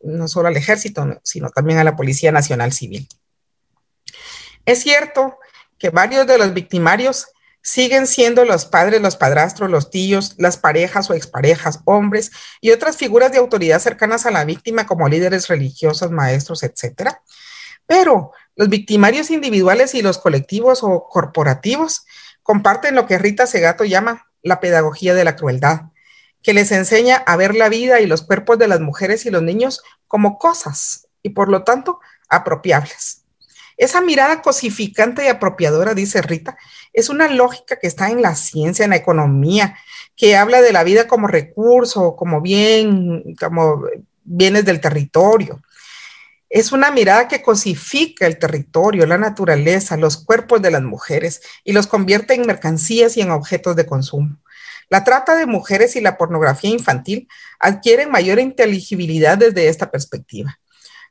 no 0.04 0.28
solo 0.28 0.48
al 0.48 0.58
ejército, 0.58 1.20
sino 1.24 1.50
también 1.50 1.80
a 1.80 1.84
la 1.84 1.96
Policía 1.96 2.32
Nacional 2.32 2.74
Civil. 2.74 3.08
Es 4.66 4.84
cierto 4.84 5.38
que 5.80 5.90
varios 5.90 6.28
de 6.28 6.38
los 6.38 6.54
victimarios 6.54 7.28
siguen 7.64 8.08
siendo 8.08 8.44
los 8.44 8.66
padres, 8.66 9.02
los 9.02 9.16
padrastros, 9.16 9.70
los 9.70 9.92
tíos, 9.92 10.36
las 10.38 10.58
parejas 10.58 11.10
o 11.10 11.14
exparejas, 11.14 11.80
hombres 11.86 12.32
y 12.60 12.72
otras 12.72 12.98
figuras 12.98 13.32
de 13.32 13.38
autoridad 13.38 13.80
cercanas 13.80 14.26
a 14.26 14.32
la 14.32 14.46
víctima 14.46 14.86
como 14.86 15.08
líderes 15.08 15.48
religiosos, 15.48 16.12
maestros, 16.12 16.64
etc. 16.64 17.14
Pero 17.86 18.32
los 18.56 18.70
victimarios 18.70 19.30
individuales 19.30 19.94
y 19.96 20.02
los 20.02 20.18
colectivos 20.18 20.84
o 20.84 21.08
corporativos 21.08 22.06
comparten 22.44 22.96
lo 22.96 23.06
que 23.06 23.18
Rita 23.18 23.46
Segato 23.46 23.86
llama 23.86 24.31
la 24.44 24.60
pedagogía 24.60 25.14
de 25.14 25.24
la 25.24 25.36
crueldad, 25.36 25.82
que 26.42 26.54
les 26.54 26.72
enseña 26.72 27.18
a 27.18 27.36
ver 27.36 27.56
la 27.56 27.70
vida 27.70 28.00
y 28.02 28.08
los 28.08 28.24
cuerpos 28.24 28.58
de 28.58 28.68
las 28.68 28.80
mujeres 28.80 29.26
y 29.26 29.30
los 29.30 29.44
niños 29.44 29.82
como 30.08 30.38
cosas 30.38 31.08
y 31.22 31.30
por 31.30 31.50
lo 31.50 31.64
tanto 31.64 32.00
apropiables. 32.30 33.24
Esa 33.78 34.02
mirada 34.02 34.42
cosificante 34.42 35.26
y 35.26 35.28
apropiadora, 35.28 35.94
dice 35.94 36.22
Rita, 36.22 36.58
es 36.94 37.10
una 37.10 37.28
lógica 37.28 37.78
que 37.78 37.88
está 37.88 38.10
en 38.10 38.22
la 38.22 38.36
ciencia, 38.36 38.84
en 38.84 38.92
la 38.92 38.98
economía, 38.98 39.76
que 40.16 40.36
habla 40.36 40.62
de 40.62 40.74
la 40.74 40.84
vida 40.84 41.08
como 41.08 41.28
recurso, 41.28 42.16
como 42.16 42.42
bien, 42.42 43.36
como 43.40 43.84
bienes 44.24 44.66
del 44.66 44.82
territorio. 44.82 45.62
Es 46.54 46.74
una 46.74 46.92
mirada 46.92 47.30
que 47.30 47.42
cosifica 47.42 48.28
el 48.28 48.38
territorio, 48.38 49.06
la 49.06 49.18
naturaleza, 49.18 49.96
los 49.96 50.18
cuerpos 50.18 50.62
de 50.62 50.70
las 50.70 50.82
mujeres 50.82 51.42
y 51.64 51.72
los 51.72 51.88
convierte 51.88 52.34
en 52.34 52.46
mercancías 52.46 53.16
y 53.16 53.22
en 53.22 53.32
objetos 53.32 53.78
de 53.78 53.86
consumo. 53.86 54.38
La 54.90 55.06
trata 55.06 55.38
de 55.38 55.46
mujeres 55.46 55.96
y 55.96 56.02
la 56.02 56.18
pornografía 56.18 56.70
infantil 56.70 57.30
adquieren 57.58 58.12
mayor 58.12 58.38
inteligibilidad 58.38 59.38
desde 59.38 59.70
esta 59.70 59.92
perspectiva. 59.92 60.60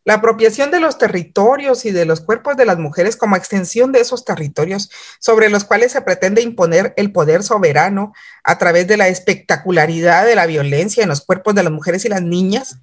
La 0.04 0.14
apropiación 0.14 0.70
de 0.70 0.80
los 0.80 0.98
territorios 0.98 1.86
y 1.86 1.90
de 1.90 2.04
los 2.04 2.20
cuerpos 2.20 2.58
de 2.58 2.66
las 2.66 2.78
mujeres 2.78 3.16
como 3.16 3.36
extensión 3.36 3.92
de 3.92 4.00
esos 4.00 4.26
territorios 4.26 4.90
sobre 5.20 5.48
los 5.48 5.64
cuales 5.64 5.92
se 5.92 6.02
pretende 6.02 6.42
imponer 6.42 6.92
el 6.98 7.12
poder 7.12 7.42
soberano 7.42 8.12
a 8.44 8.58
través 8.58 8.86
de 8.88 8.98
la 8.98 9.08
espectacularidad 9.08 10.26
de 10.26 10.34
la 10.34 10.44
violencia 10.44 11.02
en 11.02 11.08
los 11.08 11.24
cuerpos 11.24 11.54
de 11.54 11.62
las 11.62 11.72
mujeres 11.72 12.04
y 12.04 12.10
las 12.10 12.22
niñas, 12.22 12.76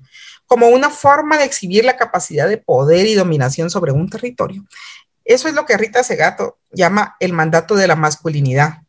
como 0.47 0.69
una 0.69 0.89
forma 0.89 1.37
de 1.37 1.43
exhibir 1.43 1.85
la 1.85 1.97
capacidad 1.97 2.47
de 2.47 2.57
poder 2.57 3.05
y 3.05 3.13
dominación 3.13 3.69
sobre 3.69 3.91
un 3.91 4.09
territorio. 4.09 4.65
Eso 5.25 5.49
es 5.49 5.53
lo 5.53 5.65
que 5.65 5.77
Rita 5.77 6.03
Segato 6.03 6.57
llama 6.71 7.17
el 7.19 7.33
mandato 7.33 7.75
de 7.75 7.87
la 7.87 7.97
masculinidad. 7.97 8.83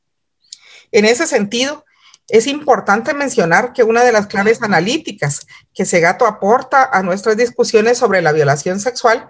En 0.93 1.05
ese 1.05 1.27
sentido, 1.27 1.85
es 2.29 2.47
importante 2.47 3.13
mencionar 3.13 3.73
que 3.73 3.83
una 3.83 4.05
de 4.05 4.13
las 4.13 4.29
claves 4.29 4.63
analíticas 4.63 5.47
que 5.75 5.85
Segato 5.85 6.27
aporta 6.27 6.89
a 6.93 7.03
nuestras 7.03 7.37
discusiones 7.37 7.99
sobre 7.99 8.23
la 8.23 8.33
violación 8.33 8.81
sexual 8.81 9.29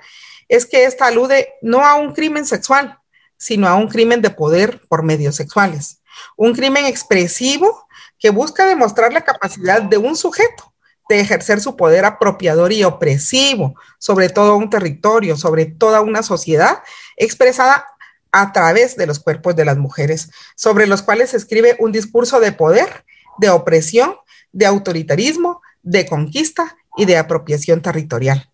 es 0.48 0.66
que 0.66 0.84
esta 0.84 1.06
alude 1.06 1.54
no 1.62 1.84
a 1.86 1.94
un 1.94 2.12
crimen 2.12 2.44
sexual, 2.44 2.98
sino 3.36 3.68
a 3.68 3.76
un 3.76 3.88
crimen 3.88 4.20
de 4.20 4.30
poder 4.30 4.82
por 4.88 5.02
medios 5.02 5.36
sexuales. 5.36 6.02
Un 6.36 6.54
crimen 6.54 6.84
expresivo 6.84 7.86
que 8.18 8.30
busca 8.30 8.66
demostrar 8.66 9.12
la 9.12 9.24
capacidad 9.24 9.80
de 9.80 9.96
un 9.96 10.16
sujeto 10.16 10.74
de 11.08 11.20
ejercer 11.20 11.60
su 11.60 11.76
poder 11.76 12.04
apropiador 12.04 12.72
y 12.72 12.84
opresivo 12.84 13.74
sobre 13.98 14.28
todo 14.28 14.56
un 14.56 14.70
territorio, 14.70 15.36
sobre 15.36 15.66
toda 15.66 16.00
una 16.00 16.22
sociedad, 16.22 16.82
expresada 17.16 17.86
a 18.32 18.52
través 18.52 18.96
de 18.96 19.06
los 19.06 19.18
cuerpos 19.18 19.56
de 19.56 19.64
las 19.64 19.78
mujeres, 19.78 20.30
sobre 20.54 20.86
los 20.86 21.02
cuales 21.02 21.30
se 21.30 21.38
escribe 21.38 21.76
un 21.78 21.92
discurso 21.92 22.40
de 22.40 22.52
poder, 22.52 23.04
de 23.38 23.50
opresión, 23.50 24.16
de 24.52 24.66
autoritarismo, 24.66 25.62
de 25.82 26.06
conquista 26.06 26.76
y 26.96 27.06
de 27.06 27.16
apropiación 27.16 27.80
territorial. 27.80 28.50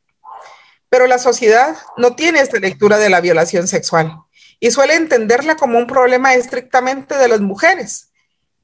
Pero 0.89 1.07
la 1.07 1.19
sociedad 1.19 1.77
no 1.97 2.15
tiene 2.15 2.41
esta 2.41 2.59
lectura 2.59 2.99
de 2.99 3.11
la 3.11 3.21
violación 3.21 3.67
sexual 3.67 4.17
y 4.61 4.71
suele 4.71 4.95
entenderla 4.95 5.57
como 5.57 5.79
un 5.79 5.87
problema 5.87 6.35
estrictamente 6.35 7.17
de 7.17 7.29
las 7.29 7.41
mujeres 7.41 8.13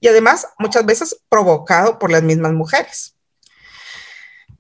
y 0.00 0.08
además 0.08 0.48
muchas 0.58 0.86
veces 0.86 1.20
provocado 1.28 1.98
por 1.98 2.10
las 2.10 2.22
mismas 2.22 2.52
mujeres. 2.52 3.16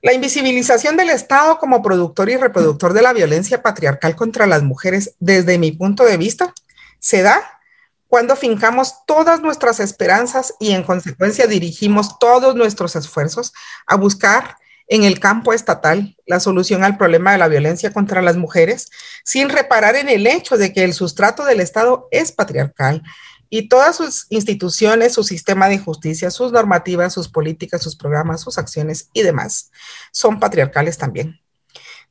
La 0.02 0.14
invisibilización 0.14 0.96
del 0.96 1.10
Estado 1.10 1.58
como 1.58 1.82
productor 1.82 2.30
y 2.30 2.36
reproductor 2.36 2.94
de 2.94 3.02
la 3.02 3.12
violencia 3.12 3.62
patriarcal 3.62 4.16
contra 4.16 4.46
las 4.46 4.62
mujeres, 4.62 5.14
desde 5.18 5.58
mi 5.58 5.72
punto 5.72 6.04
de 6.04 6.16
vista, 6.16 6.54
se 6.98 7.20
da 7.20 7.60
cuando 8.08 8.34
fincamos 8.34 9.04
todas 9.06 9.42
nuestras 9.42 9.78
esperanzas 9.78 10.54
y 10.58 10.72
en 10.72 10.84
consecuencia 10.84 11.46
dirigimos 11.46 12.18
todos 12.18 12.56
nuestros 12.56 12.96
esfuerzos 12.96 13.52
a 13.86 13.96
buscar 13.96 14.56
en 14.88 15.04
el 15.04 15.20
campo 15.20 15.52
estatal 15.52 16.16
la 16.26 16.40
solución 16.40 16.82
al 16.82 16.96
problema 16.96 17.32
de 17.32 17.38
la 17.38 17.48
violencia 17.48 17.92
contra 17.92 18.22
las 18.22 18.36
mujeres, 18.36 18.90
sin 19.22 19.50
reparar 19.50 19.96
en 19.96 20.08
el 20.08 20.26
hecho 20.26 20.56
de 20.56 20.72
que 20.72 20.82
el 20.82 20.94
sustrato 20.94 21.44
del 21.44 21.60
Estado 21.60 22.08
es 22.10 22.32
patriarcal 22.32 23.02
y 23.50 23.68
todas 23.68 23.96
sus 23.96 24.26
instituciones, 24.30 25.12
su 25.12 25.24
sistema 25.24 25.68
de 25.68 25.78
justicia, 25.78 26.30
sus 26.30 26.52
normativas, 26.52 27.12
sus 27.12 27.28
políticas, 27.28 27.82
sus 27.82 27.96
programas, 27.96 28.40
sus 28.40 28.56
acciones 28.58 29.10
y 29.12 29.22
demás 29.22 29.72
son 30.12 30.38
patriarcales 30.38 30.96
también. 30.96 31.40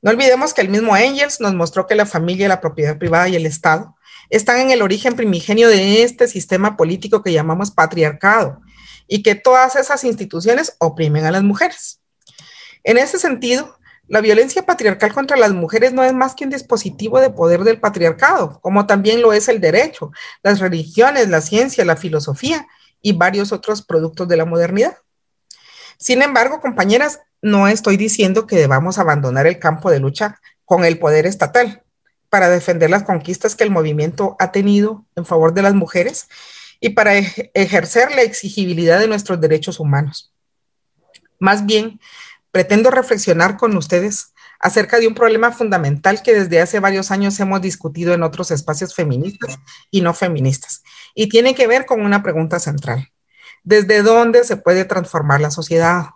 No 0.01 0.11
olvidemos 0.11 0.53
que 0.53 0.61
el 0.61 0.69
mismo 0.69 0.95
Engels 0.95 1.39
nos 1.39 1.55
mostró 1.55 1.87
que 1.87 1.95
la 1.95 2.05
familia, 2.05 2.47
la 2.49 2.61
propiedad 2.61 2.97
privada 2.97 3.29
y 3.29 3.37
el 3.37 3.45
Estado 3.45 3.95
están 4.29 4.59
en 4.59 4.71
el 4.71 4.81
origen 4.81 5.15
primigenio 5.15 5.69
de 5.69 6.03
este 6.03 6.27
sistema 6.27 6.77
político 6.77 7.23
que 7.23 7.33
llamamos 7.33 7.71
patriarcado 7.71 8.61
y 9.07 9.23
que 9.23 9.35
todas 9.35 9.75
esas 9.75 10.03
instituciones 10.03 10.75
oprimen 10.77 11.25
a 11.25 11.31
las 11.31 11.43
mujeres. 11.43 12.01
En 12.83 12.97
ese 12.97 13.17
sentido, 13.17 13.78
la 14.09 14.21
violencia 14.21 14.65
patriarcal 14.65 15.13
contra 15.13 15.37
las 15.37 15.53
mujeres 15.53 15.93
no 15.93 16.03
es 16.03 16.13
más 16.13 16.33
que 16.33 16.43
un 16.43 16.49
dispositivo 16.49 17.21
de 17.21 17.29
poder 17.29 17.63
del 17.63 17.79
patriarcado, 17.79 18.59
como 18.61 18.87
también 18.87 19.21
lo 19.21 19.33
es 19.33 19.47
el 19.47 19.61
derecho, 19.61 20.11
las 20.41 20.59
religiones, 20.59 21.29
la 21.29 21.41
ciencia, 21.41 21.85
la 21.85 21.95
filosofía 21.95 22.67
y 23.01 23.13
varios 23.13 23.51
otros 23.51 23.83
productos 23.83 24.27
de 24.27 24.37
la 24.37 24.45
modernidad. 24.45 24.97
Sin 25.97 26.23
embargo, 26.23 26.59
compañeras, 26.59 27.19
no 27.41 27.67
estoy 27.67 27.97
diciendo 27.97 28.47
que 28.47 28.55
debamos 28.55 28.97
abandonar 28.97 29.45
el 29.45 29.59
campo 29.59 29.91
de 29.91 29.99
lucha 29.99 30.39
con 30.65 30.85
el 30.85 30.97
poder 30.97 31.27
estatal 31.27 31.83
para 32.29 32.49
defender 32.49 32.89
las 32.89 33.03
conquistas 33.03 33.55
que 33.55 33.63
el 33.63 33.71
movimiento 33.71 34.35
ha 34.39 34.51
tenido 34.51 35.05
en 35.15 35.25
favor 35.25 35.53
de 35.53 35.61
las 35.61 35.75
mujeres 35.75 36.27
y 36.79 36.89
para 36.89 37.15
ejercer 37.15 38.15
la 38.15 38.23
exigibilidad 38.23 38.99
de 38.99 39.07
nuestros 39.07 39.39
derechos 39.39 39.79
humanos. 39.79 40.33
Más 41.39 41.65
bien, 41.65 41.99
pretendo 42.51 42.91
reflexionar 42.91 43.57
con 43.57 43.75
ustedes 43.77 44.33
acerca 44.59 44.99
de 44.99 45.07
un 45.07 45.15
problema 45.15 45.51
fundamental 45.51 46.21
que 46.21 46.33
desde 46.33 46.61
hace 46.61 46.79
varios 46.79 47.11
años 47.11 47.39
hemos 47.39 47.61
discutido 47.61 48.13
en 48.13 48.23
otros 48.23 48.51
espacios 48.51 48.93
feministas 48.93 49.57
y 49.89 50.01
no 50.01 50.13
feministas, 50.13 50.83
y 51.15 51.29
tiene 51.29 51.55
que 51.55 51.67
ver 51.67 51.85
con 51.85 52.01
una 52.01 52.21
pregunta 52.21 52.59
central. 52.59 53.09
¿Desde 53.63 54.01
dónde 54.01 54.43
se 54.43 54.57
puede 54.57 54.85
transformar 54.85 55.41
la 55.41 55.51
sociedad? 55.51 56.07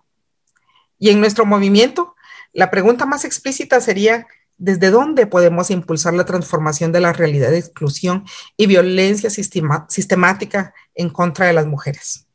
Y 0.97 1.09
en 1.09 1.19
nuestro 1.19 1.45
movimiento, 1.45 2.15
la 2.51 2.69
pregunta 2.71 3.05
más 3.05 3.25
explícita 3.25 3.81
sería, 3.81 4.27
¿desde 4.57 4.89
dónde 4.89 5.25
podemos 5.27 5.69
impulsar 5.69 6.13
la 6.13 6.25
transformación 6.25 6.91
de 6.91 7.01
la 7.01 7.13
realidad 7.13 7.49
de 7.49 7.59
exclusión 7.59 8.25
y 8.55 8.67
violencia 8.67 9.29
sistemática 9.29 10.73
en 10.95 11.09
contra 11.09 11.45
de 11.45 11.53
las 11.53 11.65
mujeres? 11.65 12.27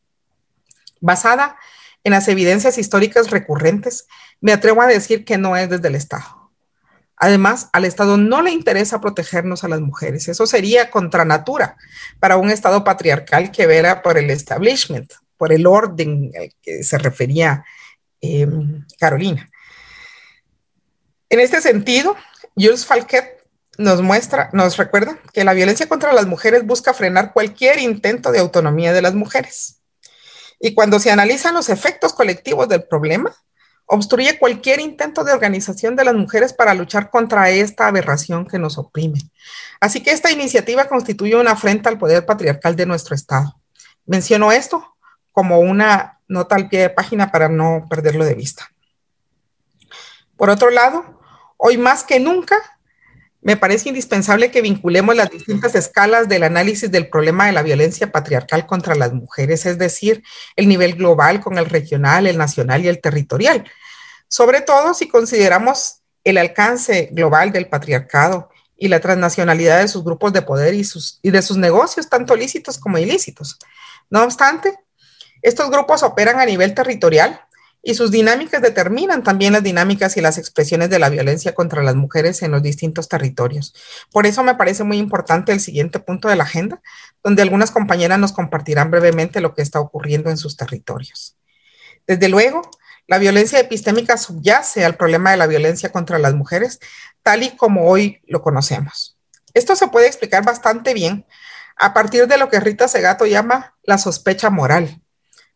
Basada 1.01 1.45
en 1.51 1.59
las 2.05 2.29
evidencias 2.29 2.79
históricas 2.79 3.31
recurrentes, 3.31 4.07
me 4.41 4.53
atrevo 4.53 4.83
a 4.83 4.87
decir 4.87 5.25
que 5.25 5.39
no 5.39 5.57
es 5.57 5.69
desde 5.69 5.89
el 5.89 5.95
Estado. 5.95 6.53
Además, 7.17 7.69
al 7.73 7.85
Estado 7.85 8.17
no 8.17 8.43
le 8.43 8.53
interesa 8.53 9.01
protegernos 9.01 9.65
a 9.65 9.69
las 9.69 9.81
mujeres. 9.81 10.29
Eso 10.29 10.47
sería 10.47 10.91
contra 10.91 11.25
natura 11.25 11.77
para 12.21 12.37
un 12.37 12.51
Estado 12.51 12.85
patriarcal 12.85 13.51
que 13.51 13.67
vera 13.67 14.03
por 14.03 14.19
el 14.19 14.31
establishment, 14.31 15.13
por 15.37 15.53
el 15.53 15.67
orden 15.67 16.31
al 16.39 16.55
que 16.63 16.85
se 16.85 16.97
refería 16.99 17.65
em, 18.21 18.85
Carolina. 18.99 19.51
En 21.29 21.41
este 21.41 21.61
sentido, 21.61 22.17
Jules 22.55 22.87
Falquet 22.87 23.39
nos 23.79 24.01
muestra, 24.03 24.51
nos 24.53 24.77
recuerda 24.77 25.19
que 25.33 25.45
la 25.45 25.55
violencia 25.55 25.89
contra 25.89 26.13
las 26.13 26.27
mujeres 26.27 26.65
busca 26.67 26.95
frenar 26.95 27.33
cualquier 27.33 27.79
intento 27.79 28.33
de 28.33 28.39
autonomía 28.39 28.93
de 28.93 29.03
las 29.03 29.15
mujeres. 29.15 29.78
Y 30.61 30.75
cuando 30.75 30.99
se 30.99 31.11
analizan 31.11 31.55
los 31.55 31.69
efectos 31.69 32.13
colectivos 32.13 32.69
del 32.69 32.85
problema, 32.85 33.35
obstruye 33.87 34.39
cualquier 34.39 34.81
intento 34.81 35.25
de 35.25 35.33
organización 35.33 35.97
de 35.97 36.05
las 36.05 36.15
mujeres 36.15 36.53
para 36.53 36.75
luchar 36.75 37.11
contra 37.11 37.51
esta 37.51 37.87
aberración 37.87 38.47
que 38.47 38.59
nos 38.59 38.77
oprime. 38.77 39.21
Así 39.81 40.03
que 40.03 40.11
esta 40.11 40.31
iniciativa 40.31 40.87
constituye 40.87 41.37
una 41.37 41.53
afrenta 41.53 41.89
al 41.89 41.99
poder 41.99 42.27
patriarcal 42.27 42.77
de 42.77 42.87
nuestro 42.87 43.15
Estado. 43.15 43.59
Menciono 44.05 44.53
esto 44.53 44.97
como 45.33 45.61
una 45.61 46.21
nota 46.29 46.57
al 46.57 46.69
pie 46.69 46.81
de 46.81 46.91
página 46.91 47.33
para 47.33 47.49
no 47.49 47.87
perderlo 47.89 48.25
de 48.25 48.35
vista. 48.35 48.71
Por 50.37 50.51
otro 50.51 50.71
lado, 50.71 51.21
hoy 51.57 51.79
más 51.79 52.05
que 52.05 52.21
nunca 52.21 52.78
me 53.49 53.57
parece 53.57 53.89
indispensable 53.89 54.51
que 54.51 54.61
vinculemos 54.61 55.17
las 55.17 55.31
distintas 55.31 55.75
escalas 55.75 56.29
del 56.29 56.43
análisis 56.43 56.91
del 56.91 57.09
problema 57.09 57.47
de 57.47 57.53
la 57.53 57.63
violencia 57.63 58.13
patriarcal 58.13 58.67
contra 58.67 58.95
las 58.95 59.15
mujeres, 59.15 59.65
es 59.65 59.79
decir, 59.79 60.23
el 60.55 60.69
nivel 60.69 60.97
global 60.97 61.41
con 61.41 61.57
el 61.57 61.65
regional, 61.65 62.27
el 62.27 62.37
nacional 62.37 62.85
y 62.85 62.89
el 62.89 63.01
territorial. 63.01 63.65
Sobre 64.29 64.61
todo 64.61 64.93
si 64.93 65.09
consideramos 65.09 66.03
el 66.25 66.37
alcance 66.37 67.09
global 67.11 67.51
del 67.51 67.71
patriarcado 67.71 68.51
y 68.77 68.89
la 68.89 69.01
transnacionalidad 69.01 69.81
de 69.81 69.89
sus 69.89 70.05
grupos 70.05 70.35
de 70.35 70.43
poder 70.43 70.75
y, 70.75 70.85
sus, 70.85 71.19
y 71.23 71.31
de 71.31 71.41
sus 71.41 71.57
negocios, 71.57 72.11
tanto 72.11 72.37
lícitos 72.37 72.77
como 72.77 72.99
ilícitos. 72.99 73.59
No 74.11 74.25
obstante, 74.25 74.79
estos 75.41 75.71
grupos 75.71 76.03
operan 76.03 76.39
a 76.39 76.45
nivel 76.45 76.75
territorial 76.75 77.41
y 77.83 77.95
sus 77.95 78.11
dinámicas 78.11 78.61
determinan 78.61 79.23
también 79.23 79.53
las 79.53 79.63
dinámicas 79.63 80.17
y 80.17 80.21
las 80.21 80.37
expresiones 80.37 80.91
de 80.91 80.99
la 80.99 81.09
violencia 81.09 81.55
contra 81.55 81.83
las 81.83 81.95
mujeres 81.95 82.43
en 82.43 82.51
los 82.51 82.63
distintos 82.63 83.09
territorios. 83.09 83.75
Por 84.13 84.27
eso 84.27 84.43
me 84.43 84.57
parece 84.57 84.85
muy 84.85 84.99
importante 84.99 85.53
el 85.53 85.61
siguiente 85.61 86.01
punto 86.01 86.29
de 86.29 86.37
la 86.37 86.45
agenda, 86.45 86.83
donde 87.23 87.43
algunas 87.43 87.71
compañeras 87.71 88.19
nos 88.19 88.33
compartirán 88.33 88.91
brevemente 88.91 89.41
lo 89.41 89.55
que 89.55 89.63
está 89.63 89.81
ocurriendo 89.81 90.31
en 90.31 90.37
sus 90.37 90.57
territorios. 90.57 91.37
Desde 92.07 92.29
luego, 92.29 92.63
la 93.07 93.19
violencia 93.19 93.59
epistémica 93.59 94.19
subyace 94.19 94.85
al 94.85 94.97
problema 94.97 95.31
de 95.31 95.39
la 95.39 95.47
violencia 95.47 95.91
contra 95.91 96.19
las 96.19 96.35
mujeres, 96.35 96.81
tal 97.23 97.43
y 97.43 97.57
como 97.57 97.89
hoy 97.89 98.21
lo 98.27 98.43
conocemos. 98.43 99.17
Esto 99.55 99.77
se 99.77 99.89
puede 99.89 100.09
explicar 100.09 100.45
bastante 100.45 100.95
bien 100.95 101.25
a 101.77 101.95
partir 101.95 102.27
de 102.27 102.37
lo 102.37 102.49
que 102.51 102.61
Rita 102.61 102.89
Segato 102.89 103.25
llama 103.25 103.77
la 103.83 103.99
sospecha 103.99 104.51
moral, 104.51 105.01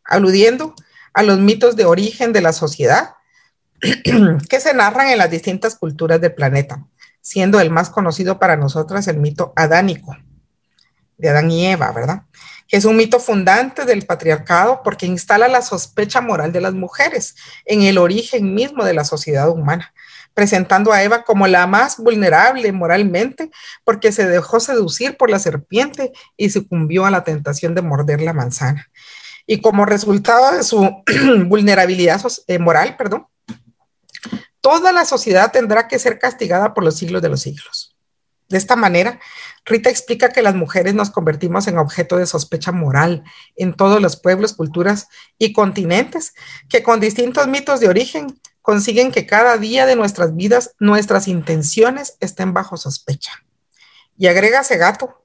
aludiendo 0.05 0.75
los 1.21 1.39
mitos 1.39 1.77
de 1.77 1.85
origen 1.85 2.33
de 2.33 2.41
la 2.41 2.53
sociedad 2.53 3.17
que 4.49 4.61
se 4.61 4.75
narran 4.75 5.09
en 5.09 5.19
las 5.19 5.31
distintas 5.31 5.75
culturas 5.75 6.21
del 6.21 6.35
planeta, 6.35 6.87
siendo 7.21 7.61
el 7.61 7.71
más 7.71 7.91
conocido 7.91 8.39
para 8.39 8.57
nosotras 8.57 9.09
el 9.09 9.19
mito 9.19 9.53
adánico, 9.57 10.17
de 11.19 11.29
Adán 11.29 11.51
y 11.51 11.67
Eva, 11.67 11.93
¿verdad? 11.93 12.23
Que 12.67 12.77
es 12.77 12.85
un 12.85 12.97
mito 12.97 13.21
fundante 13.21 13.85
del 13.85 14.07
patriarcado 14.07 14.83
porque 14.83 15.07
instala 15.07 15.47
la 15.47 15.63
sospecha 15.63 16.21
moral 16.21 16.53
de 16.53 16.61
las 16.61 16.75
mujeres 16.75 17.37
en 17.65 17.83
el 17.83 17.99
origen 17.99 18.55
mismo 18.55 18.85
de 18.85 18.95
la 18.95 19.05
sociedad 19.05 19.49
humana, 19.49 19.93
presentando 20.35 20.93
a 20.93 21.03
Eva 21.03 21.23
como 21.23 21.47
la 21.47 21.67
más 21.67 21.99
vulnerable 21.99 22.73
moralmente 22.73 23.51
porque 23.85 24.11
se 24.11 24.27
dejó 24.27 24.59
seducir 24.59 25.17
por 25.17 25.31
la 25.31 25.39
serpiente 25.39 26.13
y 26.37 26.51
sucumbió 26.51 27.05
a 27.05 27.11
la 27.11 27.25
tentación 27.25 27.75
de 27.75 27.83
morder 27.83 28.21
la 28.21 28.33
manzana. 28.33 28.91
Y 29.47 29.61
como 29.61 29.85
resultado 29.85 30.57
de 30.57 30.63
su 30.63 31.03
vulnerabilidad 31.47 32.23
eh, 32.47 32.59
moral, 32.59 32.97
perdón, 32.97 33.27
toda 34.61 34.93
la 34.93 35.05
sociedad 35.05 35.53
tendrá 35.53 35.89
que 35.89 35.99
ser 35.99 36.19
castigada 36.19 36.75
por 36.75 36.85
los 36.85 36.97
siglos 36.97 37.23
de 37.23 37.29
los 37.29 37.41
siglos. 37.43 37.97
De 38.49 38.59
esta 38.59 38.77
manera, 38.77 39.19
Rita 39.65 39.89
explica 39.89 40.29
que 40.29 40.43
las 40.43 40.55
mujeres 40.55 40.95
nos 40.95 41.11
convertimos 41.11 41.67
en 41.69 41.79
objeto 41.79 42.19
de 42.19 42.27
sospecha 42.27 42.71
moral 42.71 43.25
en 43.57 43.73
todos 43.73 44.01
los 44.03 44.17
pueblos, 44.17 44.53
culturas 44.53 45.09
y 45.39 45.55
continentes 45.55 46.35
que 46.69 46.83
con 46.83 47.01
distintos 47.01 47.49
mitos 47.49 47.81
de 47.81 47.89
origen 47.89 48.39
consiguen 48.61 49.11
que 49.11 49.27
cada 49.27 49.57
día 49.57 49.87
de 49.87 49.97
nuestras 49.97 50.37
vidas 50.37 50.75
nuestras 50.79 51.29
intenciones 51.29 52.17
estén 52.21 52.53
bajo 52.53 52.77
sospecha. 52.77 53.33
Y 54.19 54.27
agrega 54.27 54.63
gato 54.77 55.25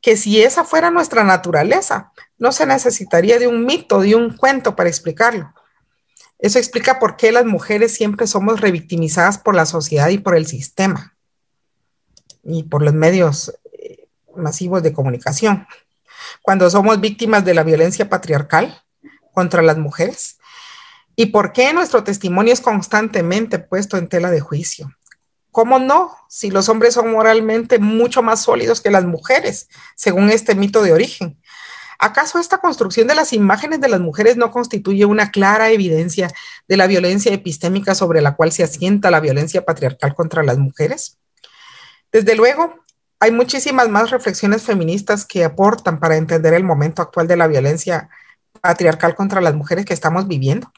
que 0.00 0.16
si 0.16 0.42
esa 0.42 0.64
fuera 0.64 0.90
nuestra 0.90 1.22
naturaleza, 1.22 2.12
no 2.38 2.52
se 2.52 2.66
necesitaría 2.66 3.38
de 3.38 3.46
un 3.46 3.64
mito, 3.64 4.00
de 4.00 4.14
un 4.14 4.36
cuento 4.36 4.76
para 4.76 4.88
explicarlo. 4.88 5.52
Eso 6.38 6.58
explica 6.58 6.98
por 6.98 7.16
qué 7.16 7.32
las 7.32 7.46
mujeres 7.46 7.94
siempre 7.94 8.26
somos 8.26 8.60
revictimizadas 8.60 9.38
por 9.38 9.54
la 9.54 9.66
sociedad 9.66 10.08
y 10.08 10.18
por 10.18 10.36
el 10.36 10.46
sistema 10.46 11.16
y 12.42 12.64
por 12.64 12.82
los 12.82 12.94
medios 12.94 13.52
eh, 13.72 14.08
masivos 14.36 14.82
de 14.82 14.92
comunicación. 14.92 15.66
Cuando 16.42 16.68
somos 16.68 17.00
víctimas 17.00 17.44
de 17.44 17.54
la 17.54 17.62
violencia 17.62 18.08
patriarcal 18.08 18.82
contra 19.32 19.62
las 19.62 19.78
mujeres, 19.78 20.36
¿Y 21.18 21.26
por 21.26 21.54
qué 21.54 21.72
nuestro 21.72 22.04
testimonio 22.04 22.52
es 22.52 22.60
constantemente 22.60 23.58
puesto 23.58 23.96
en 23.96 24.08
tela 24.08 24.30
de 24.30 24.40
juicio? 24.40 24.94
¿Cómo 25.50 25.78
no? 25.78 26.14
Si 26.28 26.50
los 26.50 26.68
hombres 26.68 26.92
son 26.92 27.10
moralmente 27.10 27.78
mucho 27.78 28.22
más 28.22 28.42
sólidos 28.42 28.82
que 28.82 28.90
las 28.90 29.06
mujeres, 29.06 29.70
según 29.94 30.28
este 30.28 30.54
mito 30.54 30.82
de 30.82 30.92
origen. 30.92 31.40
¿Acaso 31.98 32.38
esta 32.38 32.58
construcción 32.58 33.06
de 33.08 33.14
las 33.14 33.32
imágenes 33.32 33.80
de 33.80 33.88
las 33.88 34.00
mujeres 34.00 34.36
no 34.36 34.50
constituye 34.50 35.04
una 35.04 35.30
clara 35.30 35.70
evidencia 35.70 36.30
de 36.68 36.76
la 36.76 36.86
violencia 36.86 37.32
epistémica 37.32 37.94
sobre 37.94 38.20
la 38.20 38.34
cual 38.34 38.52
se 38.52 38.62
asienta 38.62 39.10
la 39.10 39.20
violencia 39.20 39.64
patriarcal 39.64 40.14
contra 40.14 40.42
las 40.42 40.58
mujeres? 40.58 41.18
Desde 42.12 42.34
luego, 42.34 42.74
hay 43.18 43.32
muchísimas 43.32 43.88
más 43.88 44.10
reflexiones 44.10 44.62
feministas 44.62 45.24
que 45.24 45.44
aportan 45.44 46.00
para 46.00 46.16
entender 46.16 46.54
el 46.54 46.64
momento 46.64 47.02
actual 47.02 47.26
de 47.26 47.36
la 47.36 47.46
violencia 47.46 48.08
patriarcal 48.60 49.14
contra 49.14 49.40
las 49.40 49.54
mujeres 49.54 49.84
que 49.84 49.94
estamos 49.94 50.28
viviendo. 50.28 50.72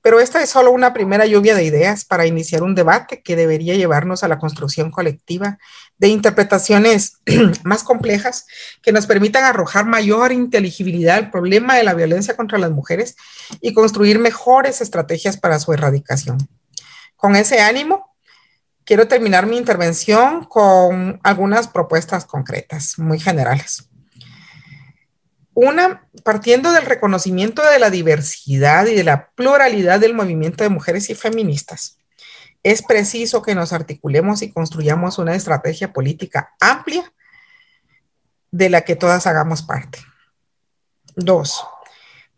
Pero 0.00 0.20
esta 0.20 0.42
es 0.42 0.50
solo 0.50 0.70
una 0.70 0.92
primera 0.92 1.26
lluvia 1.26 1.54
de 1.54 1.64
ideas 1.64 2.04
para 2.04 2.26
iniciar 2.26 2.62
un 2.62 2.74
debate 2.74 3.22
que 3.22 3.36
debería 3.36 3.74
llevarnos 3.74 4.24
a 4.24 4.28
la 4.28 4.38
construcción 4.38 4.90
colectiva 4.90 5.58
de 6.02 6.08
interpretaciones 6.08 7.20
más 7.62 7.84
complejas 7.84 8.46
que 8.82 8.90
nos 8.90 9.06
permitan 9.06 9.44
arrojar 9.44 9.86
mayor 9.86 10.32
inteligibilidad 10.32 11.16
al 11.16 11.30
problema 11.30 11.76
de 11.76 11.84
la 11.84 11.94
violencia 11.94 12.34
contra 12.34 12.58
las 12.58 12.72
mujeres 12.72 13.14
y 13.60 13.72
construir 13.72 14.18
mejores 14.18 14.80
estrategias 14.80 15.36
para 15.36 15.60
su 15.60 15.72
erradicación. 15.72 16.38
Con 17.14 17.36
ese 17.36 17.60
ánimo, 17.60 18.16
quiero 18.84 19.06
terminar 19.06 19.46
mi 19.46 19.56
intervención 19.56 20.44
con 20.44 21.20
algunas 21.22 21.68
propuestas 21.68 22.24
concretas, 22.24 22.98
muy 22.98 23.20
generales. 23.20 23.88
Una, 25.54 26.08
partiendo 26.24 26.72
del 26.72 26.84
reconocimiento 26.84 27.62
de 27.64 27.78
la 27.78 27.90
diversidad 27.90 28.86
y 28.86 28.96
de 28.96 29.04
la 29.04 29.30
pluralidad 29.36 30.00
del 30.00 30.14
movimiento 30.14 30.64
de 30.64 30.70
mujeres 30.70 31.10
y 31.10 31.14
feministas, 31.14 31.98
es 32.62 32.82
preciso 32.82 33.42
que 33.42 33.54
nos 33.54 33.72
articulemos 33.72 34.42
y 34.42 34.52
construyamos 34.52 35.18
una 35.18 35.34
estrategia 35.34 35.92
política 35.92 36.54
amplia 36.60 37.12
de 38.50 38.70
la 38.70 38.82
que 38.82 38.96
todas 38.96 39.26
hagamos 39.26 39.62
parte. 39.62 39.98
Dos, 41.16 41.64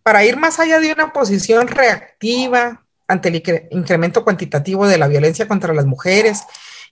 para 0.03 0.25
ir 0.25 0.37
más 0.37 0.61
allá 0.61 0.81
de 0.81 0.93
una 0.93 1.13
posición 1.13 1.69
reactiva 1.69 2.85
ante 3.07 3.29
el 3.29 3.69
incremento 3.71 4.25
cuantitativo 4.25 4.87
de 4.87 4.99
la 4.99 5.09
violencia 5.09 5.47
contra 5.47 5.75
las 5.75 5.87
mujeres 5.87 6.45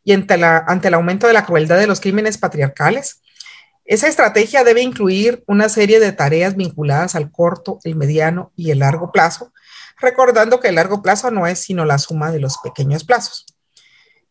y 0.05 0.12
ante, 0.12 0.35
el 0.35 0.95
aumento 0.95 1.26
de 1.26 1.33
la 1.33 1.47
crueldad 1.47 1.78
de 1.78 1.87
los 1.87 2.01
crímenes 2.01 2.39
patriarcales, 2.39 3.22
esa 3.85 4.09
estrategia 4.09 4.64
debe 4.64 4.83
incluir 4.83 5.43
una 5.47 5.68
serie 5.68 6.01
de 6.01 6.12
tareas 6.12 6.57
vinculadas 6.57 7.14
al 7.14 7.30
corto, 7.30 7.80
el 7.85 7.97
mediano 7.97 8.53
y 8.57 8.70
el 8.70 8.80
largo 8.80 9.11
plazo, 9.12 9.53
recordando 10.03 10.61
que 10.61 10.68
el 10.68 10.74
largo 10.74 11.03
plazo 11.03 11.30
no 11.30 11.46
es 11.46 11.61
sino 11.61 11.84
la 11.84 11.98
suma 11.98 12.30
de 12.30 12.40
los 12.40 12.59
pequeños 12.59 13.05
plazos. 13.05 13.46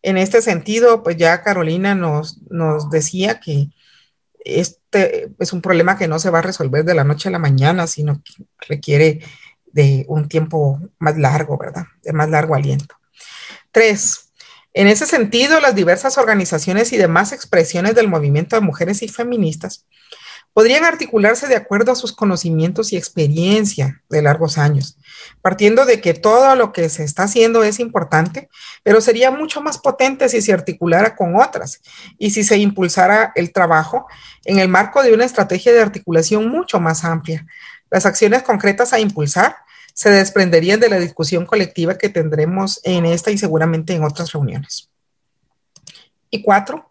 En 0.02 0.18
este 0.18 0.42
sentido, 0.42 1.04
pues 1.04 1.18
ya 1.18 1.42
Carolina 1.42 1.96
nos, 1.96 2.42
nos 2.50 2.90
decía 2.90 3.40
que 3.40 3.70
este 4.44 5.32
es 5.40 5.54
un 5.54 5.62
problema 5.62 5.98
que 5.98 6.08
no 6.08 6.20
se 6.20 6.30
va 6.30 6.40
a 6.40 6.44
resolver 6.44 6.84
de 6.84 6.96
la 6.96 7.04
noche 7.04 7.30
a 7.30 7.32
la 7.32 7.40
mañana, 7.40 7.88
sino 7.88 8.22
que 8.24 8.46
requiere 8.68 9.20
de 9.72 10.06
un 10.08 10.28
tiempo 10.28 10.80
más 11.00 11.18
largo, 11.18 11.58
¿verdad? 11.58 11.86
De 12.04 12.14
más 12.14 12.30
largo 12.30 12.56
aliento. 12.56 12.96
Tres, 13.72 14.32
en 14.74 14.88
ese 14.88 15.06
sentido, 15.06 15.60
las 15.60 15.76
diversas 15.76 16.18
organizaciones 16.18 16.92
y 16.94 16.98
demás 16.98 17.32
expresiones 17.32 17.96
del 17.96 18.08
movimiento 18.08 18.56
de 18.56 18.62
mujeres 18.62 19.02
y 19.02 19.08
feministas 19.08 19.86
podrían 20.54 20.84
articularse 20.84 21.48
de 21.48 21.56
acuerdo 21.56 21.92
a 21.92 21.96
sus 21.96 22.14
conocimientos 22.14 22.92
y 22.92 22.98
experiencia 22.98 24.02
de 24.10 24.22
largos 24.22 24.58
años, 24.58 24.98
partiendo 25.42 25.86
de 25.86 26.02
que 26.02 26.14
todo 26.14 26.56
lo 26.56 26.74
que 26.74 26.90
se 26.90 27.04
está 27.04 27.24
haciendo 27.24 27.64
es 27.64 27.80
importante, 27.80 28.50
pero 28.84 29.02
sería 29.02 29.32
mucho 29.32 29.62
más 29.62 29.78
potente 29.78 30.28
si 30.30 30.42
se 30.42 30.54
articulara 30.54 31.16
con 31.16 31.36
otras 31.36 31.82
y 32.18 32.32
si 32.32 32.44
se 32.44 32.58
impulsara 32.58 33.32
el 33.36 33.54
trabajo 33.54 34.08
en 34.46 34.60
el 34.60 34.68
marco 34.68 35.04
de 35.04 35.14
una 35.14 35.26
estrategia 35.26 35.72
de 35.72 35.82
articulación 35.82 36.50
mucho 36.50 36.80
más 36.80 37.06
amplia. 37.06 37.46
Las 37.90 38.06
acciones 38.06 38.44
concretas 38.44 38.94
a 38.94 39.00
impulsar 39.00 39.56
se 39.94 40.10
desprenderían 40.10 40.80
de 40.80 40.90
la 40.90 41.00
discusión 41.00 41.46
colectiva 41.46 41.98
que 41.98 42.10
tendremos 42.10 42.80
en 42.84 43.06
esta 43.06 43.32
y 43.32 43.38
seguramente 43.38 43.94
en 43.94 44.04
otras 44.04 44.32
reuniones. 44.32 44.90
Y 46.30 46.42
cuatro, 46.42 46.91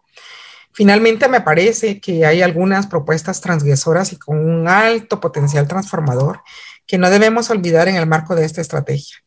finalmente 0.73 1.27
me 1.27 1.41
parece 1.41 1.99
que 1.99 2.25
hay 2.25 2.41
algunas 2.41 2.87
propuestas 2.87 3.41
transgresoras 3.41 4.13
y 4.13 4.17
con 4.17 4.37
un 4.37 4.67
alto 4.67 5.19
potencial 5.19 5.67
transformador 5.67 6.41
que 6.87 6.97
no 6.97 7.09
debemos 7.09 7.49
olvidar 7.49 7.87
en 7.87 7.95
el 7.95 8.07
marco 8.07 8.35
de 8.35 8.45
esta 8.45 8.61
estrategia. 8.61 9.17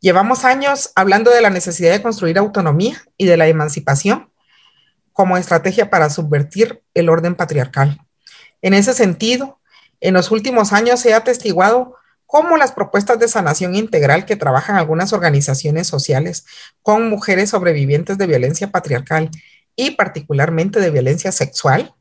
Llevamos 0.00 0.44
años 0.44 0.90
hablando 0.96 1.30
de 1.30 1.40
la 1.40 1.50
necesidad 1.50 1.92
de 1.92 2.02
construir 2.02 2.38
autonomía 2.38 3.02
y 3.16 3.26
de 3.26 3.36
la 3.36 3.46
emancipación 3.46 4.30
como 5.12 5.36
estrategia 5.36 5.90
para 5.90 6.10
subvertir 6.10 6.82
el 6.92 7.08
orden 7.08 7.36
patriarcal. 7.36 8.00
En 8.60 8.74
ese 8.74 8.92
sentido, 8.92 9.60
en 10.00 10.14
los 10.14 10.30
últimos 10.30 10.72
años 10.72 11.00
se 11.00 11.14
ha 11.14 11.18
atestiguado 11.18 11.94
como 12.26 12.56
las 12.56 12.72
propuestas 12.72 13.18
de 13.18 13.28
sanación 13.28 13.76
integral 13.76 14.26
que 14.26 14.36
trabajan 14.36 14.76
algunas 14.76 15.12
organizaciones 15.12 15.86
sociales 15.86 16.44
con 16.82 17.08
mujeres 17.08 17.50
sobrevivientes 17.50 18.18
de 18.18 18.26
violencia 18.26 18.72
patriarcal 18.72 19.30
y 19.76 19.92
particularmente 19.92 20.80
de 20.80 20.90
violencia 20.90 21.32
sexual, 21.32 21.94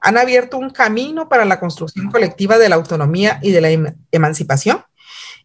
han 0.00 0.18
abierto 0.18 0.58
un 0.58 0.70
camino 0.70 1.28
para 1.28 1.44
la 1.44 1.60
construcción 1.60 2.10
colectiva 2.10 2.58
de 2.58 2.68
la 2.68 2.74
autonomía 2.74 3.38
y 3.40 3.52
de 3.52 3.60
la 3.60 3.70
em-, 3.70 3.94
emancipación 4.10 4.84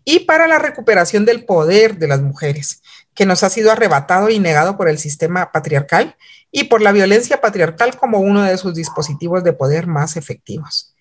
y 0.03 0.19
para 0.19 0.47
la 0.47 0.57
recuperación 0.57 1.25
del 1.25 1.45
poder 1.45 1.97
de 1.97 2.07
las 2.07 2.21
mujeres, 2.21 2.81
que 3.13 3.25
nos 3.25 3.43
ha 3.43 3.49
sido 3.49 3.71
arrebatado 3.71 4.29
y 4.29 4.39
negado 4.39 4.77
por 4.77 4.89
el 4.89 4.97
sistema 4.97 5.51
patriarcal 5.51 6.15
y 6.51 6.65
por 6.65 6.81
la 6.81 6.91
violencia 6.91 7.41
patriarcal 7.41 7.97
como 7.97 8.19
uno 8.19 8.41
de 8.43 8.57
sus 8.57 8.73
dispositivos 8.73 9.43
de 9.43 9.53
poder 9.53 9.85
más 9.85 10.15
efectivos. 10.15 10.95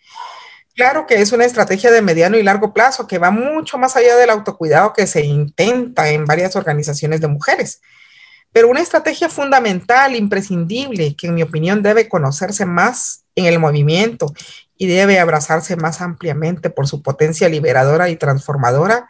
Claro 0.75 1.07
que 1.07 1.23
es 1.23 1.33
una 1.33 1.47
estrategia 1.47 1.91
de 1.91 2.03
mediano 2.03 2.37
y 2.37 2.43
largo 2.43 2.75
plazo 2.75 3.07
que 3.07 3.19
va 3.19 3.31
mucho 3.31 3.79
más 3.79 3.97
allá 3.97 4.17
del 4.17 4.29
autocuidado 4.29 4.93
que 4.93 5.07
se 5.07 5.25
intenta 5.25 6.11
en 6.11 6.27
varias 6.27 6.55
organizaciones 6.57 7.23
de 7.23 7.29
mujeres, 7.29 7.81
pero 8.53 8.69
una 8.69 8.81
estrategia 8.81 9.29
fundamental, 9.29 10.17
imprescindible, 10.17 11.15
que 11.15 11.27
en 11.27 11.35
mi 11.35 11.43
opinión 11.43 11.83
debe 11.83 12.09
conocerse 12.09 12.65
más 12.65 13.25
en 13.35 13.45
el 13.45 13.59
movimiento 13.59 14.33
y 14.77 14.87
debe 14.87 15.19
abrazarse 15.19 15.77
más 15.77 16.01
ampliamente 16.01 16.71
por 16.71 16.87
su 16.89 17.03
potencia 17.03 17.49
liberadora 17.49 18.09
y 18.09 18.17
transformadora 18.17 19.09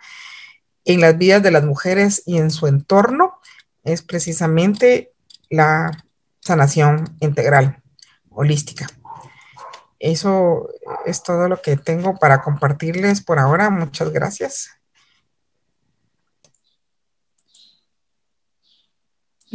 en 0.87 1.01
las 1.01 1.18
vidas 1.18 1.43
de 1.43 1.51
las 1.51 1.64
mujeres 1.64 2.22
y 2.24 2.39
en 2.39 2.51
su 2.51 2.68
entorno, 2.68 3.41
es 3.84 4.03
precisamente 4.03 5.12
la 5.51 6.05
sanación 6.41 7.16
integral, 7.20 7.82
holística. 8.30 8.87
Eso 9.99 10.68
es 11.05 11.22
todo 11.22 11.49
lo 11.49 11.61
que 11.61 11.76
tengo 11.76 12.16
para 12.16 12.41
compartirles 12.41 13.20
por 13.20 13.39
ahora. 13.39 13.68
Muchas 13.70 14.11
gracias. 14.11 14.75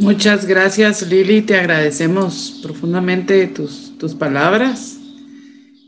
Muchas 0.02 0.46
gracias, 0.46 1.08
Lili. 1.08 1.42
Te 1.42 1.56
agradecemos 1.56 2.58
profundamente 2.60 3.46
tus, 3.46 3.96
tus 3.98 4.16
palabras. 4.16 4.98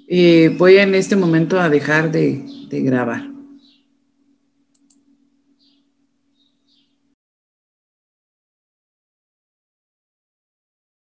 Eh, 0.06 0.54
voy 0.56 0.76
en 0.76 0.94
este 0.94 1.16
momento 1.16 1.58
a 1.58 1.68
dejar 1.68 2.12
de, 2.12 2.44
de 2.68 2.80
grabar. 2.82 3.33